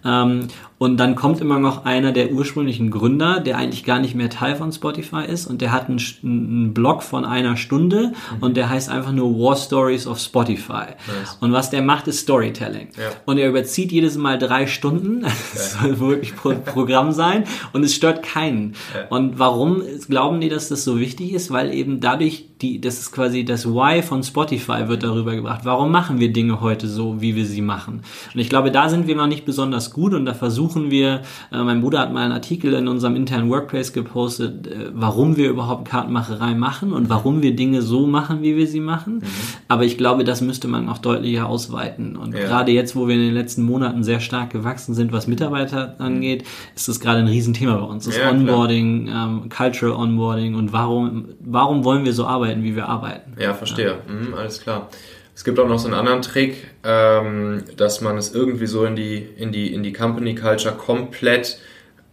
Ähm, 0.04 0.48
und 0.84 0.98
dann 0.98 1.16
kommt 1.16 1.40
immer 1.40 1.60
noch 1.60 1.86
einer 1.86 2.12
der 2.12 2.34
ursprünglichen 2.34 2.92
Gründer, 2.92 3.40
der 3.40 3.58
eigentlich 3.58 3.86
gar 3.86 4.00
nicht 4.00 4.16
mehr 4.16 4.30
Teil 4.30 4.58
von 4.58 4.70
Spotify 4.70 5.24
ist. 5.26 5.48
Und 5.48 5.62
der 5.62 5.72
hat 5.72 5.88
einen, 5.88 6.02
einen 6.22 6.74
Blog 6.74 7.04
von 7.04 7.24
einer 7.24 7.56
Stunde 7.56 8.12
und 8.42 8.58
der 8.58 8.70
heißt 8.70 8.90
einfach 8.90 9.14
nur 9.14 9.40
War 9.40 9.56
Stories 9.56 10.08
of 10.08 10.20
Spotify. 10.20 10.88
Nice. 11.08 11.38
Und 11.40 11.54
was 11.54 11.70
der 11.70 11.84
macht, 11.84 12.10
ist 12.10 12.20
Storytelling. 12.20 12.90
Ja. 12.98 13.12
Und 13.26 13.38
er 13.38 13.48
überzieht 13.48 13.94
jedes 13.94 14.18
Mal 14.18 14.38
drei 14.38 14.68
Stunden. 14.68 15.26
Das 15.54 15.80
soll 15.80 16.00
wirklich 16.00 16.36
Pro 16.36 16.56
Programm 16.56 17.12
sein. 17.12 17.46
Und 17.74 17.84
es 17.84 17.94
stört 17.94 18.24
keinen. 18.24 18.74
Ja. 18.94 19.08
Und 19.10 19.40
warum 19.40 19.84
glauben 20.10 20.42
die, 20.42 20.50
dass 20.50 20.68
das 20.68 20.84
so 20.84 21.00
wichtig 21.00 21.32
ist? 21.32 21.52
Weil 21.52 21.74
eben 21.74 22.00
dadurch, 22.00 22.50
die, 22.62 22.82
das 22.82 23.00
ist 23.00 23.12
quasi 23.12 23.46
das 23.46 23.68
Why 23.68 24.02
von 24.02 24.24
Spotify 24.24 24.88
wird 24.88 25.04
darüber 25.04 25.36
gebracht. 25.36 25.62
Warum 25.64 25.92
machen 25.92 26.20
wir 26.20 26.34
Dinge 26.34 26.60
heute 26.60 26.88
so, 26.88 27.22
wie 27.22 27.36
wir 27.36 27.46
sie 27.46 27.62
machen? 27.62 28.02
Und 28.34 28.40
ich 28.40 28.50
glaube, 28.50 28.72
da 28.72 28.90
sind 28.90 29.08
wir 29.08 29.16
noch 29.16 29.28
nicht 29.28 29.46
besonders 29.46 29.92
gut 29.92 30.14
und 30.14 30.26
da 30.26 30.34
versuchen 30.34 30.73
wir, 30.92 31.22
äh, 31.52 31.64
mein 31.64 31.82
Bruder 31.82 32.00
hat 32.00 32.14
mal 32.14 32.22
einen 32.24 32.32
Artikel 32.34 32.74
in 32.74 32.88
unserem 32.88 33.16
internen 33.16 33.50
Workplace 33.50 33.94
gepostet, 33.94 34.68
äh, 34.68 34.90
warum 34.94 35.38
wir 35.38 35.50
überhaupt 35.50 35.88
Kartenmacherei 35.88 36.54
machen 36.56 36.92
und 36.94 37.10
warum 37.10 37.42
wir 37.42 37.56
Dinge 37.56 37.82
so 37.82 38.08
machen, 38.08 38.42
wie 38.42 38.56
wir 38.58 38.68
sie 38.68 38.80
machen. 38.80 39.22
Aber 39.68 39.84
ich 39.86 39.98
glaube, 39.98 40.24
das 40.24 40.42
müsste 40.42 40.68
man 40.68 40.90
auch 40.90 40.98
deutlicher 40.98 41.48
ausweiten. 41.48 42.16
Und 42.16 42.34
Ja. 42.34 42.42
gerade 42.46 42.72
jetzt, 42.72 42.96
wo 42.96 43.08
wir 43.08 43.16
in 43.16 43.22
den 43.22 43.34
letzten 43.34 43.64
Monaten 43.64 44.04
sehr 44.04 44.20
stark 44.20 44.50
gewachsen 44.52 44.94
sind, 44.94 45.12
was 45.12 45.28
Mitarbeiter 45.28 45.96
angeht, 46.00 46.44
ist 46.76 46.88
das 46.88 47.00
gerade 47.00 47.20
ein 47.20 47.28
Riesenthema 47.28 47.76
bei 47.76 47.86
uns. 47.86 48.06
Das 48.06 48.18
Ja. 48.18 48.30
Onboarding, 48.30 49.08
ähm, 49.08 49.50
Cultural 49.50 49.96
Onboarding 49.96 50.56
und 50.56 50.74
warum, 50.74 51.26
warum 51.40 51.84
wollen 51.84 52.06
wir 52.06 52.14
so 52.14 52.26
arbeiten, 52.26 52.64
wie 52.64 52.76
wir 52.76 52.88
arbeiten. 52.90 53.34
Ja, 53.40 53.54
verstehe. 53.54 53.96
Mhm, 54.08 54.34
alles 54.34 54.62
klar. 54.62 54.90
Es 55.36 55.44
gibt 55.44 55.60
auch 55.60 55.68
noch 55.68 55.80
so 55.80 55.88
einen 55.88 55.96
anderen 55.96 56.22
Trick, 56.22 56.68
ähm, 56.84 57.64
dass 57.76 58.02
man 58.02 58.18
es 58.18 58.34
irgendwie 58.34 58.68
so 58.68 58.86
in 58.86 58.96
die, 58.96 59.18
in 59.18 59.52
die, 59.52 59.74
in 59.74 59.84
die 59.84 59.94
Company 59.94 60.36
Culture 60.36 60.76
komplett 60.76 61.60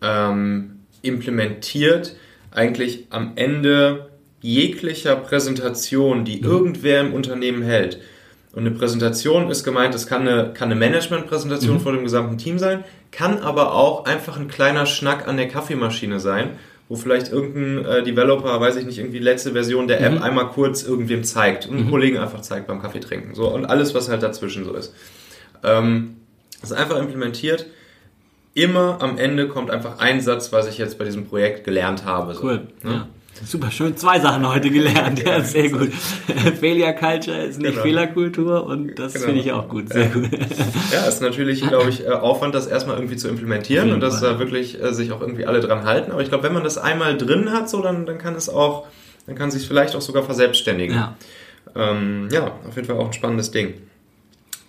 ähm, 0.03 0.81
implementiert. 1.03 2.17
Eigentlich 2.51 3.07
am 3.11 3.33
Ende 3.37 4.11
jeglicher 4.41 5.17
Präsentation, 5.17 6.25
die 6.25 6.41
irgendwer 6.41 7.01
im 7.01 7.13
Unternehmen 7.13 7.63
hält. 7.63 8.01
Und 8.53 8.67
eine 8.67 8.73
Präsentation 8.73 9.49
ist 9.49 9.63
gemeint, 9.63 9.95
es 9.95 10.07
kann 10.07 10.27
eine, 10.27 10.53
kann 10.53 10.71
eine 10.71 10.81
Management-Präsentation 10.81 11.79
vor 11.79 11.93
dem 11.93 12.03
gesamten 12.03 12.37
Team 12.37 12.59
sein, 12.59 12.85
kann 13.13 13.39
aber 13.39 13.75
auch 13.75 14.07
einfach 14.07 14.39
ein 14.39 14.49
kleiner 14.49 14.87
Schnack 14.87 15.29
an 15.29 15.37
der 15.37 15.47
Kaffeemaschine 15.47 16.19
sein, 16.19 16.59
wo 16.91 16.97
vielleicht 16.97 17.31
irgendein 17.31 17.85
äh, 17.85 18.03
Developer, 18.03 18.61
weiß 18.61 18.75
ich 18.75 18.85
nicht, 18.85 18.99
irgendwie 18.99 19.21
letzte 19.21 19.53
Version 19.53 19.87
der 19.87 20.01
App 20.01 20.21
einmal 20.21 20.49
kurz 20.49 20.83
irgendwem 20.83 21.23
zeigt 21.23 21.67
und 21.69 21.77
einen 21.77 21.89
Kollegen 21.89 22.19
einfach 22.19 22.41
zeigt 22.41 22.67
beim 22.67 22.83
Kaffee 22.83 22.99
trinken. 22.99 23.37
So, 23.37 23.47
und 23.49 23.65
alles, 23.65 23.95
was 23.95 24.09
halt 24.09 24.25
dazwischen 24.25 24.65
so 24.65 24.75
ist. 24.75 24.93
Ähm, 25.63 26.17
das 26.61 26.73
ist 26.73 26.77
einfach 26.77 26.99
implementiert. 26.99 27.67
Immer 28.55 29.01
am 29.01 29.19
Ende 29.19 29.47
kommt 29.47 29.71
einfach 29.71 30.01
ein 30.01 30.21
Satz, 30.21 30.53
was 30.53 30.67
ich 30.67 30.79
jetzt 30.79 30.99
bei 30.99 31.05
diesem 31.05 31.27
Projekt 31.27 31.63
gelernt 31.63 32.05
habe. 32.05 32.35
So, 32.35 32.43
Cool, 32.43 32.67
ne? 32.83 32.91
ja. 32.91 33.09
Super 33.45 33.71
schön. 33.71 33.97
Zwei 33.97 34.21
Sachen 34.21 34.47
heute 34.47 34.71
gelernt. 34.71 35.23
Ja, 35.25 35.41
sehr 35.41 35.71
gut. 35.71 35.93
Failure 36.61 36.95
Culture 36.95 37.43
ist 37.43 37.59
nicht 37.59 37.73
genau. 37.73 37.83
Fehlerkultur 37.83 38.67
und 38.67 38.99
das 38.99 39.15
genau. 39.15 39.27
finde 39.27 39.41
ich 39.41 39.53
auch 39.53 39.69
gut. 39.69 39.91
Sehr 39.93 40.09
gut. 40.09 40.29
Ja, 40.93 41.07
ist 41.07 41.23
natürlich, 41.23 41.67
glaube 41.67 41.89
ich, 41.89 42.05
äh, 42.05 42.11
Aufwand, 42.11 42.55
das 42.55 42.67
erstmal 42.67 42.97
irgendwie 42.97 43.17
zu 43.17 43.29
implementieren 43.29 43.93
und 43.93 44.01
dass 44.01 44.21
da 44.21 44.39
wirklich 44.39 44.81
äh, 44.83 44.93
sich 44.93 45.13
auch 45.13 45.21
irgendwie 45.21 45.47
alle 45.47 45.61
dran 45.61 45.85
halten. 45.85 46.13
Aber 46.13 46.21
ich 46.21 46.29
glaube, 46.29 46.45
wenn 46.45 46.53
man 46.53 46.65
das 46.65 46.77
einmal 46.77 47.17
drin 47.17 47.51
hat, 47.51 47.71
so 47.71 47.81
dann, 47.81 48.05
dann 48.05 48.19
kann 48.19 48.35
es 48.35 48.49
auch, 48.49 48.87
dann 49.27 49.37
kann 49.37 49.51
sich 49.51 49.67
vielleicht 49.67 49.97
auch 49.97 50.03
sogar 50.03 50.23
verselbstständigen. 50.23 50.97
Ja. 50.97 51.17
Ähm, 51.75 52.29
ja, 52.31 52.53
auf 52.69 52.77
jeden 52.77 52.87
Fall 52.87 52.97
auch 52.97 53.07
ein 53.07 53.13
spannendes 53.13 53.51
Ding. 53.51 53.75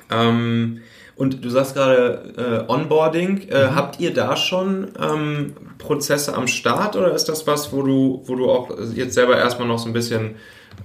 Ähm, 0.10 0.82
und 1.16 1.44
du 1.44 1.50
sagst 1.50 1.76
gerade 1.76 2.66
äh, 2.68 2.72
Onboarding. 2.72 3.50
Äh, 3.50 3.68
mhm. 3.68 3.76
Habt 3.76 4.00
ihr 4.00 4.14
da 4.14 4.36
schon 4.36 4.90
ähm, 5.00 5.54
Prozesse 5.78 6.36
am 6.36 6.48
Start 6.48 6.96
oder 6.96 7.14
ist 7.14 7.26
das 7.26 7.48
was, 7.48 7.74
wo 7.74 7.82
du, 7.84 8.24
wo 8.26 8.36
du 8.36 8.50
auch 8.50 8.70
jetzt 8.94 9.14
selber 9.14 9.38
erstmal 9.38 9.68
noch 9.68 9.80
so 9.80 9.90
ein 9.90 9.94
bisschen 9.94 10.36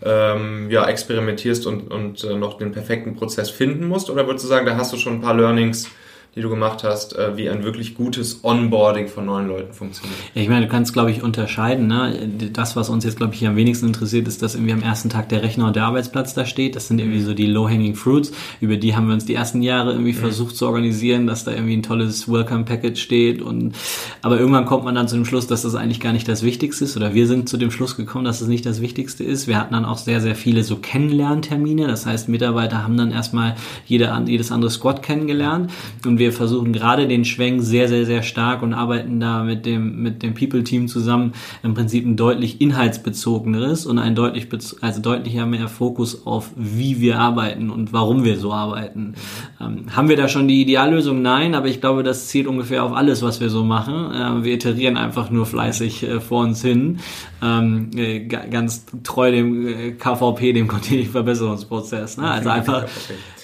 ähm, 0.04 0.70
ja, 0.70 0.86
experimentierst 0.86 1.66
und, 1.66 1.90
und 1.90 2.24
äh, 2.24 2.34
noch 2.34 2.58
den 2.58 2.72
perfekten 2.72 3.16
Prozess 3.16 3.50
finden 3.50 3.86
musst? 3.86 4.10
Oder 4.10 4.26
würdest 4.26 4.44
du 4.44 4.48
sagen, 4.48 4.66
da 4.66 4.76
hast 4.76 4.92
du 4.92 4.96
schon 4.96 5.14
ein 5.14 5.20
paar 5.20 5.34
Learnings 5.34 5.88
die 6.36 6.42
du 6.42 6.50
gemacht 6.50 6.84
hast, 6.84 7.16
äh, 7.16 7.38
wie 7.38 7.48
ein 7.48 7.64
wirklich 7.64 7.94
gutes 7.94 8.44
Onboarding 8.44 9.08
von 9.08 9.24
neuen 9.24 9.48
Leuten 9.48 9.72
funktioniert. 9.72 10.18
Ja, 10.34 10.42
ich 10.42 10.50
meine, 10.50 10.66
du 10.66 10.70
kannst, 10.70 10.92
glaube 10.92 11.10
ich, 11.10 11.22
unterscheiden. 11.22 11.86
Ne? 11.86 12.28
Das, 12.52 12.76
was 12.76 12.90
uns 12.90 13.04
jetzt, 13.04 13.16
glaube 13.16 13.32
ich, 13.32 13.46
am 13.46 13.56
wenigsten 13.56 13.86
interessiert, 13.86 14.28
ist, 14.28 14.42
dass 14.42 14.54
irgendwie 14.54 14.74
am 14.74 14.82
ersten 14.82 15.08
Tag 15.08 15.30
der 15.30 15.42
Rechner 15.42 15.68
und 15.68 15.76
der 15.76 15.84
Arbeitsplatz 15.84 16.34
da 16.34 16.44
steht. 16.44 16.76
Das 16.76 16.88
sind 16.88 17.00
irgendwie 17.00 17.22
so 17.22 17.32
die 17.32 17.46
low-hanging 17.46 17.94
fruits. 17.94 18.32
Über 18.60 18.76
die 18.76 18.94
haben 18.94 19.06
wir 19.06 19.14
uns 19.14 19.24
die 19.24 19.34
ersten 19.34 19.62
Jahre 19.62 19.92
irgendwie 19.92 20.12
mhm. 20.12 20.18
versucht 20.18 20.56
zu 20.56 20.66
organisieren, 20.66 21.26
dass 21.26 21.44
da 21.44 21.52
irgendwie 21.52 21.78
ein 21.78 21.82
tolles 21.82 22.30
Welcome-Package 22.30 23.00
steht. 23.00 23.40
Und 23.40 23.74
aber 24.20 24.38
irgendwann 24.38 24.66
kommt 24.66 24.84
man 24.84 24.94
dann 24.94 25.08
zu 25.08 25.16
dem 25.16 25.24
Schluss, 25.24 25.46
dass 25.46 25.62
das 25.62 25.74
eigentlich 25.74 26.00
gar 26.00 26.12
nicht 26.12 26.28
das 26.28 26.42
Wichtigste 26.42 26.84
ist. 26.84 26.98
Oder 26.98 27.14
wir 27.14 27.26
sind 27.26 27.48
zu 27.48 27.56
dem 27.56 27.70
Schluss 27.70 27.96
gekommen, 27.96 28.26
dass 28.26 28.36
es 28.36 28.40
das 28.40 28.48
nicht 28.50 28.66
das 28.66 28.82
Wichtigste 28.82 29.24
ist. 29.24 29.48
Wir 29.48 29.58
hatten 29.58 29.72
dann 29.72 29.86
auch 29.86 29.96
sehr, 29.96 30.20
sehr 30.20 30.34
viele 30.34 30.64
so 30.64 30.76
Kennenlerntermine. 30.76 31.86
Das 31.86 32.04
heißt, 32.04 32.28
Mitarbeiter 32.28 32.82
haben 32.82 32.98
dann 32.98 33.10
erstmal 33.10 33.56
jede, 33.86 34.14
jedes 34.26 34.52
andere 34.52 34.70
Squad 34.70 35.02
kennengelernt 35.02 35.72
und 36.04 36.18
wir 36.18 36.25
wir 36.26 36.32
versuchen 36.32 36.72
gerade 36.72 37.06
den 37.06 37.24
Schwenk 37.24 37.62
sehr, 37.62 37.86
sehr, 37.86 38.04
sehr 38.04 38.24
stark 38.24 38.62
und 38.62 38.74
arbeiten 38.74 39.20
da 39.20 39.44
mit 39.44 39.64
dem, 39.64 40.02
mit 40.02 40.24
dem 40.24 40.34
People-Team 40.34 40.88
zusammen 40.88 41.34
im 41.62 41.74
Prinzip 41.74 42.04
ein 42.04 42.16
deutlich 42.16 42.60
inhaltsbezogeneres 42.60 43.86
und 43.86 44.00
ein 44.00 44.16
deutlich, 44.16 44.48
also 44.80 45.00
deutlicher 45.00 45.46
mehr 45.46 45.68
Fokus 45.68 46.26
auf, 46.26 46.50
wie 46.56 47.00
wir 47.00 47.20
arbeiten 47.20 47.70
und 47.70 47.92
warum 47.92 48.24
wir 48.24 48.38
so 48.38 48.52
arbeiten. 48.52 49.14
Ähm, 49.60 49.84
haben 49.94 50.08
wir 50.08 50.16
da 50.16 50.26
schon 50.26 50.48
die 50.48 50.62
Ideallösung? 50.62 51.22
Nein, 51.22 51.54
aber 51.54 51.68
ich 51.68 51.80
glaube, 51.80 52.02
das 52.02 52.26
zielt 52.26 52.48
ungefähr 52.48 52.82
auf 52.82 52.92
alles, 52.92 53.22
was 53.22 53.40
wir 53.40 53.48
so 53.48 53.62
machen. 53.62 54.12
Äh, 54.12 54.44
wir 54.44 54.54
iterieren 54.54 54.96
einfach 54.96 55.30
nur 55.30 55.46
fleißig 55.46 56.02
äh, 56.02 56.20
vor 56.20 56.42
uns 56.42 56.60
hin, 56.60 56.98
ähm, 57.40 57.90
äh, 57.96 58.26
ganz 58.26 58.84
treu 59.04 59.30
dem 59.30 59.68
äh, 59.68 59.92
KVP, 59.92 60.54
dem 60.54 60.66
kontinuierlichen 60.66 61.12
Verbesserungsprozess. 61.12 62.16
Ne? 62.16 62.28
Also 62.28 62.48
einfach 62.48 62.86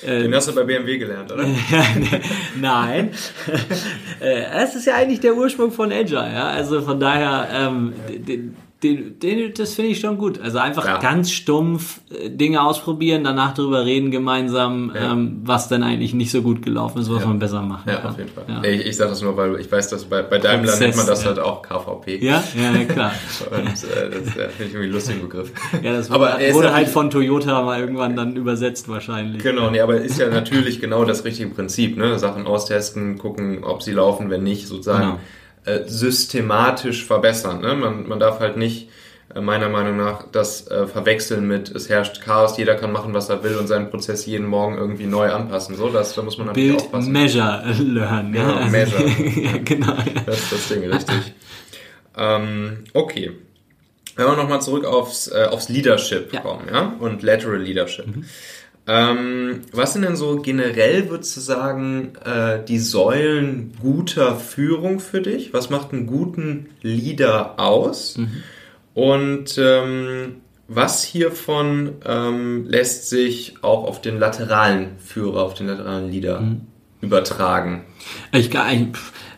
Den 0.07 0.35
hast 0.35 0.49
du 0.49 0.55
bei 0.55 0.65
BMW 0.65 0.99
gelernt, 0.99 1.31
oder? 1.33 1.47
Nein. 2.61 3.11
Äh, 4.21 4.45
es 4.63 4.77
ist 4.77 4.87
ja 4.87 4.95
eigentlich 4.95 5.19
der 5.19 5.35
Ursprung 5.35 5.73
von 5.73 5.91
Agile, 5.91 6.31
ja. 6.33 6.47
Also 6.47 6.81
von 6.81 7.01
daher, 7.01 7.49
ähm, 7.53 7.93
den, 8.83 9.19
den, 9.21 9.55
das 9.55 9.75
finde 9.75 9.93
ich 9.93 10.01
schon 10.01 10.19
gut. 10.19 10.41
Also 10.41 10.59
einfach 10.59 10.85
ja. 10.85 10.99
ganz 10.99 11.31
stumpf 11.31 12.01
äh, 12.11 12.31
Dinge 12.31 12.63
ausprobieren, 12.63 13.23
danach 13.23 13.55
darüber 13.55 13.85
reden 13.85 14.11
gemeinsam, 14.11 14.93
ja. 14.95 15.13
ähm, 15.13 15.41
was 15.45 15.69
dann 15.69 15.83
eigentlich 15.83 16.15
nicht 16.15 16.33
so 16.33 16.43
gut 16.43 16.63
gelaufen 16.63 17.01
ist, 17.01 17.11
was 17.11 17.23
ja. 17.23 17.29
man 17.29 17.39
besser 17.39 17.63
machen 17.63 17.85
kann. 17.87 18.03
Ja, 18.03 18.11
auf 18.11 18.19
jeden 18.19 18.31
Fall. 18.31 18.65
Ich, 18.65 18.87
ich 18.87 18.97
sage 18.97 19.11
das 19.11 19.23
nur, 19.23 19.37
weil 19.37 19.61
ich 19.61 19.71
weiß, 19.71 19.89
dass 19.89 20.05
bei, 20.05 20.23
bei 20.23 20.39
Daimler 20.39 20.73
Prozess, 20.73 20.81
nennt 20.81 20.97
man 20.97 21.07
das 21.07 21.25
halt 21.25 21.39
auch 21.39 21.63
KVP. 21.63 22.19
Ja, 22.25 22.43
ja, 22.57 22.85
klar. 22.85 23.13
Und 23.51 23.67
äh, 23.67 23.71
das 23.71 24.37
äh, 24.37 24.49
finde 24.49 24.65
ich 24.65 24.75
irgendwie 24.75 24.89
lustigen 24.89 25.23
Begriff. 25.23 25.53
Ja, 25.83 25.93
das 25.93 26.11
wurde, 26.11 26.35
aber 26.35 26.55
wurde 26.55 26.73
halt 26.73 26.89
von 26.89 27.11
Toyota 27.11 27.63
mal 27.63 27.79
irgendwann 27.79 28.17
dann 28.17 28.35
übersetzt 28.35 28.89
wahrscheinlich. 28.89 29.43
Genau, 29.43 29.71
nee, 29.71 29.81
aber 29.81 29.97
ist 29.97 30.19
ja 30.19 30.29
natürlich 30.29 30.81
genau 30.81 31.05
das 31.05 31.25
richtige 31.25 31.51
Prinzip, 31.51 31.97
ne? 31.97 32.19
Sachen 32.19 32.47
austesten, 32.47 33.19
gucken, 33.19 33.63
ob 33.63 33.83
sie 33.83 33.93
laufen, 33.93 34.29
wenn 34.29 34.43
nicht, 34.43 34.67
sozusagen. 34.67 35.03
Genau 35.03 35.19
äh, 35.65 35.81
systematisch 35.87 37.05
verbessern. 37.05 37.61
Ne? 37.61 37.75
Man, 37.75 38.09
man 38.09 38.19
darf 38.19 38.41
halt 38.41 38.57
nicht 38.57 38.89
äh, 39.35 39.41
meiner 39.41 39.69
Meinung 39.69 39.97
nach 39.97 40.25
das 40.31 40.67
äh, 40.69 40.87
verwechseln 40.87 41.47
mit 41.47 41.71
es 41.71 41.89
herrscht 41.89 42.21
Chaos, 42.21 42.57
jeder 42.59 42.75
kann 42.75 42.93
machen, 42.93 43.15
was 43.15 43.29
er 43.29 43.43
will 43.45 43.57
und 43.57 43.67
seinen 43.67 43.91
Prozess 43.91 44.27
jeden 44.27 44.47
Morgen 44.47 44.77
irgendwie 44.77 45.07
neu 45.07 45.31
anpassen. 45.31 45.77
So, 45.77 45.89
das, 45.89 46.15
da 46.15 46.23
muss 46.23 46.39
man 46.39 46.49
natürlich 46.49 46.73
Build, 46.73 46.83
aufpassen. 46.83 47.13
Measure, 47.13 47.63
learn. 47.79 48.33
Genau, 48.33 48.59
ja, 48.59 48.67
measure. 48.67 49.05
ja, 49.43 49.59
genau. 49.65 49.97
Das 50.27 50.39
ist 50.39 50.53
das 50.53 50.69
Ding, 50.69 50.85
richtig. 50.91 51.35
ähm, 52.17 52.85
okay. 52.93 53.33
Wenn 54.17 54.27
wir 54.27 54.37
nochmal 54.37 54.61
zurück 54.61 54.85
aufs, 54.85 55.29
äh, 55.29 55.47
aufs 55.51 55.71
Leadership 55.71 56.33
ja. 56.33 56.41
kommen, 56.41 56.69
ja, 56.71 56.95
und 56.99 57.23
Lateral 57.23 57.63
Leadership. 57.63 58.07
Mhm. 58.07 58.25
Ähm, 58.87 59.61
was 59.73 59.93
sind 59.93 60.03
denn 60.03 60.17
so 60.17 60.37
generell, 60.41 61.09
würdest 61.09 61.37
du 61.37 61.41
sagen, 61.41 62.15
äh, 62.25 62.65
die 62.65 62.79
Säulen 62.79 63.73
guter 63.81 64.37
Führung 64.37 64.99
für 64.99 65.21
dich? 65.21 65.53
Was 65.53 65.71
macht 65.71 65.93
einen 65.93 66.07
guten 66.07 66.71
Leader 66.83 67.61
aus? 67.61 68.19
Mhm. 68.19 68.43
Und 68.95 69.57
ähm, 69.59 70.37
was 70.67 71.05
hiervon 71.05 71.93
ähm, 72.05 72.67
lässt 72.67 73.09
sich 73.09 73.57
auch 73.63 73.85
auf 73.85 74.01
den 74.01 74.19
lateralen 74.19 74.99
Führer, 74.99 75.43
auf 75.43 75.55
den 75.55 75.69
lateralen 75.69 76.11
Leader 76.11 76.41
mhm. 76.41 76.63
übertragen? 77.01 77.85
Ich, 78.33 78.51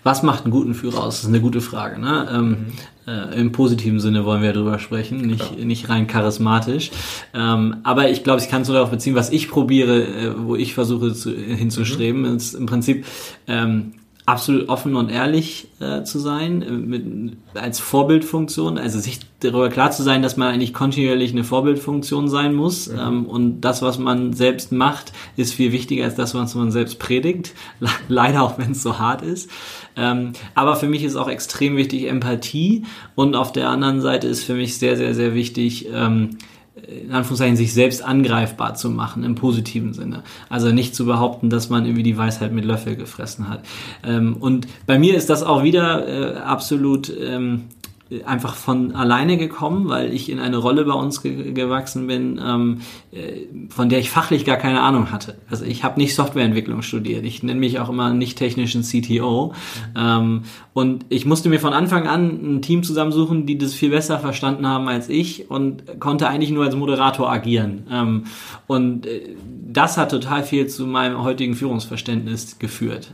was 0.04 0.22
macht 0.22 0.44
einen 0.44 0.52
guten 0.52 0.74
Führer 0.74 1.04
aus? 1.04 1.16
Das 1.16 1.24
ist 1.24 1.28
eine 1.28 1.40
gute 1.40 1.60
Frage. 1.60 2.00
Ne? 2.00 2.28
Ähm, 2.32 2.48
mhm. 2.48 2.66
Äh, 3.06 3.38
Im 3.38 3.52
positiven 3.52 4.00
Sinne 4.00 4.24
wollen 4.24 4.42
wir 4.42 4.52
darüber 4.52 4.78
sprechen, 4.78 5.20
nicht, 5.20 5.58
nicht 5.58 5.88
rein 5.88 6.06
charismatisch. 6.06 6.90
Ähm, 7.34 7.76
aber 7.82 8.10
ich 8.10 8.24
glaube, 8.24 8.40
ich 8.40 8.48
kann 8.48 8.62
es 8.62 8.68
nur 8.68 8.76
darauf 8.76 8.90
beziehen, 8.90 9.14
was 9.14 9.30
ich 9.30 9.48
probiere, 9.48 10.04
äh, 10.04 10.32
wo 10.36 10.56
ich 10.56 10.74
versuche 10.74 11.12
zu, 11.12 11.30
hinzustreben, 11.30 12.22
mhm. 12.22 12.36
ist 12.36 12.54
im 12.54 12.66
Prinzip 12.66 13.04
ähm, 13.46 13.92
absolut 14.26 14.70
offen 14.70 14.96
und 14.96 15.10
ehrlich 15.10 15.68
äh, 15.80 16.02
zu 16.02 16.18
sein, 16.18 16.62
äh, 16.62 16.70
mit, 16.70 17.36
als 17.54 17.78
Vorbildfunktion, 17.78 18.78
also 18.78 18.98
sich 18.98 19.20
darüber 19.40 19.68
klar 19.68 19.90
zu 19.90 20.02
sein, 20.02 20.22
dass 20.22 20.38
man 20.38 20.48
eigentlich 20.48 20.72
kontinuierlich 20.72 21.32
eine 21.32 21.44
Vorbildfunktion 21.44 22.28
sein 22.28 22.54
muss 22.54 22.88
mhm. 22.88 22.98
ähm, 22.98 23.26
und 23.26 23.60
das, 23.60 23.82
was 23.82 23.98
man 23.98 24.32
selbst 24.32 24.72
macht, 24.72 25.12
ist 25.36 25.52
viel 25.52 25.72
wichtiger 25.72 26.04
als 26.04 26.14
das, 26.14 26.34
was 26.34 26.54
man 26.54 26.70
selbst 26.70 26.98
predigt, 26.98 27.52
leider 28.08 28.42
auch 28.42 28.58
wenn 28.58 28.72
es 28.72 28.82
so 28.82 28.98
hart 28.98 29.20
ist. 29.20 29.50
Ähm, 29.94 30.32
aber 30.54 30.76
für 30.76 30.88
mich 30.88 31.04
ist 31.04 31.16
auch 31.16 31.28
extrem 31.28 31.76
wichtig 31.76 32.08
Empathie 32.08 32.84
und 33.14 33.36
auf 33.36 33.52
der 33.52 33.68
anderen 33.68 34.00
Seite 34.00 34.26
ist 34.26 34.44
für 34.44 34.54
mich 34.54 34.78
sehr, 34.78 34.96
sehr, 34.96 35.14
sehr 35.14 35.34
wichtig, 35.34 35.88
ähm, 35.92 36.38
in 37.02 37.12
Anführungszeichen 37.12 37.56
sich 37.56 37.72
selbst 37.72 38.04
angreifbar 38.04 38.74
zu 38.74 38.90
machen 38.90 39.24
im 39.24 39.34
positiven 39.34 39.92
Sinne. 39.92 40.22
Also 40.48 40.72
nicht 40.72 40.94
zu 40.94 41.04
behaupten, 41.06 41.50
dass 41.50 41.68
man 41.68 41.84
irgendwie 41.84 42.02
die 42.02 42.16
Weisheit 42.16 42.52
mit 42.52 42.64
Löffel 42.64 42.96
gefressen 42.96 43.48
hat. 43.48 43.64
Ähm, 44.04 44.36
und 44.38 44.66
bei 44.86 44.98
mir 44.98 45.14
ist 45.14 45.30
das 45.30 45.42
auch 45.42 45.62
wieder 45.62 46.06
äh, 46.06 46.38
absolut 46.38 47.12
ähm, 47.18 47.64
einfach 48.24 48.54
von 48.54 48.94
alleine 48.94 49.36
gekommen, 49.36 49.88
weil 49.88 50.12
ich 50.12 50.30
in 50.30 50.38
eine 50.38 50.56
Rolle 50.56 50.84
bei 50.84 50.92
uns 50.92 51.22
ge 51.22 51.52
gewachsen 51.52 52.06
bin, 52.06 52.40
ähm, 52.44 52.80
äh, 53.12 53.46
von 53.68 53.88
der 53.88 53.98
ich 53.98 54.10
fachlich 54.10 54.44
gar 54.44 54.56
keine 54.56 54.82
Ahnung 54.82 55.10
hatte. 55.10 55.36
Also 55.50 55.64
ich 55.64 55.84
habe 55.84 56.00
nicht 56.00 56.14
Softwareentwicklung 56.14 56.82
studiert. 56.82 57.24
Ich 57.24 57.42
nenne 57.42 57.60
mich 57.60 57.78
auch 57.80 57.88
immer 57.88 58.12
nicht 58.12 58.38
technischen 58.38 58.82
CTO. 58.82 59.54
Ähm, 59.96 60.42
und 60.72 61.06
ich 61.08 61.26
musste 61.26 61.48
mir 61.48 61.60
von 61.60 61.72
Anfang 61.72 62.06
an 62.06 62.56
ein 62.56 62.62
Team 62.62 62.82
zusammensuchen, 62.82 63.46
die 63.46 63.58
das 63.58 63.74
viel 63.74 63.90
besser 63.90 64.18
verstanden 64.18 64.66
haben 64.66 64.88
als 64.88 65.08
ich 65.08 65.50
und 65.50 66.00
konnte 66.00 66.28
eigentlich 66.28 66.50
nur 66.50 66.64
als 66.64 66.74
Moderator 66.76 67.30
agieren. 67.30 67.86
Ähm, 67.90 68.24
und 68.66 69.06
äh, 69.06 69.34
das 69.72 69.96
hat 69.96 70.10
total 70.10 70.44
viel 70.44 70.68
zu 70.68 70.86
meinem 70.86 71.22
heutigen 71.22 71.54
Führungsverständnis 71.54 72.58
geführt. 72.58 73.10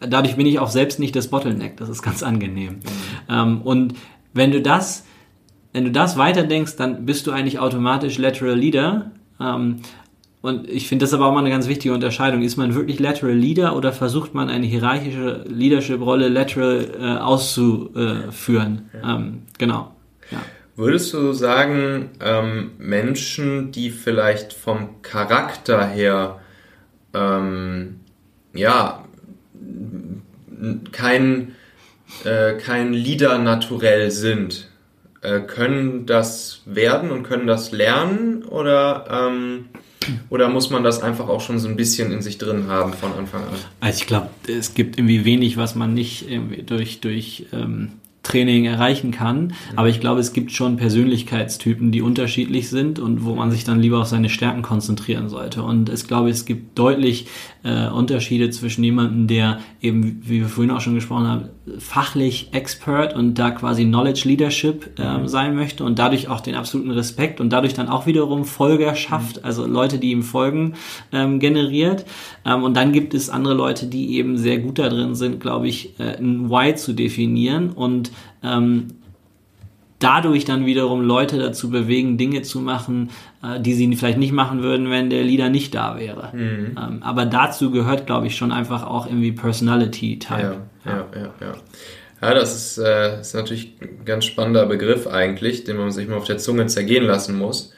Dadurch 0.00 0.36
bin 0.36 0.46
ich 0.46 0.58
auch 0.58 0.68
selbst 0.68 0.98
nicht 0.98 1.16
das 1.16 1.28
Bottleneck. 1.28 1.76
Das 1.76 1.88
ist 1.88 2.02
ganz 2.02 2.22
angenehm. 2.22 2.74
Mhm. 2.74 2.80
Ähm, 3.28 3.62
und 3.62 3.94
wenn 4.32 4.52
du 4.52 4.60
das, 4.62 5.04
wenn 5.72 5.84
du 5.84 5.90
das 5.90 6.16
weiterdenkst, 6.16 6.76
dann 6.76 7.06
bist 7.06 7.26
du 7.26 7.32
eigentlich 7.32 7.58
automatisch 7.58 8.18
Lateral 8.18 8.56
Leader. 8.56 9.10
Ähm, 9.40 9.80
und 10.40 10.68
ich 10.68 10.88
finde 10.88 11.04
das 11.04 11.12
aber 11.12 11.26
auch 11.26 11.32
mal 11.32 11.40
eine 11.40 11.50
ganz 11.50 11.66
wichtige 11.66 11.92
Unterscheidung. 11.92 12.42
Ist 12.42 12.56
man 12.56 12.74
wirklich 12.74 13.00
Lateral 13.00 13.34
Leader 13.34 13.76
oder 13.76 13.92
versucht 13.92 14.34
man 14.34 14.48
eine 14.48 14.66
hierarchische 14.66 15.44
Leadership-Rolle 15.48 16.28
lateral 16.28 16.90
äh, 17.00 17.18
auszuführen? 17.18 18.88
Ja. 18.92 19.16
Ähm, 19.16 19.42
genau. 19.58 19.94
Ja. 20.30 20.38
Würdest 20.76 21.12
du 21.12 21.32
sagen, 21.32 22.10
ähm, 22.20 22.70
Menschen, 22.78 23.72
die 23.72 23.90
vielleicht 23.90 24.52
vom 24.52 25.02
Charakter 25.02 25.84
her 25.88 26.38
ähm, 27.14 28.00
ja 28.54 28.97
kein, 30.92 31.54
äh, 32.24 32.54
kein 32.54 32.92
Leader 32.92 33.38
naturell 33.38 34.10
sind, 34.10 34.68
äh, 35.22 35.40
können 35.40 36.06
das 36.06 36.62
werden 36.64 37.10
und 37.10 37.22
können 37.22 37.46
das 37.46 37.72
lernen 37.72 38.44
oder, 38.44 39.06
ähm, 39.10 39.66
oder 40.30 40.48
muss 40.48 40.70
man 40.70 40.84
das 40.84 41.02
einfach 41.02 41.28
auch 41.28 41.40
schon 41.40 41.58
so 41.58 41.68
ein 41.68 41.76
bisschen 41.76 42.12
in 42.12 42.22
sich 42.22 42.38
drin 42.38 42.68
haben 42.68 42.92
von 42.92 43.12
Anfang 43.12 43.42
an? 43.42 43.56
Also 43.80 44.00
ich 44.00 44.06
glaube, 44.06 44.30
es 44.46 44.74
gibt 44.74 44.96
irgendwie 44.96 45.24
wenig, 45.24 45.56
was 45.56 45.74
man 45.74 45.92
nicht 45.92 46.26
durch, 46.66 47.00
durch 47.00 47.46
ähm, 47.52 47.92
Training 48.28 48.66
erreichen 48.66 49.10
kann. 49.10 49.54
Aber 49.74 49.88
ich 49.88 50.00
glaube, 50.00 50.20
es 50.20 50.32
gibt 50.32 50.52
schon 50.52 50.76
Persönlichkeitstypen, 50.76 51.92
die 51.92 52.02
unterschiedlich 52.02 52.68
sind 52.68 52.98
und 52.98 53.24
wo 53.24 53.34
man 53.34 53.50
sich 53.50 53.64
dann 53.64 53.80
lieber 53.80 54.00
auf 54.00 54.06
seine 54.06 54.28
Stärken 54.28 54.62
konzentrieren 54.62 55.28
sollte. 55.28 55.62
Und 55.62 55.88
ich 55.88 56.06
glaube, 56.06 56.28
es 56.28 56.44
gibt 56.44 56.78
deutlich 56.78 57.26
äh, 57.64 57.88
Unterschiede 57.88 58.50
zwischen 58.50 58.84
jemandem, 58.84 59.26
der 59.26 59.60
eben, 59.80 60.20
wie 60.24 60.40
wir 60.40 60.48
vorhin 60.48 60.70
auch 60.70 60.80
schon 60.80 60.94
gesprochen 60.94 61.26
haben, 61.26 61.48
fachlich 61.78 62.50
Expert 62.52 63.14
und 63.14 63.34
da 63.34 63.50
quasi 63.50 63.84
Knowledge 63.84 64.22
Leadership 64.28 64.90
ähm, 64.98 65.22
mhm. 65.22 65.28
sein 65.28 65.54
möchte 65.54 65.84
und 65.84 65.98
dadurch 65.98 66.28
auch 66.28 66.40
den 66.40 66.54
absoluten 66.54 66.90
Respekt 66.90 67.40
und 67.40 67.50
dadurch 67.50 67.74
dann 67.74 67.88
auch 67.88 68.06
wiederum 68.06 68.44
Folger 68.44 68.94
schafft, 68.94 69.38
mhm. 69.38 69.44
also 69.44 69.66
Leute, 69.66 69.98
die 69.98 70.10
ihm 70.10 70.22
folgen, 70.22 70.74
ähm, 71.12 71.40
generiert. 71.40 72.04
Ähm, 72.44 72.62
und 72.62 72.76
dann 72.76 72.92
gibt 72.92 73.14
es 73.14 73.30
andere 73.30 73.54
Leute, 73.54 73.86
die 73.86 74.16
eben 74.16 74.36
sehr 74.36 74.58
gut 74.58 74.78
da 74.78 74.88
drin 74.88 75.14
sind, 75.14 75.40
glaube 75.40 75.68
ich, 75.68 75.98
äh, 75.98 76.16
ein 76.18 76.50
Why 76.50 76.74
zu 76.74 76.92
definieren 76.92 77.70
und 77.70 78.10
ähm, 78.42 78.88
dadurch 79.98 80.44
dann 80.44 80.66
wiederum 80.66 81.02
Leute 81.02 81.38
dazu 81.38 81.70
bewegen, 81.70 82.18
Dinge 82.18 82.42
zu 82.42 82.60
machen, 82.60 83.10
äh, 83.42 83.60
die 83.60 83.74
sie 83.74 83.94
vielleicht 83.96 84.18
nicht 84.18 84.32
machen 84.32 84.62
würden, 84.62 84.90
wenn 84.90 85.10
der 85.10 85.24
Leader 85.24 85.48
nicht 85.48 85.74
da 85.74 85.98
wäre. 85.98 86.30
Mhm. 86.32 86.76
Ähm, 86.78 87.02
aber 87.02 87.26
dazu 87.26 87.70
gehört, 87.70 88.06
glaube 88.06 88.26
ich, 88.26 88.36
schon 88.36 88.52
einfach 88.52 88.86
auch 88.86 89.06
irgendwie 89.06 89.32
Personality-Type. 89.32 90.62
Ja, 90.84 90.92
ja, 90.92 91.06
ja, 91.14 91.34
ja. 91.40 91.52
Ja, 92.20 92.34
das 92.34 92.56
ist, 92.56 92.78
äh, 92.78 93.20
ist 93.20 93.34
natürlich 93.34 93.74
ein 93.80 94.04
ganz 94.04 94.24
spannender 94.24 94.66
Begriff 94.66 95.06
eigentlich, 95.06 95.64
den 95.64 95.76
man 95.76 95.92
sich 95.92 96.08
mal 96.08 96.16
auf 96.16 96.24
der 96.24 96.38
Zunge 96.38 96.66
zergehen 96.66 97.04
lassen 97.04 97.38
muss, 97.38 97.72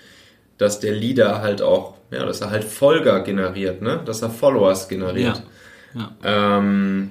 dass 0.56 0.80
der 0.80 0.92
Leader 0.92 1.42
halt 1.42 1.60
auch, 1.60 1.94
ja, 2.10 2.24
dass 2.24 2.40
er 2.40 2.50
halt 2.50 2.64
Folger 2.64 3.20
generiert, 3.20 3.82
ne? 3.82 4.00
dass 4.02 4.22
er 4.22 4.30
Followers 4.30 4.88
generiert. 4.88 5.42
Ja. 5.94 6.12
ja. 6.22 6.58
Ähm, 6.58 7.10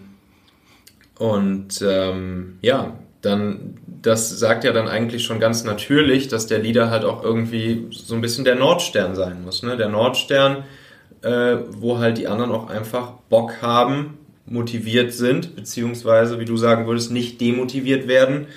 und 1.19 1.83
ähm, 1.83 2.57
ja, 2.61 2.93
dann, 3.21 3.77
das 4.01 4.39
sagt 4.39 4.63
ja 4.63 4.71
dann 4.71 4.87
eigentlich 4.87 5.23
schon 5.23 5.39
ganz 5.39 5.63
natürlich, 5.63 6.27
dass 6.27 6.47
der 6.47 6.59
Leader 6.59 6.89
halt 6.89 7.03
auch 7.03 7.23
irgendwie 7.23 7.87
so 7.91 8.15
ein 8.15 8.21
bisschen 8.21 8.45
der 8.45 8.55
Nordstern 8.55 9.15
sein 9.15 9.43
muss. 9.43 9.61
Ne? 9.63 9.75
Der 9.75 9.89
Nordstern, 9.89 10.63
äh, 11.21 11.57
wo 11.71 11.97
halt 11.97 12.17
die 12.17 12.27
anderen 12.27 12.51
auch 12.51 12.69
einfach 12.69 13.11
Bock 13.29 13.61
haben, 13.61 14.17
motiviert 14.45 15.13
sind, 15.13 15.55
beziehungsweise, 15.55 16.39
wie 16.39 16.45
du 16.45 16.57
sagen 16.57 16.87
würdest, 16.87 17.11
nicht 17.11 17.39
demotiviert 17.39 18.07
werden, 18.07 18.47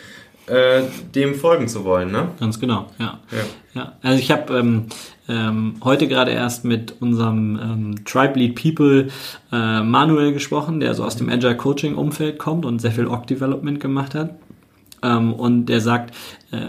äh, 0.47 0.83
dem 1.15 1.35
folgen 1.35 1.69
zu 1.69 1.85
wollen. 1.85 2.11
Ne? 2.11 2.29
Ganz 2.41 2.59
genau, 2.59 2.87
ja. 2.99 3.21
ja. 3.31 3.39
ja. 3.75 3.93
Also 4.03 4.19
ich 4.19 4.31
habe 4.31 4.57
ähm, 4.59 4.87
ähm, 5.29 5.75
heute 5.85 6.09
gerade 6.09 6.31
erst 6.31 6.65
mit 6.65 6.97
unserem 7.01 7.59
ähm, 7.63 8.05
Tribe 8.05 8.39
Lead 8.39 8.61
People 8.61 9.09
äh, 9.53 9.83
Manuel 9.83 10.33
gesprochen, 10.33 10.81
der 10.81 10.95
so 10.95 11.05
aus 11.05 11.17
dem 11.17 11.29
Agile 11.29 11.57
Coaching 11.57 11.95
Umfeld 11.95 12.39
kommt 12.39 12.65
und 12.65 12.81
sehr 12.81 12.93
viel 12.93 13.07
Org 13.07 13.27
Development 13.27 13.79
gemacht 13.81 14.15
hat. 14.15 14.31
Ähm, 15.03 15.35
und 15.35 15.67
der 15.67 15.81
sagt, 15.81 16.15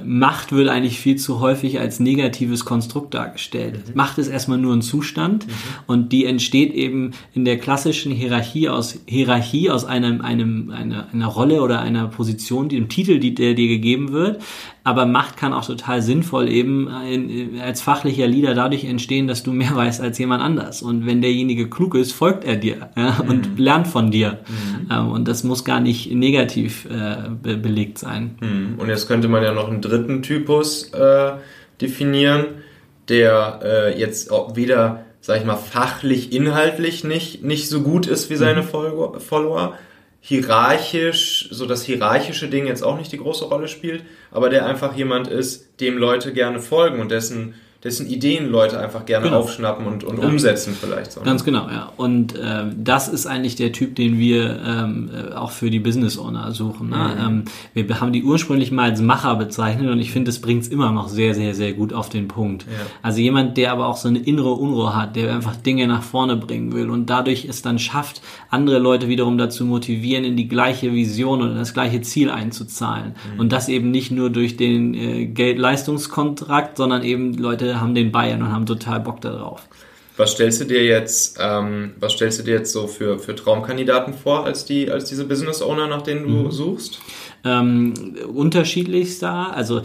Macht 0.05 0.51
wird 0.51 0.69
eigentlich 0.69 0.99
viel 0.99 1.17
zu 1.17 1.39
häufig 1.39 1.79
als 1.79 1.99
negatives 1.99 2.63
Konstrukt 2.63 3.13
dargestellt. 3.13 3.89
Mhm. 3.89 3.95
Macht 3.95 4.17
ist 4.17 4.29
erstmal 4.29 4.57
nur 4.57 4.73
ein 4.73 4.81
Zustand 4.81 5.47
mhm. 5.47 5.51
und 5.87 6.11
die 6.11 6.25
entsteht 6.25 6.73
eben 6.73 7.11
in 7.33 7.43
der 7.45 7.57
klassischen 7.57 8.11
Hierarchie 8.11 8.69
aus 8.69 8.99
Hierarchie 9.05 9.69
aus 9.69 9.85
einem, 9.85 10.21
einem 10.21 10.71
einer, 10.71 11.07
einer 11.11 11.27
Rolle 11.27 11.61
oder 11.61 11.81
einer 11.81 12.07
Position, 12.07 12.69
dem 12.69 12.89
Titel, 12.89 13.19
die, 13.19 13.33
der 13.33 13.53
dir 13.53 13.67
gegeben 13.67 14.11
wird. 14.11 14.41
Aber 14.85 15.05
Macht 15.05 15.37
kann 15.37 15.53
auch 15.53 15.65
total 15.65 16.01
sinnvoll 16.01 16.49
eben 16.49 16.89
in, 17.09 17.61
als 17.61 17.81
fachlicher 17.81 18.27
Leader 18.27 18.53
dadurch 18.53 18.83
entstehen, 18.83 19.27
dass 19.27 19.41
du 19.41 19.53
mehr 19.53 19.75
weißt 19.75 20.01
als 20.01 20.17
jemand 20.17 20.43
anders. 20.43 20.81
Und 20.81 21.05
wenn 21.05 21.21
derjenige 21.21 21.69
klug 21.69 21.95
ist, 21.95 22.11
folgt 22.11 22.43
er 22.43 22.57
dir 22.57 22.89
ja, 22.97 23.17
mhm. 23.23 23.29
und 23.29 23.59
lernt 23.59 23.87
von 23.87 24.11
dir. 24.11 24.39
Mhm. 24.47 24.91
Ähm, 24.91 25.07
und 25.09 25.27
das 25.27 25.43
muss 25.43 25.63
gar 25.63 25.79
nicht 25.79 26.11
negativ 26.13 26.85
äh, 26.85 27.29
be 27.41 27.57
belegt 27.57 27.97
sein. 27.97 28.35
Mhm. 28.41 28.75
Und 28.77 28.89
jetzt 28.89 29.07
könnte 29.07 29.29
man 29.29 29.41
ja 29.41 29.53
noch 29.53 29.69
einen 29.73 29.81
dritten 29.81 30.21
Typus 30.21 30.93
äh, 30.93 31.33
definieren, 31.81 32.63
der 33.09 33.59
äh, 33.63 33.99
jetzt 33.99 34.31
auch 34.31 34.55
wieder, 34.55 35.05
sag 35.21 35.39
ich 35.39 35.45
mal, 35.45 35.57
fachlich, 35.57 36.31
inhaltlich 36.31 37.03
nicht, 37.03 37.43
nicht 37.43 37.69
so 37.69 37.81
gut 37.81 38.07
ist 38.07 38.29
wie 38.29 38.35
seine 38.35 38.61
mhm. 38.61 39.19
Follower 39.19 39.77
hierarchisch, 40.25 41.49
so 41.51 41.65
das 41.65 41.83
hierarchische 41.83 42.47
Ding 42.47 42.65
jetzt 42.65 42.81
auch 42.81 42.97
nicht 42.97 43.11
die 43.11 43.17
große 43.17 43.43
Rolle 43.43 43.67
spielt, 43.67 44.05
aber 44.31 44.49
der 44.49 44.65
einfach 44.65 44.95
jemand 44.95 45.27
ist, 45.27 45.81
dem 45.81 45.97
Leute 45.97 46.31
gerne 46.31 46.61
folgen 46.61 47.01
und 47.01 47.11
dessen 47.11 47.55
dessen 47.83 48.07
Ideen 48.07 48.49
Leute 48.49 48.79
einfach 48.79 49.05
gerne 49.05 49.25
genau. 49.25 49.39
aufschnappen 49.39 49.85
und, 49.85 50.05
und 50.05 50.21
ja. 50.21 50.27
umsetzen 50.27 50.75
vielleicht. 50.79 51.11
So, 51.11 51.19
ne? 51.19 51.25
Ganz 51.25 51.43
genau, 51.43 51.67
ja. 51.67 51.91
Und 51.97 52.37
äh, 52.37 52.63
das 52.77 53.09
ist 53.09 53.25
eigentlich 53.27 53.55
der 53.55 53.73
Typ, 53.73 53.95
den 53.95 54.17
wir 54.17 54.59
ähm, 54.65 55.09
äh, 55.13 55.33
auch 55.33 55.51
für 55.51 55.69
die 55.69 55.79
Business 55.79 56.17
Owner 56.17 56.53
suchen. 56.53 56.89
Ne? 56.89 56.95
Mhm. 56.95 57.45
Ähm, 57.75 57.87
wir 57.87 57.99
haben 57.99 58.13
die 58.13 58.23
ursprünglich 58.23 58.71
mal 58.71 58.89
als 58.89 59.01
Macher 59.01 59.35
bezeichnet 59.35 59.89
und 59.89 59.99
ich 59.99 60.11
finde, 60.11 60.29
das 60.29 60.39
bringt 60.39 60.63
es 60.63 60.69
immer 60.69 60.91
noch 60.91 61.09
sehr, 61.09 61.35
sehr, 61.35 61.55
sehr 61.55 61.73
gut 61.73 61.93
auf 61.93 62.07
den 62.07 62.29
Punkt. 62.29 62.63
Ja. 62.63 62.85
Also 63.01 63.19
jemand, 63.19 63.57
der 63.57 63.73
aber 63.73 63.87
auch 63.87 63.97
so 63.97 64.07
eine 64.07 64.19
innere 64.19 64.53
Unruhe 64.53 64.95
hat, 64.95 65.17
der 65.17 65.33
einfach 65.33 65.57
Dinge 65.57 65.85
nach 65.87 66.03
vorne 66.03 66.37
bringen 66.37 66.71
will 66.71 66.89
und 66.89 67.09
dadurch 67.09 67.45
es 67.45 67.61
dann 67.61 67.79
schafft, 67.79 68.21
andere 68.49 68.79
Leute 68.79 69.09
wiederum 69.09 69.37
dazu 69.37 69.65
motivieren, 69.65 70.23
in 70.23 70.37
die 70.37 70.47
gleiche 70.47 70.93
Vision 70.93 71.41
oder 71.41 71.55
das 71.55 71.73
gleiche 71.73 71.99
Ziel 72.01 72.29
einzuzahlen. 72.29 73.15
Mhm. 73.33 73.39
Und 73.41 73.51
das 73.51 73.67
eben 73.67 73.91
nicht 73.91 74.11
nur 74.11 74.29
durch 74.29 74.55
den 74.55 74.93
äh, 74.93 75.25
Geldleistungskontrakt, 75.25 76.77
sondern 76.77 77.03
eben 77.03 77.33
Leute 77.33 77.72
haben 77.79 77.95
den 77.95 78.11
Bayern 78.11 78.41
und 78.41 78.51
haben 78.51 78.65
total 78.65 78.99
Bock 78.99 79.21
darauf. 79.21 79.67
Was 80.15 80.33
stellst 80.33 80.61
du 80.61 80.65
dir 80.65 80.83
jetzt, 80.83 81.39
ähm, 81.41 81.93
was 81.99 82.13
stellst 82.13 82.39
du 82.39 82.43
dir 82.43 82.55
jetzt 82.55 82.71
so 82.71 82.85
für, 82.87 83.17
für 83.17 83.35
Traumkandidaten 83.35 84.13
vor 84.13 84.45
als 84.45 84.63
die, 84.63 84.91
als 84.91 85.05
diese 85.05 85.25
Business 85.25 85.61
Owner, 85.61 85.87
nach 85.87 86.03
denen 86.03 86.23
du 86.23 86.29
mhm. 86.29 86.51
suchst? 86.51 86.99
Ähm, 87.43 87.93
unterschiedlichster, 88.31 89.55
also 89.55 89.81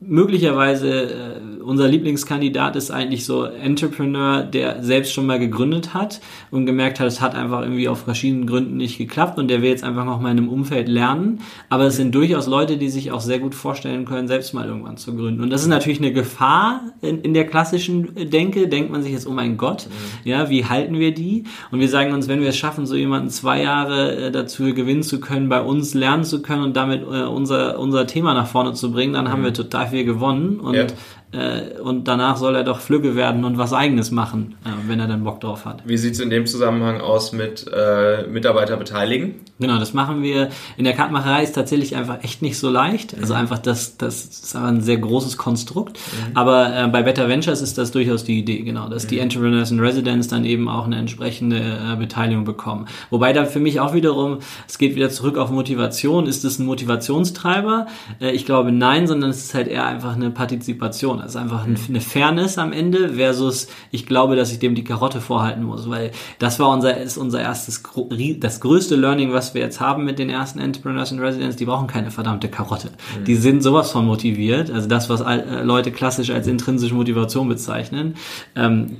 möglicherweise 0.00 1.37
äh, 1.37 1.37
unser 1.68 1.86
Lieblingskandidat 1.86 2.76
ist 2.76 2.90
eigentlich 2.90 3.26
so 3.26 3.44
Entrepreneur, 3.44 4.42
der 4.42 4.82
selbst 4.82 5.12
schon 5.12 5.26
mal 5.26 5.38
gegründet 5.38 5.92
hat 5.92 6.22
und 6.50 6.64
gemerkt 6.64 6.98
hat, 6.98 7.06
es 7.06 7.20
hat 7.20 7.34
einfach 7.34 7.60
irgendwie 7.60 7.88
auf 7.88 8.04
verschiedenen 8.04 8.46
Gründen 8.46 8.78
nicht 8.78 8.96
geklappt 8.96 9.38
und 9.38 9.48
der 9.48 9.60
will 9.60 9.68
jetzt 9.68 9.84
einfach 9.84 10.06
noch 10.06 10.18
mal 10.18 10.30
in 10.30 10.38
einem 10.38 10.48
Umfeld 10.48 10.88
lernen. 10.88 11.40
Aber 11.68 11.84
es 11.84 11.96
sind 11.96 12.14
durchaus 12.14 12.46
Leute, 12.46 12.78
die 12.78 12.88
sich 12.88 13.12
auch 13.12 13.20
sehr 13.20 13.38
gut 13.38 13.54
vorstellen 13.54 14.06
können, 14.06 14.28
selbst 14.28 14.54
mal 14.54 14.66
irgendwann 14.66 14.96
zu 14.96 15.14
gründen. 15.14 15.42
Und 15.42 15.50
das 15.50 15.60
ist 15.60 15.68
natürlich 15.68 15.98
eine 15.98 16.10
Gefahr 16.10 16.80
in, 17.02 17.20
in 17.20 17.34
der 17.34 17.46
klassischen 17.46 18.14
Denke. 18.30 18.68
Denkt 18.68 18.90
man 18.90 19.02
sich 19.02 19.12
jetzt, 19.12 19.26
oh 19.26 19.32
mein 19.32 19.58
Gott, 19.58 19.88
mhm. 19.88 20.30
ja, 20.30 20.48
wie 20.48 20.64
halten 20.64 20.98
wir 20.98 21.12
die? 21.12 21.44
Und 21.70 21.80
wir 21.80 21.88
sagen 21.90 22.14
uns, 22.14 22.28
wenn 22.28 22.40
wir 22.40 22.48
es 22.48 22.56
schaffen, 22.56 22.86
so 22.86 22.96
jemanden 22.96 23.28
zwei 23.28 23.62
Jahre 23.62 24.16
äh, 24.16 24.30
dazu 24.30 24.72
gewinnen 24.72 25.02
zu 25.02 25.20
können, 25.20 25.50
bei 25.50 25.60
uns 25.60 25.92
lernen 25.92 26.24
zu 26.24 26.40
können 26.40 26.62
und 26.62 26.76
damit 26.78 27.02
äh, 27.02 27.24
unser, 27.24 27.78
unser 27.78 28.06
Thema 28.06 28.32
nach 28.32 28.46
vorne 28.46 28.72
zu 28.72 28.90
bringen, 28.90 29.12
dann 29.12 29.26
mhm. 29.26 29.28
haben 29.28 29.44
wir 29.44 29.52
total 29.52 29.88
viel 29.88 30.06
gewonnen 30.06 30.60
und 30.60 30.74
ja 30.74 30.86
äh, 31.32 31.78
und 31.80 32.08
danach 32.08 32.36
soll 32.38 32.54
er 32.56 32.64
doch 32.64 32.80
Flügge 32.80 33.14
werden 33.14 33.44
und 33.44 33.58
was 33.58 33.72
Eigenes 33.72 34.10
machen, 34.10 34.54
äh, 34.64 34.68
wenn 34.88 34.98
er 34.98 35.06
dann 35.06 35.24
Bock 35.24 35.40
drauf 35.40 35.66
hat. 35.66 35.82
Wie 35.84 35.98
sieht 35.98 36.14
es 36.14 36.20
in 36.20 36.30
dem 36.30 36.46
Zusammenhang 36.46 37.00
aus 37.00 37.32
mit 37.32 37.66
äh, 37.70 38.26
Mitarbeiter 38.26 38.76
beteiligen? 38.78 39.34
Genau, 39.60 39.78
das 39.78 39.92
machen 39.92 40.22
wir. 40.22 40.50
In 40.76 40.84
der 40.84 40.94
Kartenmacherei 40.94 41.42
ist 41.42 41.52
tatsächlich 41.52 41.96
einfach 41.96 42.22
echt 42.22 42.42
nicht 42.42 42.58
so 42.58 42.70
leicht. 42.70 43.14
Also 43.20 43.34
mhm. 43.34 43.40
einfach 43.40 43.58
das, 43.58 43.96
das 43.96 44.24
ist 44.24 44.56
einfach 44.56 44.68
ein 44.68 44.80
sehr 44.80 44.98
großes 44.98 45.36
Konstrukt. 45.36 45.98
Mhm. 45.98 46.36
Aber 46.36 46.84
äh, 46.84 46.86
bei 46.88 47.02
Better 47.02 47.28
Ventures 47.28 47.60
ist 47.60 47.76
das 47.76 47.90
durchaus 47.90 48.24
die 48.24 48.38
Idee, 48.38 48.62
genau, 48.62 48.88
dass 48.88 49.04
mhm. 49.04 49.08
die 49.08 49.18
Entrepreneurs 49.18 49.70
in 49.70 49.80
Residence 49.80 50.28
dann 50.28 50.44
eben 50.44 50.68
auch 50.68 50.86
eine 50.86 50.96
entsprechende 50.96 51.58
äh, 51.58 51.96
Beteiligung 51.96 52.44
bekommen. 52.44 52.86
Wobei 53.10 53.32
da 53.32 53.44
für 53.44 53.60
mich 53.60 53.80
auch 53.80 53.94
wiederum, 53.94 54.38
es 54.66 54.78
geht 54.78 54.94
wieder 54.94 55.10
zurück 55.10 55.36
auf 55.36 55.50
Motivation. 55.50 56.26
Ist 56.26 56.44
es 56.44 56.58
ein 56.58 56.64
Motivationstreiber? 56.64 57.86
Äh, 58.20 58.30
ich 58.30 58.46
glaube 58.46 58.72
nein, 58.72 59.06
sondern 59.06 59.30
es 59.30 59.44
ist 59.44 59.54
halt 59.54 59.68
eher 59.68 59.84
einfach 59.84 60.14
eine 60.14 60.30
Partizipation. 60.30 61.17
Das 61.18 61.30
ist 61.30 61.36
einfach 61.36 61.64
eine 61.64 62.00
Fairness 62.00 62.58
am 62.58 62.72
Ende 62.72 63.14
versus 63.14 63.68
ich 63.90 64.06
glaube, 64.06 64.36
dass 64.36 64.52
ich 64.52 64.58
dem 64.58 64.74
die 64.74 64.84
Karotte 64.84 65.20
vorhalten 65.20 65.62
muss, 65.62 65.88
weil 65.88 66.12
das 66.38 66.58
war 66.58 66.70
unser, 66.70 66.96
ist 66.96 67.16
unser 67.16 67.40
erstes, 67.40 67.82
das 68.38 68.60
größte 68.60 68.96
Learning, 68.96 69.32
was 69.32 69.54
wir 69.54 69.62
jetzt 69.62 69.80
haben 69.80 70.04
mit 70.04 70.18
den 70.18 70.30
ersten 70.30 70.58
Entrepreneurs 70.58 71.12
in 71.12 71.18
Residence, 71.18 71.56
die 71.56 71.64
brauchen 71.64 71.86
keine 71.86 72.10
verdammte 72.10 72.48
Karotte. 72.48 72.88
Mhm. 72.88 73.24
Die 73.24 73.36
sind 73.36 73.62
sowas 73.62 73.90
von 73.90 74.06
motiviert, 74.06 74.70
also 74.70 74.88
das, 74.88 75.08
was 75.08 75.24
Leute 75.62 75.92
klassisch 75.92 76.30
als 76.30 76.46
intrinsische 76.46 76.94
Motivation 76.94 77.48
bezeichnen, 77.48 78.14
ähm, 78.54 78.98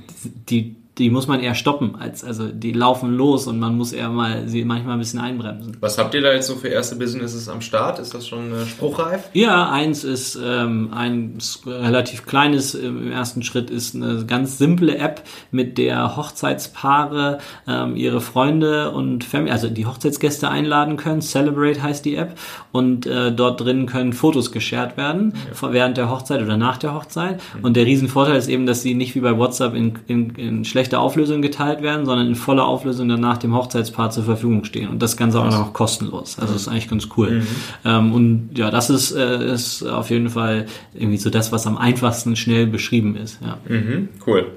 die 0.49 0.78
die 0.99 1.09
muss 1.09 1.27
man 1.27 1.39
eher 1.39 1.55
stoppen, 1.55 1.95
als 1.97 2.23
also 2.23 2.49
die 2.49 2.73
laufen 2.73 3.15
los 3.15 3.47
und 3.47 3.57
man 3.57 3.77
muss 3.77 3.93
eher 3.93 4.09
mal 4.09 4.47
sie 4.47 4.65
manchmal 4.65 4.93
ein 4.93 4.99
bisschen 4.99 5.19
einbremsen. 5.19 5.77
Was 5.79 5.97
habt 5.97 6.13
ihr 6.13 6.21
da 6.21 6.33
jetzt 6.33 6.47
so 6.47 6.55
für 6.55 6.67
erste 6.67 6.97
Businesses 6.97 7.47
am 7.47 7.61
Start? 7.61 7.99
Ist 7.99 8.13
das 8.13 8.27
schon 8.27 8.51
äh, 8.51 8.65
spruchreif? 8.65 9.29
Ja, 9.33 9.69
eins 9.69 10.03
ist 10.03 10.37
ähm, 10.43 10.89
ein 10.93 11.37
relativ 11.65 12.25
kleines 12.25 12.75
im 12.75 13.11
ersten 13.11 13.43
Schritt 13.43 13.69
ist 13.69 13.95
eine 13.95 14.25
ganz 14.25 14.57
simple 14.57 14.97
App, 14.97 15.23
mit 15.51 15.77
der 15.77 16.17
Hochzeitspaare 16.17 17.39
ähm, 17.67 17.95
ihre 17.95 18.19
Freunde 18.19 18.91
und 18.91 19.23
Family, 19.23 19.51
also 19.51 19.69
die 19.69 19.85
Hochzeitsgäste 19.85 20.49
einladen 20.49 20.97
können. 20.97 21.21
Celebrate 21.21 21.81
heißt 21.81 22.03
die 22.03 22.15
App 22.15 22.37
und 22.71 23.05
äh, 23.05 23.31
dort 23.31 23.61
drin 23.61 23.85
können 23.85 24.11
Fotos 24.11 24.51
geshared 24.51 24.97
werden 24.97 25.33
ja. 25.61 25.71
während 25.71 25.97
der 25.97 26.09
Hochzeit 26.09 26.41
oder 26.41 26.57
nach 26.57 26.77
der 26.77 26.93
Hochzeit. 26.93 27.41
Mhm. 27.57 27.63
Und 27.63 27.77
der 27.77 27.85
Riesenvorteil 27.85 28.35
ist 28.35 28.49
eben, 28.49 28.65
dass 28.65 28.81
sie 28.81 28.95
nicht 28.95 29.15
wie 29.15 29.21
bei 29.21 29.37
WhatsApp 29.37 29.73
in, 29.75 29.93
in, 30.07 30.29
in 30.35 30.65
schlecht 30.65 30.88
schlechter 30.89 30.99
Auflösung 31.01 31.41
geteilt 31.41 31.83
werden, 31.83 32.05
sondern 32.05 32.27
in 32.27 32.35
voller 32.35 32.65
Auflösung 32.65 33.07
dann 33.09 33.21
nach 33.21 33.37
dem 33.37 33.55
Hochzeitspaar 33.55 34.09
zur 34.09 34.23
Verfügung 34.23 34.63
stehen. 34.63 34.89
Und 34.89 35.01
das 35.01 35.17
Ganze 35.17 35.39
auch 35.39 35.51
noch 35.51 35.73
kostenlos. 35.73 36.39
Also 36.39 36.53
das 36.53 36.63
ist 36.63 36.67
eigentlich 36.67 36.89
ganz 36.89 37.07
cool. 37.15 37.31
Mhm. 37.31 37.47
Ähm, 37.85 38.13
und 38.13 38.49
ja, 38.57 38.71
das 38.71 38.89
ist, 38.89 39.11
äh, 39.11 39.53
ist 39.53 39.83
auf 39.83 40.09
jeden 40.09 40.29
Fall 40.29 40.65
irgendwie 40.93 41.17
so 41.17 41.29
das, 41.29 41.51
was 41.51 41.67
am 41.67 41.77
einfachsten 41.77 42.35
schnell 42.35 42.65
beschrieben 42.65 43.15
ist. 43.15 43.39
Ja. 43.41 43.57
Mhm, 43.67 44.09
cool. 44.25 44.47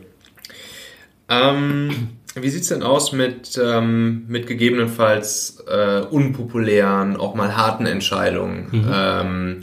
Ähm, 1.29 1.91
wie 2.35 2.49
sieht's 2.49 2.69
denn 2.69 2.83
aus 2.83 3.13
mit, 3.13 3.61
ähm, 3.63 4.25
mit 4.29 4.47
gegebenenfalls 4.47 5.63
äh, 5.69 6.01
unpopulären, 6.01 7.17
auch 7.17 7.35
mal 7.35 7.57
harten 7.57 7.85
Entscheidungen? 7.85 8.69
Mhm. 8.73 8.91
Ähm, 8.91 9.61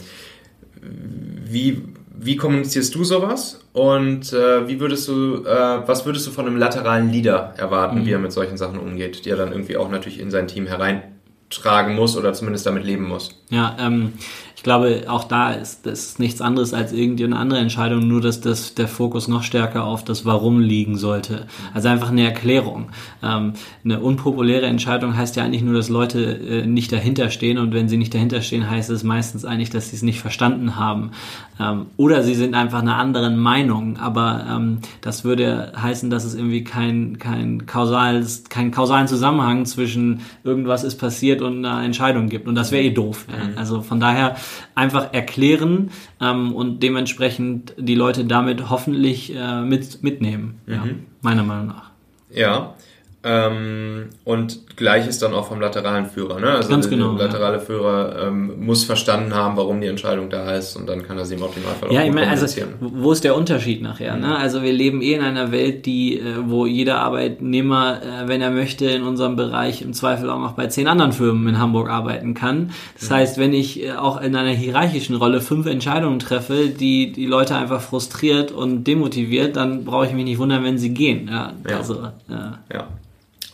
wie, 1.52 1.82
wie 2.22 2.36
kommunizierst 2.36 2.94
du 2.96 3.04
sowas? 3.04 3.62
Und 3.72 4.34
äh, 4.34 4.68
wie 4.68 4.80
würdest 4.80 5.08
du, 5.08 5.44
äh, 5.46 5.88
was 5.88 6.06
würdest 6.06 6.28
du 6.28 6.32
von 6.32 6.46
einem 6.46 6.58
lateralen 6.58 7.12
Leader 7.12 7.54
erwarten, 7.58 8.00
mhm. 8.00 8.06
wie 8.06 8.12
er 8.12 8.20
mit 8.20 8.32
solchen 8.32 8.58
Sachen 8.58 8.78
umgeht, 8.78 9.26
die 9.26 9.30
er 9.30 9.38
dann 9.38 9.52
irgendwie 9.52 9.78
auch 9.78 9.90
natürlich 9.90 10.20
in 10.20 10.30
sein 10.30 10.48
Team 10.48 10.68
hereintragen 10.68 11.96
muss 11.96 12.18
oder 12.18 12.34
zumindest 12.34 12.66
damit 12.66 12.84
leben 12.84 13.08
muss? 13.08 13.42
Ja, 13.50 13.78
ähm, 13.80 14.14
ich 14.60 14.64
glaube, 14.64 15.04
auch 15.08 15.24
da 15.24 15.52
ist 15.54 15.86
das 15.86 16.20
nichts 16.20 16.42
anderes 16.42 16.74
als 16.74 16.92
irgendeine 16.92 17.38
andere 17.38 17.62
Entscheidung, 17.62 18.06
nur 18.06 18.20
dass 18.20 18.42
das, 18.42 18.76
der 18.76 18.90
Fokus 18.90 19.30
noch 19.30 19.44
stärker 19.44 19.86
auf 19.86 20.04
das 20.04 20.26
Warum 20.26 20.60
liegen 20.60 20.98
sollte. 20.98 21.48
Also 21.74 21.88
einfach 21.88 22.10
eine 22.10 22.26
Erklärung. 22.26 22.90
Ähm, 23.24 23.54
eine 23.86 24.02
unpopuläre 24.02 24.66
Entscheidung 24.66 25.16
heißt 25.16 25.38
ja 25.38 25.46
eigentlich 25.46 25.62
nur, 25.62 25.76
dass 25.76 25.88
Leute 25.88 26.20
äh, 26.20 26.66
nicht 26.66 26.92
dahinter 26.92 27.30
stehen 27.30 27.58
und 27.58 27.74
wenn 27.74 27.88
sie 27.88 27.96
nicht 27.96 28.14
dahinter 28.14 28.42
stehen, 28.42 28.70
heißt 28.70 28.90
es 28.90 29.04
meistens 29.04 29.46
eigentlich, 29.46 29.70
dass 29.70 29.92
sie 29.92 29.96
es 29.96 30.02
nicht 30.02 30.20
verstanden 30.20 30.76
haben. 30.76 31.12
Ähm, 31.58 31.86
oder 31.96 32.22
sie 32.22 32.36
sind 32.36 32.54
einfach 32.54 32.82
einer 32.82 32.98
anderen 32.98 33.38
Meinung, 33.38 33.96
aber 33.96 34.46
ähm, 34.50 34.80
das 35.00 35.24
würde 35.24 35.72
heißen, 35.82 36.10
dass 36.10 36.26
es 36.26 36.36
irgendwie 36.36 36.66
kein, 36.66 37.18
kein 37.18 37.66
kausales, 37.66 38.44
keinen 38.50 38.72
kausalen 38.72 39.08
Zusammenhang 39.08 39.66
zwischen 39.66 40.20
irgendwas 40.44 40.84
ist 40.84 40.98
passiert 40.98 41.42
und 41.42 41.64
einer 41.64 41.82
Entscheidung 41.82 42.28
gibt 42.28 42.46
und 42.46 42.56
das 42.56 42.74
wäre 42.74 42.84
eh 42.84 42.92
doof. 42.92 43.26
Ja? 43.30 43.46
Mhm. 43.46 43.58
Also 43.58 43.82
von 43.82 44.02
daher 44.02 44.36
einfach 44.76 45.14
erklären 45.14 45.92
ähm, 46.22 46.54
und 46.54 46.82
dementsprechend 46.84 47.74
die 47.78 47.96
Leute 47.96 48.26
damit 48.26 48.70
hoffentlich 48.70 49.36
äh, 49.36 49.62
mit, 49.62 50.04
mitnehmen, 50.04 50.60
mhm. 50.66 50.74
ja, 50.74 50.84
meiner 51.22 51.44
Meinung 51.44 51.68
nach. 51.68 51.90
Ja, 52.32 52.76
ähm, 53.24 54.10
und 54.24 54.69
gleich 54.80 55.08
ist 55.08 55.22
dann 55.22 55.34
auch 55.34 55.46
vom 55.46 55.60
lateralen 55.60 56.08
Führer. 56.08 56.40
Ne? 56.40 56.48
Also 56.48 56.70
Ganz 56.70 56.90
genau, 56.90 57.14
der 57.14 57.28
laterale 57.28 57.58
ja. 57.58 57.64
Führer 57.64 58.28
ähm, 58.28 58.66
muss 58.66 58.86
verstanden 58.86 59.36
haben, 59.36 59.58
warum 59.58 59.82
die 59.82 59.88
Entscheidung 59.88 60.30
da 60.30 60.56
ist 60.56 60.76
und 60.76 60.88
dann 60.88 61.04
kann 61.04 61.18
er 61.18 61.26
sie 61.26 61.36
im 61.36 61.44
Optimalfall 61.44 61.92
ja, 61.92 62.02
auch 62.02 62.06
ich 62.06 62.14
meine, 62.14 62.30
also 62.30 62.48
Wo 62.80 63.12
ist 63.12 63.24
der 63.24 63.36
Unterschied 63.36 63.84
nachher? 63.84 64.16
Ne? 64.16 64.28
Mhm. 64.28 64.34
Also 64.34 64.64
wir 64.64 64.72
leben 64.72 65.02
eh 65.02 65.14
in 65.14 65.22
einer 65.22 65.52
Welt, 65.52 65.86
die, 65.86 66.20
äh, 66.20 66.24
wo 66.46 66.66
jeder 66.66 67.02
Arbeitnehmer, 67.02 68.00
äh, 68.02 68.28
wenn 68.28 68.42
er 68.42 68.52
möchte, 68.52 68.86
in 68.86 69.04
unserem 69.04 69.36
Bereich 69.36 69.82
im 69.82 69.94
Zweifel 69.94 70.30
auch 70.30 70.40
noch 70.40 70.54
bei 70.54 70.68
zehn 70.68 70.88
anderen 70.88 71.12
Firmen 71.12 71.48
in 71.50 71.60
Hamburg 71.60 71.90
arbeiten 71.90 72.34
kann. 72.34 72.72
Das 72.98 73.10
mhm. 73.10 73.14
heißt, 73.16 73.38
wenn 73.38 73.54
ich 73.54 73.84
äh, 73.84 73.92
auch 73.92 74.22
in 74.22 74.36
einer 74.36 74.52
hierarchischen 74.52 75.16
Rolle 75.18 75.42
fünf 75.42 75.66
Entscheidungen 75.66 76.20
treffe, 76.20 76.70
die 76.70 77.12
die 77.12 77.26
Leute 77.26 77.56
einfach 77.56 77.82
frustriert 77.82 78.54
und 78.54 78.86
demotiviert, 78.86 79.58
dann 79.58 79.84
brauche 79.84 80.06
ich 80.06 80.14
mich 80.14 80.24
nicht 80.24 80.40
wundern, 80.40 80.64
wenn 80.64 80.78
sie 80.78 80.94
gehen. 80.94 81.28
Ja, 81.30 81.52
ja. 81.70 81.78
Also, 81.78 81.96
ja. 82.30 82.60
ja. 82.74 82.88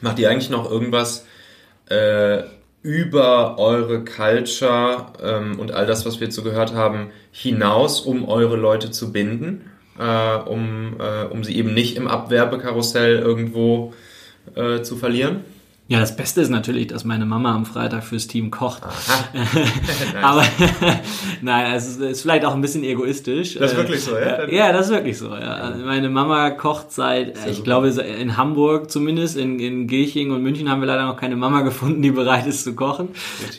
Macht 0.01 0.19
ihr 0.19 0.29
eigentlich 0.29 0.49
noch 0.49 0.69
irgendwas 0.69 1.25
äh, 1.89 2.43
über 2.81 3.57
eure 3.57 4.03
Culture 4.05 5.07
ähm, 5.21 5.59
und 5.59 5.71
all 5.71 5.85
das, 5.85 6.05
was 6.05 6.19
wir 6.19 6.27
jetzt 6.27 6.35
so 6.35 6.43
gehört 6.43 6.73
haben, 6.73 7.11
hinaus, 7.31 8.01
um 8.01 8.27
eure 8.27 8.57
Leute 8.57 8.91
zu 8.91 9.11
binden? 9.11 9.71
Äh, 9.97 10.37
um, 10.49 10.97
äh, 10.99 11.25
um 11.25 11.43
sie 11.43 11.55
eben 11.55 11.73
nicht 11.73 11.95
im 11.95 12.07
Abwerbekarussell 12.07 13.17
irgendwo 13.17 13.93
äh, 14.55 14.81
zu 14.81 14.97
verlieren? 14.97 15.45
Ja, 15.87 15.99
das 15.99 16.15
Beste 16.15 16.41
ist 16.41 16.49
natürlich, 16.49 16.87
dass 16.87 17.05
meine 17.05 17.27
Mama 17.27 17.53
am 17.53 17.65
Freitag 17.65 18.03
fürs 18.03 18.25
Team 18.25 18.49
kocht. 18.49 18.81
Aber 20.21 20.43
nein, 21.41 21.75
es 21.75 21.97
ist, 21.97 22.21
vielleicht 22.23 22.43
auch 22.43 22.55
ein 22.55 22.61
bisschen 22.61 22.83
egoistisch. 22.83 23.53
Das 23.53 23.71
ist 23.71 23.77
wirklich 23.77 24.03
so, 24.03 24.17
ja? 24.17 24.49
Ja, 24.49 24.71
das 24.71 24.87
ist 24.87 24.93
wirklich 24.93 25.17
so. 25.17 25.29
Ja. 25.35 25.75
Meine 25.83 26.09
Mama 26.09 26.49
kocht 26.49 26.91
seit, 26.91 27.37
ich 27.45 27.57
super. 27.57 27.63
glaube, 27.63 27.89
in 27.89 28.35
Hamburg 28.35 28.89
zumindest, 28.89 29.37
in, 29.37 29.59
in 29.59 29.87
Gilching 29.87 30.31
und 30.31 30.41
München 30.41 30.69
haben 30.69 30.81
wir 30.81 30.87
leider 30.87 31.05
noch 31.05 31.17
keine 31.17 31.35
Mama 31.35 31.61
gefunden, 31.61 32.01
die 32.01 32.11
bereit 32.11 32.47
ist 32.47 32.63
zu 32.63 32.73
kochen. 32.73 33.09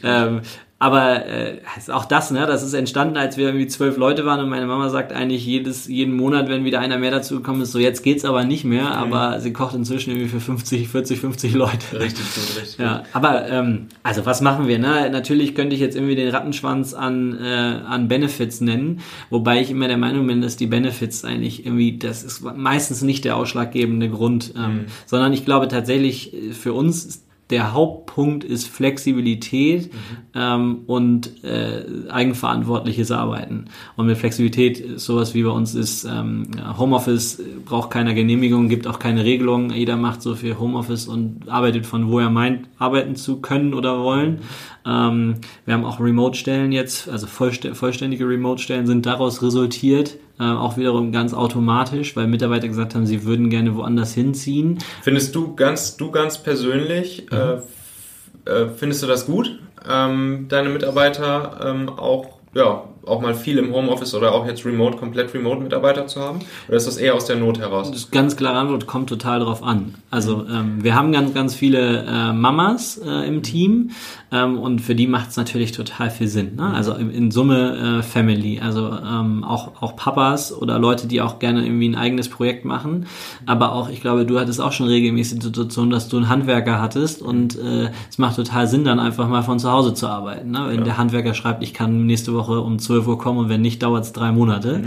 Ähm, 0.03 0.41
aber 0.79 1.25
äh, 1.27 1.61
auch 1.91 2.05
das, 2.05 2.31
ne, 2.31 2.47
das 2.47 2.63
ist 2.63 2.75
entstanden, 2.75 3.17
als 3.17 3.39
wir 3.39 3.47
irgendwie 3.47 3.67
zwölf 3.67 3.97
Leute 3.97 4.27
waren 4.27 4.41
und 4.41 4.51
meine 4.51 4.67
Mama 4.67 4.91
sagt 4.91 5.11
eigentlich 5.11 5.47
jedes, 5.47 5.87
jeden 5.87 6.15
Monat, 6.15 6.51
wenn 6.51 6.67
wieder 6.67 6.81
einer 6.81 6.99
mehr 6.99 7.11
dazu 7.11 7.37
gekommen 7.37 7.63
ist, 7.63 7.73
so 7.73 7.79
jetzt 7.79 8.03
geht's 8.03 8.27
aber 8.27 8.45
nicht 8.45 8.65
mehr, 8.65 8.85
mhm. 8.85 8.93
aber 8.93 9.41
sie 9.41 9.55
kocht 9.55 9.75
inzwischen 9.75 10.11
irgendwie 10.11 10.29
für 10.29 10.41
50, 10.41 10.89
40, 10.89 11.19
50 11.19 11.55
Leute. 11.55 11.99
Richtig 11.99 12.27
gut, 12.35 12.61
richtig 12.61 12.79
ja. 12.79 13.05
Aber 13.15 13.49
ähm, 13.49 13.87
also 14.03 14.27
was 14.27 14.43
machen 14.43 14.69
wir? 14.69 14.79
Ne? 14.79 15.09
Natürlich 15.11 15.55
könnte 15.55 15.75
ich 15.75 15.81
jetzt 15.81 15.97
irgendwie 15.97 16.15
den 16.15 16.29
Rattenschwanz 16.29 16.93
an, 16.93 17.39
äh, 17.43 17.47
an 17.47 18.09
Benefits 18.09 18.61
nennen, 18.61 19.01
wobei 19.31 19.63
ich 19.63 19.71
immer 19.71 19.89
der 19.89 19.97
Meinung 19.97 20.27
bin, 20.27 20.43
dass 20.43 20.57
die 20.57 20.67
Benefits 20.67 21.25
eigentlich 21.25 21.65
irgendwie, 21.65 21.97
das 21.97 22.23
ist 22.23 22.43
meistens 22.43 23.01
nicht 23.01 23.25
der 23.25 23.37
ausschlaggebende 23.37 24.11
Grund, 24.11 24.53
ähm, 24.55 24.63
mhm. 24.63 24.85
sondern 25.07 25.33
ich 25.33 25.47
glaube 25.47 25.69
tatsächlich, 25.69 26.35
äh, 26.35 26.53
für 26.53 26.75
uns 26.75 27.07
ist 27.07 27.26
der 27.51 27.73
Hauptpunkt 27.73 28.43
ist 28.43 28.67
Flexibilität 28.67 29.93
mhm. 29.93 29.99
ähm, 30.35 30.79
und 30.87 31.45
äh, 31.45 31.85
eigenverantwortliches 32.09 33.13
Arbeiten. 33.13 33.67
Und 33.97 34.07
mit 34.07 34.19
Flexibilität 34.19 34.81
ist 34.81 35.05
sowas 35.05 35.35
wie 35.35 35.45
bei 35.45 35.51
uns 35.51 35.75
ist, 35.75 36.05
ähm, 36.05 36.49
Homeoffice 36.77 37.41
braucht 37.65 37.91
keine 37.91 38.15
Genehmigung, 38.15 38.69
gibt 38.69 38.89
auch 38.89 38.99
keine 38.99 39.25
Regelung. 39.25 39.71
Jeder 39.71 39.97
macht 39.97 40.23
so 40.23 40.35
viel 40.35 40.59
Homeoffice 40.59 41.07
und 41.07 41.49
arbeitet 41.49 41.87
von 41.87 42.11
wo 42.11 42.19
er 42.19 42.31
meint, 42.31 42.69
arbeiten 42.79 43.15
zu 43.15 43.41
können 43.41 43.75
oder 43.75 44.03
wollen. 44.03 44.41
Ähm, 44.85 45.37
wir 45.65 45.75
haben 45.75 45.85
auch 45.85 46.01
Remote-Stellen 46.01 46.73
jetzt, 46.73 47.09
also 47.09 47.27
vollständige 47.27 48.29
Remote-Stellen 48.29 48.87
sind 48.87 49.07
daraus 49.07 49.43
resultiert, 49.43 50.19
äh, 50.39 50.45
auch 50.45 50.77
wiederum 50.77 51.13
ganz 51.13 51.35
automatisch, 51.35 52.17
weil 52.17 52.27
Mitarbeiter 52.27 52.69
gesagt 52.69 52.95
haben, 52.95 53.07
sie 53.07 53.25
würden 53.25 53.51
gerne 53.51 53.75
woanders 53.75 54.15
hinziehen. 54.15 54.79
Findest 55.03 55.35
du 55.35 55.55
ganz, 55.55 55.97
du 55.97 56.11
ganz 56.11 56.39
persönlich, 56.39 57.27
mhm. 57.31 57.37
äh, 58.47 58.51
äh, 58.51 58.69
findest 58.77 59.03
du 59.03 59.07
das 59.07 59.27
gut, 59.27 59.59
ähm, 59.89 60.47
deine 60.49 60.69
Mitarbeiter 60.69 61.61
ähm, 61.65 61.89
auch 61.89 62.37
ja, 62.55 62.85
auch 63.07 63.21
mal 63.21 63.35
viel 63.35 63.59
im 63.59 63.73
Homeoffice 63.73 64.15
oder 64.15 64.33
auch 64.33 64.47
jetzt 64.47 64.65
remote, 64.65 64.97
komplett 64.97 65.33
remote 65.33 65.61
Mitarbeiter 65.61 66.07
zu 66.07 66.21
haben? 66.21 66.41
Oder 66.69 66.77
ist 66.77 66.87
das 66.87 66.97
eher 66.97 67.15
aus 67.15 67.27
der 67.27 67.37
Not 67.37 67.59
heraus? 67.59 67.91
Das 67.91 68.01
ist 68.01 68.13
ganz 68.13 68.37
klare 68.37 68.59
Antwort, 68.59 68.87
kommt 68.87 69.09
total 69.09 69.41
drauf 69.41 69.63
an. 69.63 69.95
Also 70.11 70.45
ähm, 70.49 70.83
wir 70.83 70.95
haben 70.95 71.13
ganz, 71.13 71.33
ganz 71.33 71.55
viele 71.55 72.05
äh, 72.05 72.33
Mamas 72.33 72.99
äh, 72.99 73.29
im 73.29 73.43
Team 73.43 73.91
ähm, 74.33 74.59
und 74.59 74.81
für 74.81 74.95
die 74.95 75.07
macht 75.07 75.31
es 75.31 75.37
natürlich 75.37 75.73
total 75.73 76.11
viel 76.11 76.27
Sinn. 76.27 76.57
Ne? 76.57 76.73
Also 76.75 76.95
in, 76.95 77.11
in 77.11 77.31
Summe 77.31 78.01
äh, 78.01 78.03
Family, 78.03 78.61
also 78.61 78.91
ähm, 78.91 79.45
auch, 79.45 79.81
auch 79.81 79.95
Papas 79.95 80.53
oder 80.53 80.79
Leute, 80.79 81.07
die 81.07 81.21
auch 81.21 81.39
gerne 81.39 81.65
irgendwie 81.65 81.89
ein 81.89 81.95
eigenes 81.95 82.29
Projekt 82.29 82.65
machen. 82.65 83.07
Aber 83.47 83.73
auch, 83.73 83.89
ich 83.89 84.01
glaube, 84.01 84.27
du 84.27 84.41
hattest 84.41 84.61
auch 84.61 84.73
schon 84.73 84.89
regelmäßig 84.89 85.39
die 85.39 85.47
Situation, 85.47 85.91
dass 85.91 86.09
du 86.09 86.17
einen 86.17 86.29
Handwerker 86.29 86.81
hattest 86.81 87.23
und 87.23 87.57
äh, 87.57 87.91
es 88.09 88.19
macht 88.19 88.37
total 88.37 88.67
Sinn, 88.67 88.85
dann 88.85 88.99
einfach 88.99 89.29
mal 89.29 89.43
von 89.43 89.59
zu 89.59 89.71
Hause 89.71 89.95
zu 89.95 90.09
arbeiten. 90.09 90.51
Ne? 90.51 90.65
Wenn 90.69 90.79
ja. 90.79 90.85
der 90.85 90.99
Handwerker 90.99 91.35
schreibt, 91.35 91.63
ich 91.63 91.73
kann 91.73 92.07
nächste 92.07 92.35
Woche 92.35 92.61
um 92.61 92.79
12 92.79 92.96
12 92.97 93.07
Uhr 93.09 93.19
kommen 93.19 93.39
und 93.39 93.49
wenn 93.49 93.61
nicht, 93.61 93.83
dauert 93.83 94.05
es 94.05 94.13
drei 94.13 94.33
Monate. 94.33 94.83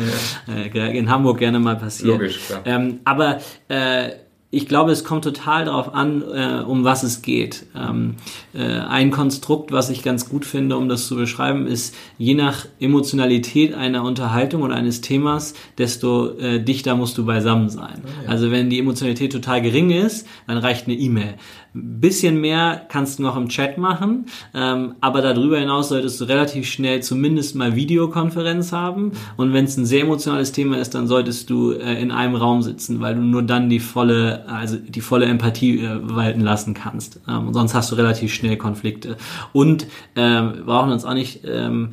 Ja. 0.47 0.53
Äh, 0.53 0.97
in 0.97 1.10
Hamburg 1.10 1.39
gerne 1.39 1.60
mal 1.60 1.76
passiert. 1.76 2.10
Logisch, 2.10 2.39
klar. 2.47 2.62
Ähm, 2.66 2.99
aber 3.03 3.39
äh, 3.68 4.10
ich 4.51 4.68
glaube, 4.68 4.91
es 4.91 5.03
kommt 5.03 5.24
total 5.24 5.66
darauf 5.66 5.93
an, 5.93 6.24
äh, 6.24 6.64
um 6.66 6.84
was 6.84 7.03
es 7.03 7.22
geht. 7.22 7.68
Ähm, 7.76 8.16
äh, 8.53 8.64
ein 8.64 9.12
Konstrukt, 9.12 9.72
was 9.72 9.91
ich 9.91 10.01
ganz 10.01 10.28
gut 10.28 10.43
finde, 10.43 10.76
um 10.76 10.89
das 10.89 11.05
zu 11.05 11.16
beschreiben, 11.16 11.68
ist, 11.68 11.93
je 12.18 12.34
nach 12.34 12.66
Emotionalität 12.80 13.76
einer 13.76 14.03
Unterhaltung 14.03 14.64
oder 14.64 14.74
eines 14.74 15.01
Themas, 15.01 15.53
desto 15.78 16.36
äh, 16.39 16.60
dichter 16.60 16.95
musst 16.95 17.16
du 17.20 17.26
beisammen 17.26 17.70
sein. 17.70 18.01
Oh, 18.03 18.24
ja. 18.24 18.30
Also 18.30 18.49
wenn 18.49 18.72
die 18.72 18.80
Emotionalität 18.80 19.32
total 19.32 19.62
gering 19.62 19.91
ist, 19.91 20.26
dann 20.47 20.57
reicht 20.57 20.88
eine 20.88 20.95
E-Mail. 20.95 21.36
Bisschen 21.82 22.39
mehr 22.41 22.86
kannst 22.89 23.19
du 23.19 23.23
noch 23.23 23.36
im 23.36 23.49
Chat 23.49 23.77
machen, 23.77 24.25
ähm, 24.53 24.95
aber 25.01 25.21
darüber 25.21 25.57
hinaus 25.57 25.89
solltest 25.89 26.19
du 26.21 26.25
relativ 26.25 26.67
schnell 26.67 27.01
zumindest 27.01 27.55
mal 27.55 27.75
Videokonferenz 27.75 28.71
haben. 28.71 29.11
Und 29.38 29.53
wenn 29.53 29.65
es 29.65 29.77
ein 29.77 29.86
sehr 29.86 30.01
emotionales 30.01 30.51
Thema 30.51 30.77
ist, 30.77 30.95
dann 30.95 31.07
solltest 31.07 31.49
du 31.49 31.71
äh, 31.71 32.01
in 32.01 32.11
einem 32.11 32.36
Raum 32.36 32.61
sitzen, 32.61 33.01
weil 33.01 33.15
du 33.15 33.21
nur 33.21 33.43
dann 33.43 33.69
die 33.69 33.80
volle, 33.80 34.47
also 34.47 34.77
die 34.77 35.01
volle 35.01 35.25
Empathie 35.25 35.80
äh, 35.80 35.99
walten 36.01 36.41
lassen 36.41 36.73
kannst. 36.73 37.19
Ähm, 37.27 37.53
sonst 37.53 37.73
hast 37.73 37.91
du 37.91 37.95
relativ 37.95 38.34
schnell 38.34 38.57
Konflikte. 38.57 39.17
Und 39.53 39.84
äh, 40.15 40.21
wir 40.21 40.63
brauchen 40.65 40.91
uns 40.91 41.05
auch 41.05 41.13
nicht 41.13 41.41
ähm, 41.45 41.89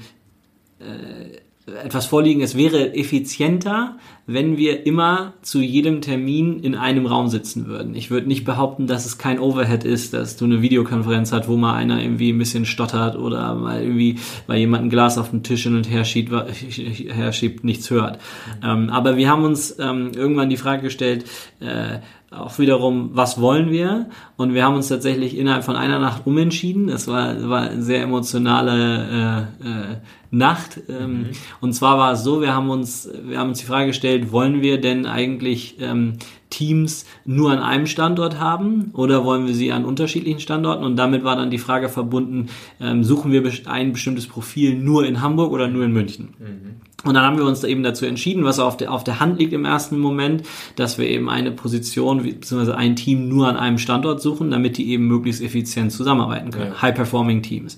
äh, 0.78 1.45
etwas 1.66 2.06
vorliegen. 2.06 2.42
Es 2.42 2.56
wäre 2.56 2.94
effizienter, 2.94 3.96
wenn 4.26 4.56
wir 4.56 4.86
immer 4.86 5.34
zu 5.42 5.60
jedem 5.60 6.00
Termin 6.00 6.60
in 6.60 6.76
einem 6.76 7.06
Raum 7.06 7.28
sitzen 7.28 7.66
würden. 7.66 7.94
Ich 7.96 8.10
würde 8.10 8.28
nicht 8.28 8.44
behaupten, 8.44 8.86
dass 8.86 9.04
es 9.04 9.18
kein 9.18 9.40
Overhead 9.40 9.84
ist, 9.84 10.14
dass 10.14 10.36
du 10.36 10.44
eine 10.44 10.62
Videokonferenz 10.62 11.32
hast, 11.32 11.48
wo 11.48 11.56
mal 11.56 11.74
einer 11.74 12.00
irgendwie 12.00 12.32
ein 12.32 12.38
bisschen 12.38 12.66
stottert 12.66 13.16
oder 13.16 13.54
mal 13.54 13.82
irgendwie 13.82 14.18
weil 14.46 14.58
jemand 14.58 14.84
ein 14.84 14.90
Glas 14.90 15.18
auf 15.18 15.30
den 15.30 15.42
Tisch 15.42 15.64
hin 15.64 15.76
und 15.76 15.90
her 15.90 16.04
schiebt, 16.04 16.32
her 16.52 17.32
schiebt 17.32 17.64
nichts 17.64 17.90
hört. 17.90 18.20
Ähm, 18.62 18.90
aber 18.90 19.16
wir 19.16 19.28
haben 19.28 19.44
uns 19.44 19.76
ähm, 19.78 20.12
irgendwann 20.14 20.50
die 20.50 20.56
Frage 20.56 20.82
gestellt, 20.82 21.24
äh, 21.60 21.98
auch 22.30 22.58
wiederum, 22.58 23.10
was 23.12 23.40
wollen 23.40 23.70
wir? 23.70 24.06
Und 24.36 24.52
wir 24.52 24.64
haben 24.64 24.74
uns 24.74 24.88
tatsächlich 24.88 25.38
innerhalb 25.38 25.64
von 25.64 25.76
einer 25.76 25.98
Nacht 25.98 26.26
umentschieden. 26.26 26.88
Es 26.88 27.06
war, 27.06 27.48
war 27.48 27.70
eine 27.70 27.82
sehr 27.82 28.02
emotionale 28.02 29.48
äh, 29.62 29.68
äh, 29.68 29.96
Nacht. 30.30 30.80
Ähm, 30.88 31.18
mhm. 31.18 31.26
Und 31.60 31.72
zwar 31.72 31.98
war 31.98 32.12
es 32.12 32.24
so, 32.24 32.40
wir 32.40 32.54
haben 32.54 32.70
uns, 32.70 33.08
wir 33.24 33.38
haben 33.38 33.50
uns 33.50 33.58
die 33.58 33.66
Frage 33.66 33.88
gestellt, 33.88 34.32
wollen 34.32 34.62
wir 34.62 34.80
denn 34.80 35.06
eigentlich 35.06 35.76
ähm, 35.80 36.14
Teams 36.50 37.04
nur 37.24 37.50
an 37.50 37.58
einem 37.58 37.86
Standort 37.86 38.38
haben 38.38 38.90
oder 38.92 39.24
wollen 39.24 39.46
wir 39.46 39.54
sie 39.54 39.72
an 39.72 39.84
unterschiedlichen 39.84 40.40
Standorten? 40.40 40.84
Und 40.84 40.96
damit 40.96 41.24
war 41.24 41.36
dann 41.36 41.50
die 41.50 41.58
Frage 41.58 41.88
verbunden, 41.88 42.48
ähm, 42.80 43.04
suchen 43.04 43.32
wir 43.32 43.42
ein 43.66 43.92
bestimmtes 43.92 44.26
Profil 44.26 44.76
nur 44.76 45.06
in 45.06 45.20
Hamburg 45.20 45.52
oder 45.52 45.68
nur 45.68 45.84
in 45.84 45.92
München? 45.92 46.34
Mhm. 46.38 46.80
Und 47.04 47.14
dann 47.14 47.24
haben 47.24 47.36
wir 47.36 47.44
uns 47.44 47.62
eben 47.62 47.82
dazu 47.82 48.06
entschieden, 48.06 48.44
was 48.44 48.58
auf 48.58 48.76
der, 48.76 48.90
auf 48.90 49.04
der 49.04 49.20
Hand 49.20 49.38
liegt 49.38 49.52
im 49.52 49.64
ersten 49.64 49.98
Moment, 49.98 50.42
dass 50.76 50.98
wir 50.98 51.06
eben 51.06 51.28
eine 51.28 51.52
Position 51.52 52.22
bzw. 52.22 52.72
ein 52.72 52.96
Team 52.96 53.28
nur 53.28 53.46
an 53.48 53.56
einem 53.56 53.78
Standort 53.78 54.20
suchen, 54.22 54.50
damit 54.50 54.76
die 54.76 54.90
eben 54.90 55.06
möglichst 55.06 55.42
effizient 55.42 55.92
zusammenarbeiten 55.92 56.50
können. 56.50 56.72
Ja. 56.72 56.82
High-performing 56.82 57.42
Teams. 57.42 57.76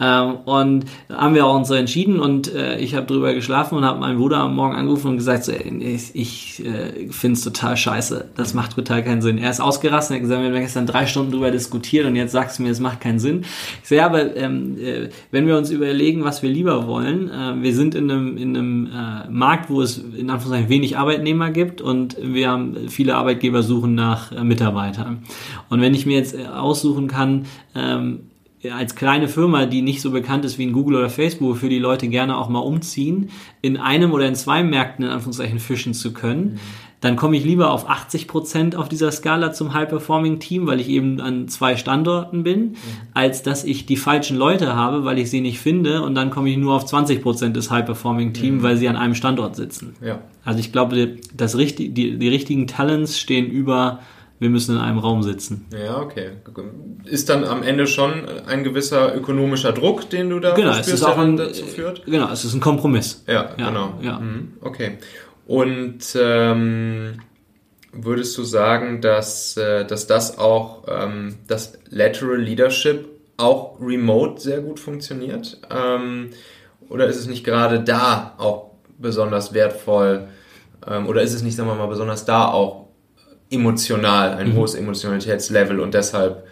Ja. 0.00 0.24
Ähm, 0.24 0.36
und 0.44 0.84
haben 1.08 1.34
wir 1.34 1.46
auch 1.46 1.56
uns 1.56 1.68
so 1.68 1.74
entschieden 1.74 2.20
und 2.20 2.52
äh, 2.52 2.78
ich 2.78 2.94
habe 2.94 3.06
drüber 3.06 3.32
geschlafen 3.32 3.76
und 3.76 3.84
habe 3.84 4.00
meinen 4.00 4.18
Bruder 4.18 4.38
am 4.38 4.56
Morgen 4.56 4.74
angerufen 4.74 5.12
und 5.12 5.16
gesagt, 5.16 5.44
so, 5.44 5.52
ich, 5.52 6.14
ich 6.14 6.66
äh, 6.66 7.08
finde 7.10 7.34
es 7.34 7.44
total 7.44 7.76
scheiße. 7.76 8.30
Das 8.36 8.54
macht 8.54 8.74
total 8.74 9.02
keinen 9.02 9.22
Sinn. 9.22 9.38
Er 9.38 9.50
ist 9.50 9.60
ausgerastet 9.60 10.10
und 10.10 10.16
hat 10.16 10.22
gesagt, 10.22 10.42
wir 10.42 10.50
haben 10.50 10.60
gestern 10.60 10.86
drei 10.86 11.06
Stunden 11.06 11.32
drüber 11.32 11.50
diskutiert 11.50 12.06
und 12.06 12.16
jetzt 12.16 12.32
sagst 12.32 12.58
du 12.58 12.64
mir, 12.64 12.70
es 12.70 12.80
macht 12.80 13.00
keinen 13.00 13.18
Sinn. 13.18 13.44
Ich 13.82 13.88
sage, 13.88 14.00
ja, 14.00 14.06
aber 14.06 14.36
ähm, 14.36 14.76
äh, 14.78 15.08
wenn 15.30 15.46
wir 15.46 15.56
uns 15.56 15.70
überlegen, 15.70 16.24
was 16.24 16.42
wir 16.42 16.50
lieber 16.50 16.86
wollen, 16.86 17.30
äh, 17.30 17.62
wir 17.62 17.72
sind 17.72 17.94
in 17.94 18.10
einem, 18.10 18.36
in 18.36 18.48
einem 18.50 18.57
äh, 18.60 19.30
Markt, 19.30 19.70
wo 19.70 19.80
es 19.80 19.98
in 19.98 20.30
Anführungszeichen 20.30 20.68
wenig 20.68 20.96
Arbeitnehmer 20.96 21.50
gibt 21.50 21.80
und 21.80 22.16
wir 22.20 22.50
haben 22.50 22.88
viele 22.88 23.16
Arbeitgeber 23.16 23.62
suchen 23.62 23.94
nach 23.94 24.32
äh, 24.32 24.44
Mitarbeitern. 24.44 25.24
Und 25.68 25.80
wenn 25.80 25.94
ich 25.94 26.06
mir 26.06 26.16
jetzt 26.16 26.34
äh, 26.34 26.46
aussuchen 26.46 27.08
kann, 27.08 27.46
ähm, 27.74 28.20
als 28.72 28.96
kleine 28.96 29.28
Firma, 29.28 29.66
die 29.66 29.82
nicht 29.82 30.00
so 30.00 30.10
bekannt 30.10 30.44
ist 30.44 30.58
wie 30.58 30.64
in 30.64 30.72
Google 30.72 30.96
oder 30.96 31.10
Facebook, 31.10 31.58
für 31.58 31.68
die 31.68 31.78
Leute 31.78 32.08
gerne 32.08 32.36
auch 32.36 32.48
mal 32.48 32.58
umziehen, 32.58 33.30
in 33.62 33.76
einem 33.76 34.12
oder 34.12 34.26
in 34.26 34.34
zwei 34.34 34.64
Märkten 34.64 35.04
in 35.04 35.10
Anführungszeichen 35.12 35.60
fischen 35.60 35.94
zu 35.94 36.12
können, 36.12 36.54
mhm 36.54 36.87
dann 37.00 37.14
komme 37.14 37.36
ich 37.36 37.44
lieber 37.44 37.70
auf 37.70 37.88
80 37.88 38.26
Prozent 38.26 38.74
auf 38.74 38.88
dieser 38.88 39.12
Skala 39.12 39.52
zum 39.52 39.72
High-Performing-Team, 39.72 40.66
weil 40.66 40.80
ich 40.80 40.88
eben 40.88 41.20
an 41.20 41.48
zwei 41.48 41.76
Standorten 41.76 42.42
bin, 42.42 42.60
mhm. 42.60 42.76
als 43.14 43.42
dass 43.42 43.64
ich 43.64 43.86
die 43.86 43.96
falschen 43.96 44.36
Leute 44.36 44.74
habe, 44.74 45.04
weil 45.04 45.18
ich 45.18 45.30
sie 45.30 45.40
nicht 45.40 45.60
finde 45.60 46.02
und 46.02 46.14
dann 46.14 46.30
komme 46.30 46.50
ich 46.50 46.56
nur 46.56 46.74
auf 46.74 46.86
20 46.86 47.22
Prozent 47.22 47.56
des 47.56 47.70
High-Performing-Team, 47.70 48.56
mhm. 48.56 48.62
weil 48.62 48.76
sie 48.76 48.88
an 48.88 48.96
einem 48.96 49.14
Standort 49.14 49.54
sitzen. 49.54 49.94
Ja. 50.04 50.20
Also 50.44 50.58
ich 50.58 50.72
glaube, 50.72 51.16
das, 51.34 51.56
die, 51.56 51.90
die, 51.90 52.18
die 52.18 52.28
richtigen 52.28 52.66
Talents 52.66 53.18
stehen 53.18 53.46
über 53.46 54.00
wir 54.40 54.50
müssen 54.50 54.76
in 54.76 54.80
einem 54.80 54.98
Raum 54.98 55.22
sitzen. 55.22 55.66
Ja, 55.72 56.00
okay. 56.00 56.30
Ist 57.04 57.28
dann 57.28 57.44
am 57.44 57.62
Ende 57.62 57.86
schon 57.86 58.12
ein 58.46 58.62
gewisser 58.62 59.16
ökonomischer 59.16 59.72
Druck, 59.72 60.08
den 60.10 60.30
du 60.30 60.38
da 60.38 60.54
genau, 60.54 60.72
spürst, 60.72 60.88
es 60.88 60.94
ist 60.94 61.04
auch 61.04 61.18
ein, 61.18 61.36
dazu 61.36 61.64
führt? 61.64 62.04
Genau, 62.06 62.30
es 62.30 62.44
ist 62.44 62.54
ein 62.54 62.60
Kompromiss. 62.60 63.24
Ja, 63.26 63.50
ja 63.56 63.68
genau. 63.68 63.94
Ja. 64.00 64.20
Mhm. 64.20 64.52
Okay. 64.60 64.98
Und 65.48 66.00
ähm, 66.14 67.22
würdest 67.92 68.36
du 68.36 68.42
sagen, 68.44 69.00
dass, 69.00 69.56
äh, 69.56 69.86
dass 69.86 70.06
das 70.06 70.36
auch, 70.36 70.84
ähm, 70.88 71.36
das 71.46 71.72
Lateral 71.88 72.36
Leadership 72.36 73.08
auch 73.38 73.80
remote 73.80 74.42
sehr 74.42 74.60
gut 74.60 74.78
funktioniert? 74.78 75.58
Ähm, 75.70 76.30
oder 76.90 77.06
ist 77.06 77.16
es 77.16 77.26
nicht 77.26 77.44
gerade 77.44 77.80
da 77.80 78.34
auch 78.36 78.72
besonders 78.98 79.54
wertvoll? 79.54 80.28
Ähm, 80.86 81.06
oder 81.06 81.22
ist 81.22 81.32
es 81.32 81.42
nicht, 81.42 81.56
sagen 81.56 81.70
wir 81.70 81.76
mal, 81.76 81.86
besonders 81.86 82.26
da 82.26 82.48
auch 82.48 82.88
emotional, 83.50 84.34
ein 84.34 84.50
mhm. 84.50 84.56
hohes 84.56 84.74
Emotionalitätslevel 84.74 85.80
und 85.80 85.94
deshalb 85.94 86.44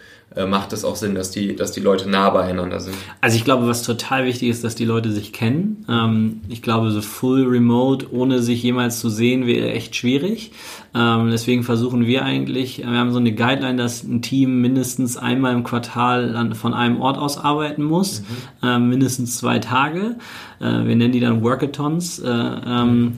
macht 0.45 0.73
es 0.73 0.85
auch 0.85 0.95
Sinn, 0.95 1.15
dass 1.15 1.31
die, 1.31 1.55
dass 1.55 1.71
die 1.71 1.79
Leute 1.79 2.09
nah 2.09 2.29
beieinander 2.29 2.79
sind. 2.79 2.95
Also 3.21 3.37
ich 3.37 3.43
glaube, 3.43 3.67
was 3.67 3.83
total 3.83 4.25
wichtig 4.25 4.49
ist, 4.49 4.63
dass 4.63 4.75
die 4.75 4.85
Leute 4.85 5.11
sich 5.11 5.33
kennen. 5.33 5.85
Ähm, 5.89 6.41
ich 6.49 6.61
glaube, 6.61 6.91
so 6.91 7.01
full 7.01 7.47
remote, 7.47 8.13
ohne 8.13 8.41
sich 8.41 8.61
jemals 8.61 8.99
zu 8.99 9.09
sehen, 9.09 9.47
wäre 9.47 9.71
echt 9.71 9.95
schwierig. 9.95 10.51
Ähm, 10.93 11.29
deswegen 11.31 11.63
versuchen 11.63 12.05
wir 12.05 12.23
eigentlich, 12.23 12.79
wir 12.79 12.87
haben 12.87 13.11
so 13.11 13.19
eine 13.19 13.33
Guideline, 13.33 13.77
dass 13.77 14.03
ein 14.03 14.21
Team 14.21 14.61
mindestens 14.61 15.17
einmal 15.17 15.53
im 15.53 15.63
Quartal 15.63 16.53
von 16.53 16.73
einem 16.73 17.01
Ort 17.01 17.17
aus 17.17 17.37
arbeiten 17.37 17.83
muss, 17.83 18.21
mhm. 18.21 18.25
ähm, 18.67 18.89
mindestens 18.89 19.37
zwei 19.37 19.59
Tage. 19.59 20.17
Äh, 20.59 20.85
wir 20.85 20.95
nennen 20.95 21.11
die 21.13 21.19
dann 21.19 21.43
Workathons. 21.43 22.19
Äh, 22.19 22.29
ähm, 22.29 22.99
mhm 22.99 23.17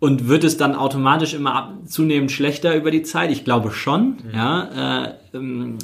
und 0.00 0.28
wird 0.28 0.44
es 0.44 0.56
dann 0.56 0.74
automatisch 0.74 1.34
immer 1.34 1.78
zunehmend 1.86 2.32
schlechter 2.32 2.74
über 2.74 2.90
die 2.90 3.02
Zeit? 3.02 3.30
Ich 3.30 3.44
glaube 3.44 3.70
schon. 3.70 4.16
Mhm. 4.24 4.34
Ja, 4.34 5.04
äh, 5.04 5.14
ähm, 5.34 5.78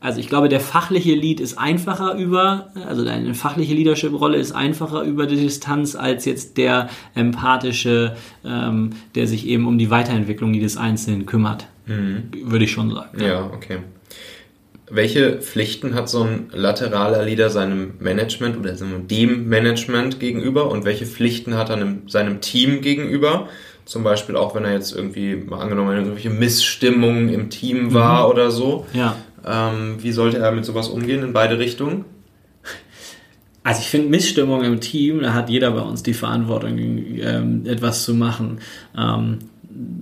also 0.00 0.20
ich 0.20 0.28
glaube, 0.28 0.48
der 0.48 0.60
fachliche 0.60 1.14
Lead 1.14 1.40
ist 1.40 1.58
einfacher 1.58 2.14
über, 2.14 2.68
also 2.86 3.04
eine 3.06 3.34
fachliche 3.34 3.74
Leadership-Rolle 3.74 4.38
ist 4.38 4.52
einfacher 4.52 5.02
über 5.02 5.26
die 5.26 5.36
Distanz 5.36 5.96
als 5.96 6.24
jetzt 6.24 6.56
der 6.56 6.88
empathische, 7.14 8.16
ähm, 8.44 8.90
der 9.16 9.26
sich 9.26 9.46
eben 9.46 9.66
um 9.66 9.76
die 9.76 9.90
Weiterentwicklung 9.90 10.54
jedes 10.54 10.76
Einzelnen 10.76 11.26
kümmert. 11.26 11.66
Mhm. 11.86 12.30
Würde 12.44 12.64
ich 12.64 12.70
schon 12.70 12.90
sagen. 12.90 13.20
Ja, 13.20 13.26
ja 13.26 13.50
okay. 13.52 13.78
Welche 14.90 15.40
Pflichten 15.40 15.94
hat 15.94 16.08
so 16.08 16.22
ein 16.22 16.50
lateraler 16.52 17.24
Leader 17.24 17.50
seinem 17.50 17.94
Management 17.98 18.56
oder 18.56 18.72
dem 18.72 19.48
Management 19.48 20.20
gegenüber 20.20 20.70
und 20.70 20.84
welche 20.84 21.06
Pflichten 21.06 21.56
hat 21.56 21.70
er 21.70 21.78
seinem 22.06 22.40
Team 22.40 22.80
gegenüber? 22.80 23.48
Zum 23.84 24.02
Beispiel 24.04 24.36
auch, 24.36 24.54
wenn 24.54 24.64
er 24.64 24.72
jetzt 24.72 24.94
irgendwie, 24.94 25.36
mal 25.36 25.60
angenommen, 25.60 25.96
irgendwelche 25.96 26.30
Missstimmungen 26.30 27.28
im 27.28 27.50
Team 27.50 27.94
war 27.94 28.24
mhm. 28.24 28.30
oder 28.30 28.50
so. 28.50 28.86
Ja. 28.92 29.16
Ähm, 29.46 29.96
wie 30.00 30.12
sollte 30.12 30.38
er 30.38 30.52
mit 30.52 30.64
sowas 30.64 30.88
umgehen 30.88 31.22
in 31.22 31.32
beide 31.32 31.58
Richtungen? 31.58 32.04
Also 33.64 33.80
ich 33.80 33.88
finde 33.88 34.08
Missstimmung 34.08 34.64
im 34.64 34.80
Team, 34.80 35.20
da 35.20 35.34
hat 35.34 35.50
jeder 35.50 35.70
bei 35.72 35.82
uns 35.82 36.02
die 36.02 36.14
Verantwortung, 36.14 36.78
ähm, 36.78 37.66
etwas 37.66 38.04
zu 38.04 38.14
machen. 38.14 38.60
Ähm, 38.96 39.40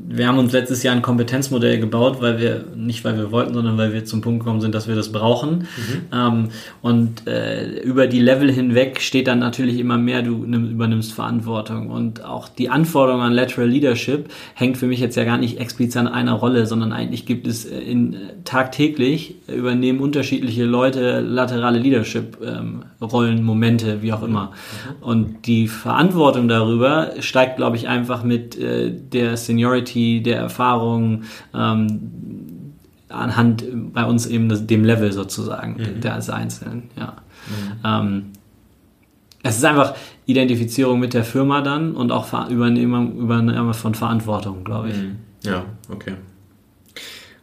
wir 0.09 0.27
haben 0.27 0.39
uns 0.39 0.53
letztes 0.53 0.83
Jahr 0.83 0.95
ein 0.95 1.03
Kompetenzmodell 1.03 1.79
gebaut, 1.79 2.19
weil 2.21 2.39
wir, 2.39 2.65
nicht 2.75 3.05
weil 3.05 3.19
wir 3.19 3.31
wollten, 3.31 3.53
sondern 3.53 3.77
weil 3.77 3.93
wir 3.93 4.07
zum 4.07 4.23
Punkt 4.23 4.41
gekommen 4.41 4.63
sind, 4.63 4.75
dass 4.75 4.89
wir 4.89 4.95
das 4.95 5.13
brauchen. 5.13 5.59
Mhm. 5.77 6.03
Ähm, 6.13 6.49
und 6.81 7.27
äh, 7.27 7.81
über 7.81 8.07
die 8.07 8.21
Level 8.21 8.51
hinweg 8.51 9.03
steht 9.03 9.27
dann 9.27 9.41
natürlich 9.41 9.79
immer 9.79 9.99
mehr, 9.99 10.23
du 10.23 10.47
nimm, 10.47 10.71
übernimmst 10.71 11.13
Verantwortung. 11.13 11.91
Und 11.91 12.25
auch 12.25 12.49
die 12.49 12.71
Anforderung 12.71 13.21
an 13.21 13.33
Lateral 13.33 13.69
Leadership 13.69 14.31
hängt 14.55 14.79
für 14.79 14.87
mich 14.87 15.01
jetzt 15.01 15.17
ja 15.17 15.25
gar 15.25 15.37
nicht 15.37 15.59
explizit 15.59 16.01
an 16.01 16.09
einer 16.09 16.33
Rolle, 16.33 16.67
sondern 16.67 16.93
eigentlich 16.93 17.27
gibt 17.27 17.47
es 17.47 17.67
in, 17.67 18.17
tagtäglich 18.45 19.35
übernehmen 19.49 20.01
unterschiedliche 20.01 20.65
Leute 20.65 21.21
laterale 21.21 21.79
Leadership-Rollen, 21.79 23.39
ähm, 23.39 23.45
Momente, 23.45 24.01
wie 24.01 24.13
auch 24.15 24.23
immer. 24.23 24.53
Mhm. 24.53 25.03
Und 25.03 25.47
die 25.47 25.69
Verantwortung 25.69 26.49
darüber 26.49 27.11
steigt, 27.21 27.57
glaube 27.57 27.77
ich, 27.77 27.89
einfach 27.89 28.25
mit 28.25 28.59
äh, 28.59 28.91
der 28.91 29.37
Seniority 29.37 29.66
Seniority, 29.67 30.23
der 30.23 30.39
Erfahrung, 30.39 31.25
ähm, 31.55 32.75
anhand 33.09 33.65
bei 33.93 34.05
uns 34.05 34.27
eben 34.27 34.49
das, 34.49 34.67
dem 34.67 34.85
Level 34.85 35.13
sozusagen 35.13 35.77
mhm. 35.77 36.01
der 36.01 36.15
als 36.15 36.31
Einzelnen. 36.31 36.91
Ja. 36.97 37.17
Mhm. 37.49 37.81
Ähm, 37.85 38.23
es 39.43 39.59
ist 39.59 39.65
einfach 39.65 39.95
Identifizierung 40.27 40.99
mit 40.99 41.15
der 41.15 41.25
Firma 41.25 41.61
dann 41.61 41.95
und 41.95 42.11
auch 42.11 42.51
Übernehmung, 42.51 43.17
Übernahme 43.17 43.75
von 43.75 43.95
Verantwortung, 43.95 44.65
glaube 44.65 44.91
ich. 44.91 44.97
Mhm. 44.97 45.17
Ja, 45.45 45.65
okay. 45.89 46.15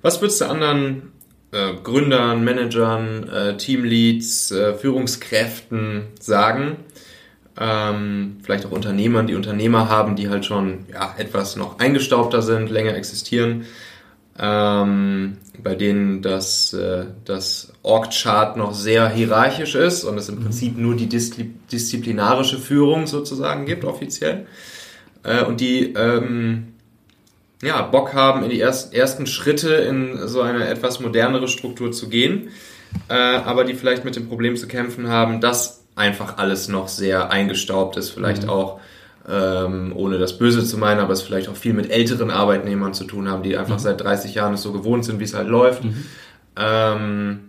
Was 0.01 0.21
würdest 0.21 0.41
du 0.41 0.49
anderen 0.49 1.13
äh, 1.51 1.75
Gründern, 1.81 2.43
Managern, 2.43 3.29
äh, 3.29 3.55
Teamleads, 3.55 4.51
äh, 4.51 4.73
Führungskräften 4.73 6.07
sagen, 6.19 6.75
ähm, 7.59 8.37
vielleicht 8.43 8.65
auch 8.65 8.71
Unternehmern, 8.71 9.27
die 9.27 9.35
Unternehmer 9.35 9.89
haben, 9.89 10.15
die 10.15 10.29
halt 10.29 10.45
schon 10.45 10.85
ja, 10.91 11.13
etwas 11.17 11.55
noch 11.55 11.79
eingestaubter 11.79 12.41
sind, 12.41 12.69
länger 12.69 12.95
existieren, 12.95 13.65
ähm, 14.39 15.37
bei 15.61 15.75
denen 15.75 16.21
das, 16.21 16.73
äh, 16.73 17.05
das 17.25 17.73
Org-Chart 17.83 18.57
noch 18.57 18.73
sehr 18.73 19.09
hierarchisch 19.09 19.75
ist 19.75 20.03
und 20.03 20.17
es 20.17 20.29
im 20.29 20.39
mhm. 20.39 20.43
Prinzip 20.43 20.77
nur 20.77 20.95
die 20.95 21.07
Diszi 21.07 21.51
disziplinarische 21.71 22.57
Führung 22.57 23.07
sozusagen 23.07 23.65
gibt, 23.65 23.85
offiziell. 23.85 24.47
Äh, 25.23 25.43
und 25.43 25.61
die 25.61 25.93
ähm, 25.93 26.73
ja, 27.61 27.81
Bock 27.83 28.13
haben, 28.13 28.43
in 28.43 28.49
die 28.49 28.59
erst, 28.59 28.93
ersten 28.93 29.27
Schritte 29.27 29.73
in 29.73 30.27
so 30.27 30.41
eine 30.41 30.67
etwas 30.67 30.99
modernere 30.99 31.47
Struktur 31.47 31.91
zu 31.91 32.09
gehen, 32.09 32.49
äh, 33.09 33.13
aber 33.13 33.63
die 33.63 33.75
vielleicht 33.75 34.03
mit 34.03 34.15
dem 34.15 34.27
Problem 34.27 34.55
zu 34.55 34.67
kämpfen 34.67 35.07
haben, 35.07 35.39
dass 35.39 35.82
einfach 35.95 36.37
alles 36.37 36.67
noch 36.67 36.87
sehr 36.87 37.31
eingestaubt 37.31 37.97
ist, 37.97 38.09
vielleicht 38.09 38.43
mhm. 38.43 38.49
auch 38.49 38.79
ähm, 39.29 39.93
ohne 39.95 40.17
das 40.17 40.37
Böse 40.37 40.65
zu 40.65 40.77
meinen, 40.77 40.99
aber 40.99 41.13
es 41.13 41.21
vielleicht 41.21 41.47
auch 41.47 41.55
viel 41.55 41.73
mit 41.73 41.89
älteren 41.89 42.29
Arbeitnehmern 42.29 42.93
zu 42.93 43.05
tun 43.05 43.29
haben, 43.29 43.43
die 43.43 43.57
einfach 43.57 43.75
mhm. 43.75 43.79
seit 43.79 44.01
30 44.01 44.35
Jahren 44.35 44.53
es 44.53 44.61
so 44.61 44.73
gewohnt 44.73 45.05
sind, 45.05 45.19
wie 45.19 45.23
es 45.23 45.33
halt 45.33 45.47
läuft. 45.47 45.83
Mhm. 45.83 46.05
Ähm, 46.57 47.39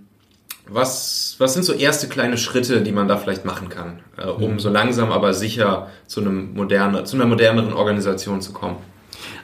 was, 0.67 1.37
was 1.39 1.55
sind 1.55 1.65
so 1.65 1.73
erste 1.73 2.09
kleine 2.09 2.39
Schritte, 2.39 2.81
die 2.81 2.93
man 2.93 3.09
da 3.09 3.17
vielleicht 3.17 3.45
machen 3.45 3.69
kann, 3.69 4.01
äh, 4.17 4.27
um 4.27 4.55
mhm. 4.55 4.59
so 4.59 4.71
langsam 4.71 5.11
aber 5.11 5.35
sicher 5.35 5.89
zu, 6.07 6.21
einem 6.21 6.55
moderner, 6.55 7.05
zu 7.05 7.17
einer 7.17 7.27
moderneren 7.27 7.73
Organisation 7.73 8.41
zu 8.41 8.53
kommen? 8.53 8.77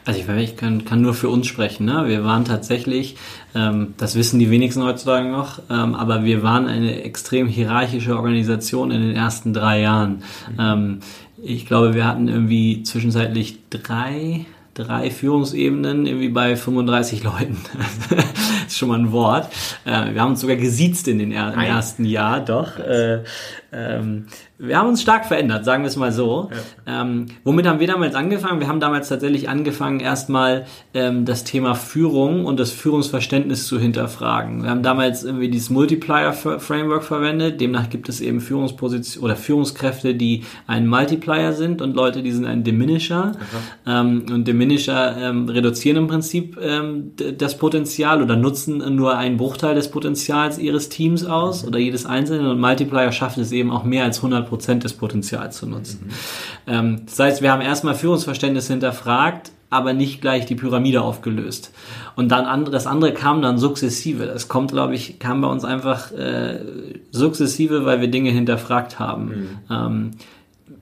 Also 0.05 0.21
ich, 0.21 0.29
ich 0.29 0.57
kann, 0.57 0.85
kann 0.85 1.03
nur 1.03 1.15
für 1.15 1.29
uns 1.29 1.47
sprechen. 1.47 1.85
Ne? 1.87 2.05
Wir 2.07 2.25
waren 2.25 2.45
tatsächlich, 2.45 3.17
ähm, 3.55 3.95
das 3.99 4.15
wissen 4.15 4.39
die 4.39 4.51
wenigsten 4.51 4.83
heutzutage 4.83 5.29
noch, 5.29 5.61
ähm, 5.71 5.95
aber 5.95 6.25
wir 6.25 6.43
waren 6.43 6.67
eine 6.67 7.03
extrem 7.03 7.47
hierarchische 7.47 8.17
Organisation 8.17 8.91
in 8.91 9.03
den 9.03 9.17
ersten 9.17 9.53
drei 9.53 9.81
Jahren. 9.81 10.23
Mhm. 10.53 10.59
Ähm, 10.59 11.01
ich 11.43 11.67
glaube, 11.67 11.95
wir 11.95 12.07
hatten 12.07 12.29
irgendwie 12.29 12.83
zwischenzeitlich 12.83 13.59
drei 13.71 14.47
drei 14.75 15.11
Führungsebenen 15.11 16.07
irgendwie 16.07 16.29
bei 16.29 16.57
35 16.57 17.23
Leuten. 17.25 17.59
das 18.11 18.25
ist 18.69 18.79
schon 18.79 18.89
mal 18.89 18.99
ein 18.99 19.13
Wort. 19.13 19.49
Äh, 19.85 20.15
wir 20.15 20.23
haben 20.23 20.31
uns 20.31 20.41
sogar 20.41 20.57
gesiezt 20.57 21.09
in 21.09 21.19
den 21.19 21.33
er 21.33 21.53
ersten 21.55 22.05
Jahr, 22.05 22.41
doch. 22.41 22.79
Äh, 23.73 24.01
ähm, 24.01 24.27
wir 24.59 24.77
haben 24.77 24.89
uns 24.89 25.01
stark 25.01 25.25
verändert, 25.25 25.65
sagen 25.65 25.83
wir 25.83 25.89
es 25.89 25.97
mal 25.97 26.13
so. 26.13 26.51
Ja. 26.87 27.03
Ähm, 27.03 27.27
womit 27.45 27.67
haben 27.67 27.81
wir 27.81 27.87
damals 27.87 28.15
angefangen? 28.15 28.61
Wir 28.61 28.69
haben 28.69 28.81
damals 28.81 29.09
tatsächlich 29.09 29.49
angefangen, 29.49 30.01
erstmal 30.01 30.67
ähm, 30.93 31.25
das 31.25 31.45
Thema 31.45 31.75
Führung 31.75 32.45
und 32.45 32.61
das 32.61 32.71
Führungsverständnis 32.71 33.67
zu 33.67 33.79
hinterfragen. 33.79 34.63
Wir 34.63 34.71
haben 34.71 34.83
damals 34.83 35.25
irgendwie 35.25 35.49
dieses 35.49 35.71
Multiplier-Framework 35.71 37.05
verwendet. 37.05 37.61
Demnach 37.61 37.89
gibt 37.89 38.09
es 38.09 38.21
eben 38.21 38.41
Führungspositionen 38.41 39.25
oder 39.25 39.37
Führungskräfte, 39.37 40.15
die 40.15 40.45
ein 40.67 40.87
Multiplier 40.87 41.53
sind 41.53 41.81
und 41.81 41.95
Leute, 41.95 42.23
die 42.23 42.33
sind 42.33 42.45
ein 42.45 42.65
Diminisher. 42.65 43.33
Ähm, 43.87 44.27
und 44.31 44.47
Diminisher 44.47 45.17
ähm, 45.19 45.49
reduzieren 45.49 45.97
im 45.97 46.07
Prinzip 46.09 46.59
ähm, 46.61 47.13
das 47.39 47.57
Potenzial 47.57 48.23
oder 48.23 48.37
nutzen 48.37 48.95
nur 48.95 49.17
einen 49.17 49.37
Bruchteil 49.37 49.75
des 49.75 49.91
Potenzials 49.91 50.59
ihres 50.59 50.89
Teams 50.89 51.25
aus 51.25 51.63
mhm. 51.63 51.69
oder 51.69 51.79
jedes 51.79 52.05
Einzelne 52.05 52.51
und 52.51 52.61
Multiplier 52.61 53.13
schafft 53.13 53.39
es 53.39 53.53
eben 53.53 53.60
auch 53.69 53.85
mehr 53.85 54.05
als 54.05 54.19
100 54.19 54.49
Prozent 54.49 54.85
des 54.85 54.95
Potenzials 54.95 55.57
zu 55.59 55.67
nutzen. 55.67 56.07
Mhm. 56.07 56.13
Ähm, 56.73 57.03
das 57.05 57.19
heißt, 57.19 57.43
wir 57.43 57.53
haben 57.53 57.61
erstmal 57.61 57.95
Führungsverständnis 57.95 58.69
hinterfragt, 58.69 59.51
aber 59.71 59.93
nicht 59.93 60.21
gleich 60.21 60.47
die 60.47 60.55
Pyramide 60.55 61.03
aufgelöst. 61.03 61.73
Und 62.17 62.31
dann 62.31 62.45
andere, 62.45 62.73
das 62.73 62.87
andere 62.87 63.13
kam 63.13 63.43
dann 63.43 63.59
sukzessive. 63.59 64.27
Das 64.27 64.49
kommt, 64.49 64.73
glaube 64.73 64.95
ich, 64.95 65.19
kam 65.19 65.41
bei 65.41 65.49
uns 65.49 65.65
einfach 65.65 66.11
äh, 66.13 66.61
sukzessive, 67.11 67.85
weil 67.85 68.01
wir 68.01 68.09
Dinge 68.09 68.31
hinterfragt 68.31 68.99
haben. 68.99 69.27
Mhm. 69.27 69.59
Ähm, 69.71 70.11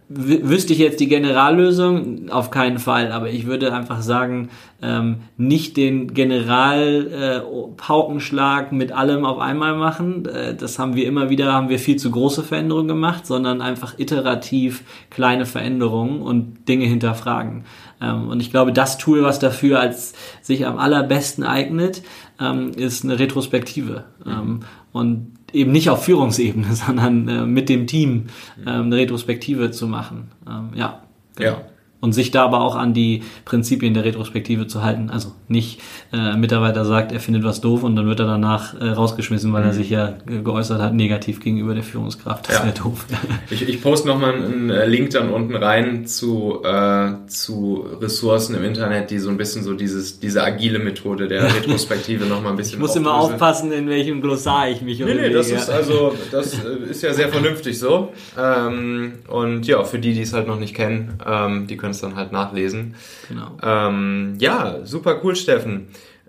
wüsste 0.09 0.73
ich 0.73 0.79
jetzt 0.79 1.01
die 1.01 1.09
Generallösung? 1.09 2.31
Auf 2.31 2.51
keinen 2.51 2.79
Fall, 2.79 3.13
aber 3.13 3.29
ich 3.29 3.45
würde 3.47 3.75
einfach 3.75 4.01
sagen, 4.01 4.49
ähm, 4.81 5.17
nicht 5.37 5.77
den 5.77 6.15
General-Paukenschlag 6.15 8.73
äh, 8.73 8.75
mit 8.75 8.93
allem 8.93 9.27
auf 9.27 9.39
einmal 9.39 9.77
machen. 9.77 10.25
Äh, 10.27 10.55
das 10.55 10.79
haben 10.79 10.97
wir 10.97 11.07
immer 11.07 11.29
wieder, 11.29 11.53
haben 11.53 11.69
wir 11.69 11.79
viel 11.79 11.97
zu 11.97 12.11
große 12.11 12.43
Veränderungen 12.43 12.89
gemacht, 12.89 13.27
sondern 13.27 13.61
einfach 13.61 13.99
iterativ 13.99 14.83
kleine 15.11 15.45
Veränderungen 15.45 16.23
und 16.23 16.67
Dinge 16.69 16.87
hinterfragen. 16.87 17.65
Ähm, 18.01 18.29
und 18.29 18.41
ich 18.41 18.51
glaube, 18.51 18.73
das 18.73 18.97
Tool, 18.97 19.23
was 19.23 19.39
dafür 19.39 19.81
als 19.81 20.15
sich 20.41 20.67
am 20.67 20.79
allerbesten 20.79 21.45
eignet, 21.45 22.03
ähm, 22.41 22.71
ist 22.71 23.05
eine 23.05 23.19
Retrospektive. 23.19 24.05
Ähm, 24.27 24.61
und 24.93 25.38
eben 25.53 25.73
nicht 25.73 25.91
auf 25.91 26.05
Führungsebene, 26.05 26.67
sondern 26.75 27.29
äh, 27.29 27.47
mit 27.47 27.69
dem 27.69 27.87
Team 27.87 28.27
ähm, 28.67 28.87
eine 28.87 28.97
Retrospektive 28.97 29.71
zu 29.71 29.87
machen. 29.87 30.31
Ähm, 30.49 30.71
ja. 30.75 31.03
Genau. 31.37 31.51
Ja 31.51 31.63
und 32.01 32.13
sich 32.13 32.31
da 32.31 32.45
aber 32.45 32.61
auch 32.61 32.77
an 32.77 32.95
die 32.95 33.23
Prinzipien 33.45 33.95
der 33.95 34.05
Retrospektive 34.05 34.67
zu 34.67 34.83
halten. 34.83 35.11
Also 35.11 35.33
nicht 35.51 35.81
äh, 36.13 36.17
ein 36.17 36.41
Mitarbeiter 36.41 36.85
sagt, 36.85 37.11
er 37.11 37.21
findet 37.21 37.43
was 37.45 37.61
doof 37.61 37.83
und 37.83 37.97
dann 37.97 38.07
wird 38.07 38.21
er 38.21 38.27
danach 38.27 38.79
äh, 38.81 38.91
rausgeschmissen, 38.91 39.53
weil 39.53 39.63
mhm. 39.63 39.69
er 39.69 39.73
sich 39.75 39.91
ja 39.91 40.15
geäußert 40.27 40.81
hat, 40.81 40.95
negativ 40.95 41.41
gegenüber 41.41 41.75
der 41.75 41.83
Führungskraft. 41.83 42.49
Das 42.49 42.59
ja. 42.59 42.65
wäre 42.65 42.75
doof. 42.75 43.05
ich, 43.51 43.69
ich 43.69 43.83
poste 43.83 44.07
nochmal 44.07 44.35
einen 44.35 44.71
äh, 44.71 44.87
Link 44.87 45.11
dann 45.11 45.31
unten 45.31 45.57
rein 45.57 46.07
zu, 46.07 46.63
äh, 46.63 47.27
zu 47.27 47.87
Ressourcen 48.01 48.55
im 48.55 48.65
Internet, 48.65 49.11
die 49.11 49.19
so 49.19 49.31
ein 49.31 49.37
bisschen 49.37 49.65
so 49.65 49.75
dieses, 49.75 50.21
diese 50.21 50.45
agile 50.45 50.79
Methode 50.79 51.27
der 51.27 51.43
Retrospektive 51.55 52.27
nochmal 52.27 52.53
ein 52.53 52.57
bisschen 52.57 52.75
Ich 52.75 52.81
muss 52.81 52.95
immer 52.95 53.15
aufpassen, 53.15 53.73
in 53.73 53.89
welchem 53.89 54.21
Glossar 54.21 54.69
ich 54.69 54.83
mich 54.83 55.01
Nee, 55.01 55.15
nee, 55.15 55.31
das 55.31 55.51
ist 55.51 55.69
also, 55.69 56.15
das 56.31 56.55
äh, 56.55 56.91
ist 56.91 57.03
ja 57.03 57.13
sehr 57.13 57.29
vernünftig 57.29 57.79
so. 57.79 58.13
Ähm, 58.39 59.15
und 59.27 59.67
ja, 59.67 59.83
für 59.83 59.99
die, 59.99 60.13
die 60.13 60.23
es 60.23 60.33
halt 60.33 60.47
noch 60.47 60.61
nicht 60.61 60.75
kennen, 60.75 61.19
ähm, 61.27 61.67
die 61.67 61.77
können 61.77 61.89
können 61.89 61.95
es 61.95 62.01
dann 62.01 62.17
halt 62.17 62.33
nachlesen. 62.33 62.95
Genau. 63.29 63.57
Ähm, 63.63 64.35
ja, 64.39 64.79
super 64.85 65.21
cool, 65.25 65.37
Steffen. 65.39 65.89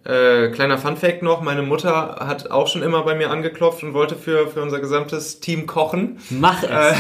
Äh, 0.10 0.50
kleiner 0.50 0.80
Funfact 0.80 1.22
noch, 1.22 1.42
meine 1.42 1.62
Mutter 1.62 2.16
hat 2.20 2.50
auch 2.50 2.68
schon 2.68 2.82
immer 2.82 3.04
bei 3.04 3.14
mir 3.14 3.30
angeklopft 3.30 3.84
und 3.84 3.94
wollte 3.94 4.16
für, 4.16 4.48
für 4.48 4.64
unser 4.64 4.80
gesamtes 4.80 5.40
Team 5.40 5.68
kochen. 5.68 6.18
Mach 6.32 6.64
es. 6.64 6.70
Äh, 6.70 6.94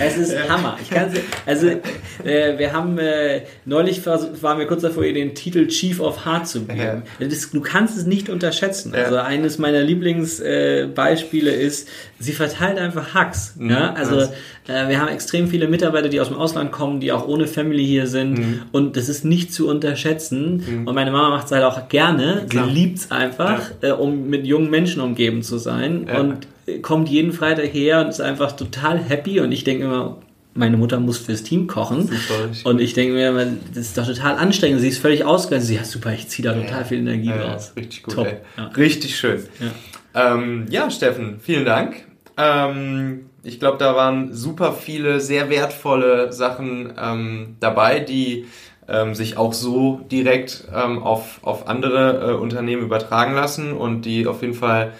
es 0.00 0.16
ist 0.16 0.36
Hammer. 0.48 0.76
Ich 0.82 0.90
kann 0.90 1.12
also 1.46 1.68
äh, 1.68 2.58
wir 2.58 2.72
haben 2.72 2.98
äh, 2.98 3.42
neulich 3.64 4.04
waren 4.06 4.58
wir 4.58 4.66
kurz 4.66 4.82
davor, 4.82 5.04
ihr 5.04 5.14
den 5.14 5.36
Titel 5.36 5.68
Chief 5.68 6.00
of 6.00 6.26
Heart 6.26 6.48
zu 6.48 6.64
geben. 6.64 7.04
Das, 7.20 7.50
du 7.50 7.60
kannst 7.60 7.96
es 7.96 8.06
nicht 8.06 8.28
unterschätzen. 8.28 8.92
Also 8.92 9.16
eines 9.16 9.58
meiner 9.58 9.80
Lieblingsbeispiele 9.80 11.52
ist, 11.52 11.88
sie 12.18 12.32
verteilt 12.32 12.78
einfach 12.78 13.14
Hacks. 13.14 13.54
Mhm, 13.56 13.70
ja? 13.70 13.92
Also 13.94 14.20
äh, 14.68 14.88
wir 14.88 15.00
haben 15.00 15.08
extrem 15.08 15.48
viele 15.48 15.68
Mitarbeiter, 15.68 16.08
die 16.08 16.20
aus 16.20 16.28
dem 16.28 16.36
Ausland 16.36 16.72
kommen, 16.72 17.00
die 17.00 17.12
auch 17.12 17.26
ohne 17.26 17.46
Family 17.46 17.86
hier 17.86 18.06
sind. 18.06 18.38
Mhm. 18.38 18.62
Und 18.72 18.96
das 18.96 19.08
ist 19.08 19.24
nicht 19.24 19.52
zu 19.52 19.68
unterschätzen. 19.68 20.64
Mhm. 20.66 20.86
Und 20.86 20.94
meine 20.94 21.10
Mama 21.10 21.30
macht 21.30 21.46
es 21.46 21.52
halt 21.52 21.64
auch 21.64 21.88
gerne. 21.88 22.46
Klar. 22.48 22.68
Sie 22.68 22.74
liebt 22.74 22.98
es 22.98 23.10
einfach, 23.10 23.70
ja. 23.82 23.88
äh, 23.88 23.92
um 23.92 24.28
mit 24.28 24.46
jungen 24.46 24.70
Menschen 24.70 25.00
umgeben 25.02 25.42
zu 25.42 25.58
sein. 25.58 26.06
Ja. 26.08 26.20
Und 26.20 26.46
kommt 26.82 27.08
jeden 27.08 27.32
Freitag 27.32 27.72
her 27.72 28.00
und 28.00 28.08
ist 28.08 28.20
einfach 28.20 28.52
total 28.52 28.98
happy. 28.98 29.40
Und 29.40 29.52
ich 29.52 29.64
denke 29.64 29.84
immer, 29.84 30.18
meine 30.54 30.76
Mutter 30.76 30.98
muss 31.00 31.18
fürs 31.18 31.42
Team 31.42 31.66
kochen. 31.66 32.02
Super, 32.02 32.70
und 32.70 32.80
ich 32.80 32.92
denke 32.92 33.14
mir, 33.14 33.32
das 33.74 33.86
ist 33.86 33.98
doch 33.98 34.06
total 34.06 34.36
anstrengend. 34.36 34.80
Sie 34.80 34.88
ist 34.88 34.98
völlig 34.98 35.24
ausgegangen. 35.24 35.64
Sie 35.64 35.78
hat 35.78 35.86
super, 35.86 36.12
ich 36.12 36.28
ziehe 36.28 36.48
da 36.48 36.54
total 36.54 36.84
viel 36.84 36.98
Energie 36.98 37.28
ja, 37.28 37.52
raus. 37.52 37.72
Richtig 37.76 38.02
gut. 38.02 38.16
Ja. 38.56 38.64
Richtig 38.76 39.16
schön. 39.16 39.42
Ja. 39.60 40.34
Ähm, 40.34 40.66
ja, 40.70 40.90
Steffen, 40.90 41.38
vielen 41.40 41.64
Dank. 41.64 42.04
Ähm, 42.36 43.26
ich 43.42 43.60
glaube, 43.60 43.78
da 43.78 43.94
waren 43.94 44.32
super 44.32 44.72
viele 44.72 45.20
sehr 45.20 45.48
wertvolle 45.48 46.32
Sachen 46.32 46.92
ähm, 47.00 47.56
dabei, 47.60 48.00
die 48.00 48.46
ähm, 48.88 49.14
sich 49.14 49.36
auch 49.36 49.52
so 49.52 50.00
direkt 50.10 50.64
ähm, 50.74 51.02
auf, 51.02 51.40
auf 51.42 51.68
andere 51.68 52.32
äh, 52.32 52.34
Unternehmen 52.34 52.82
übertragen 52.82 53.34
lassen 53.34 53.72
und 53.72 54.02
die 54.02 54.26
auf 54.26 54.42
jeden 54.42 54.54
Fall 54.54 54.92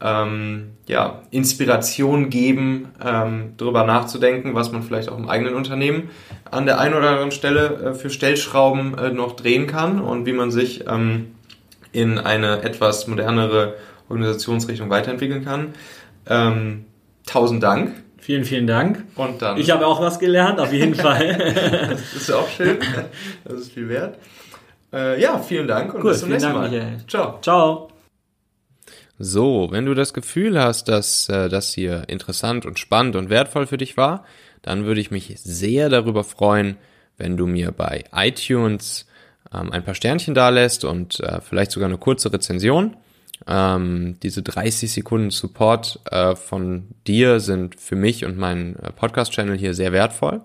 ähm, 0.00 0.72
ja, 0.86 1.22
Inspiration 1.30 2.30
geben, 2.30 2.88
ähm, 3.04 3.54
darüber 3.56 3.84
nachzudenken, 3.84 4.54
was 4.54 4.72
man 4.72 4.82
vielleicht 4.82 5.08
auch 5.08 5.18
im 5.18 5.28
eigenen 5.28 5.54
Unternehmen 5.54 6.10
an 6.50 6.66
der 6.66 6.78
einen 6.78 6.94
oder 6.94 7.10
anderen 7.10 7.32
Stelle 7.32 7.92
äh, 7.92 7.94
für 7.94 8.10
Stellschrauben 8.10 8.98
äh, 8.98 9.10
noch 9.10 9.36
drehen 9.36 9.66
kann 9.66 10.00
und 10.00 10.26
wie 10.26 10.32
man 10.32 10.50
sich 10.50 10.86
ähm, 10.86 11.34
in 11.92 12.18
eine 12.18 12.62
etwas 12.62 13.06
modernere 13.06 13.74
Organisationsrichtung 14.08 14.90
weiterentwickeln 14.90 15.44
kann. 15.44 15.74
Ähm, 16.26 16.84
tausend 17.26 17.62
Dank. 17.62 18.03
Vielen, 18.24 18.46
vielen 18.46 18.66
Dank. 18.66 19.04
Und 19.16 19.42
dann. 19.42 19.58
Ich 19.58 19.70
habe 19.70 19.86
auch 19.86 20.00
was 20.00 20.18
gelernt, 20.18 20.58
auf 20.58 20.72
jeden 20.72 20.94
Fall. 21.06 21.36
das 21.90 22.14
ist 22.14 22.32
auch 22.32 22.48
schön. 22.48 22.78
Das 23.44 23.60
ist 23.60 23.72
viel 23.72 23.90
wert. 23.90 24.18
Äh, 24.94 25.20
ja, 25.20 25.38
vielen 25.40 25.68
Dank 25.68 25.92
und 25.92 26.02
cool, 26.02 26.12
bis 26.12 26.20
zum 26.20 26.30
nächsten 26.30 26.54
Dank, 26.54 26.62
Mal. 26.62 26.70
Michael. 26.70 27.00
Ciao. 27.06 27.38
Ciao. 27.42 27.90
So, 29.18 29.68
wenn 29.70 29.84
du 29.84 29.92
das 29.92 30.14
Gefühl 30.14 30.58
hast, 30.58 30.88
dass 30.88 31.28
äh, 31.28 31.50
das 31.50 31.74
hier 31.74 32.04
interessant 32.08 32.64
und 32.64 32.78
spannend 32.78 33.14
und 33.14 33.28
wertvoll 33.28 33.66
für 33.66 33.76
dich 33.76 33.98
war, 33.98 34.24
dann 34.62 34.86
würde 34.86 35.02
ich 35.02 35.10
mich 35.10 35.34
sehr 35.42 35.90
darüber 35.90 36.24
freuen, 36.24 36.78
wenn 37.18 37.36
du 37.36 37.46
mir 37.46 37.72
bei 37.72 38.04
iTunes 38.10 39.06
ähm, 39.52 39.70
ein 39.70 39.84
paar 39.84 39.94
Sternchen 39.94 40.32
dalässt 40.32 40.86
und 40.86 41.20
äh, 41.20 41.42
vielleicht 41.42 41.72
sogar 41.72 41.90
eine 41.90 41.98
kurze 41.98 42.32
Rezension. 42.32 42.96
Ähm, 43.46 44.16
diese 44.22 44.42
30 44.42 44.92
Sekunden 44.92 45.30
Support 45.30 46.00
äh, 46.10 46.34
von 46.34 46.88
dir 47.06 47.40
sind 47.40 47.78
für 47.78 47.96
mich 47.96 48.24
und 48.24 48.38
meinen 48.38 48.76
äh, 48.76 48.90
Podcast-Channel 48.92 49.58
hier 49.58 49.74
sehr 49.74 49.92
wertvoll. 49.92 50.40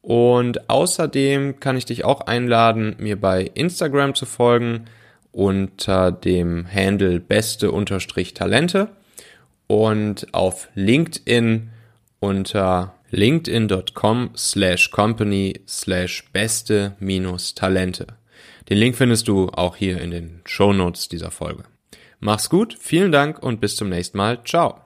Und 0.00 0.68
außerdem 0.68 1.60
kann 1.60 1.76
ich 1.76 1.86
dich 1.86 2.04
auch 2.04 2.22
einladen, 2.22 2.96
mir 2.98 3.20
bei 3.20 3.50
Instagram 3.54 4.14
zu 4.14 4.26
folgen 4.26 4.84
unter 5.32 6.12
dem 6.12 6.66
Handle 6.70 7.20
beste-talente 7.20 8.88
und 9.66 10.26
auf 10.32 10.68
LinkedIn 10.74 11.70
unter 12.20 12.94
linkedin.com 13.10 14.30
slash 14.36 14.90
company 14.90 15.60
slash 15.66 16.24
beste-talente. 16.32 18.06
Den 18.68 18.78
Link 18.78 18.96
findest 18.96 19.28
du 19.28 19.48
auch 19.50 19.76
hier 19.76 20.00
in 20.00 20.10
den 20.10 20.40
Show 20.44 20.72
Notes 20.72 21.08
dieser 21.08 21.30
Folge. 21.30 21.64
Mach's 22.24 22.48
gut, 22.48 22.78
vielen 22.80 23.12
Dank 23.12 23.42
und 23.42 23.60
bis 23.60 23.76
zum 23.76 23.90
nächsten 23.90 24.16
Mal. 24.16 24.42
Ciao. 24.44 24.80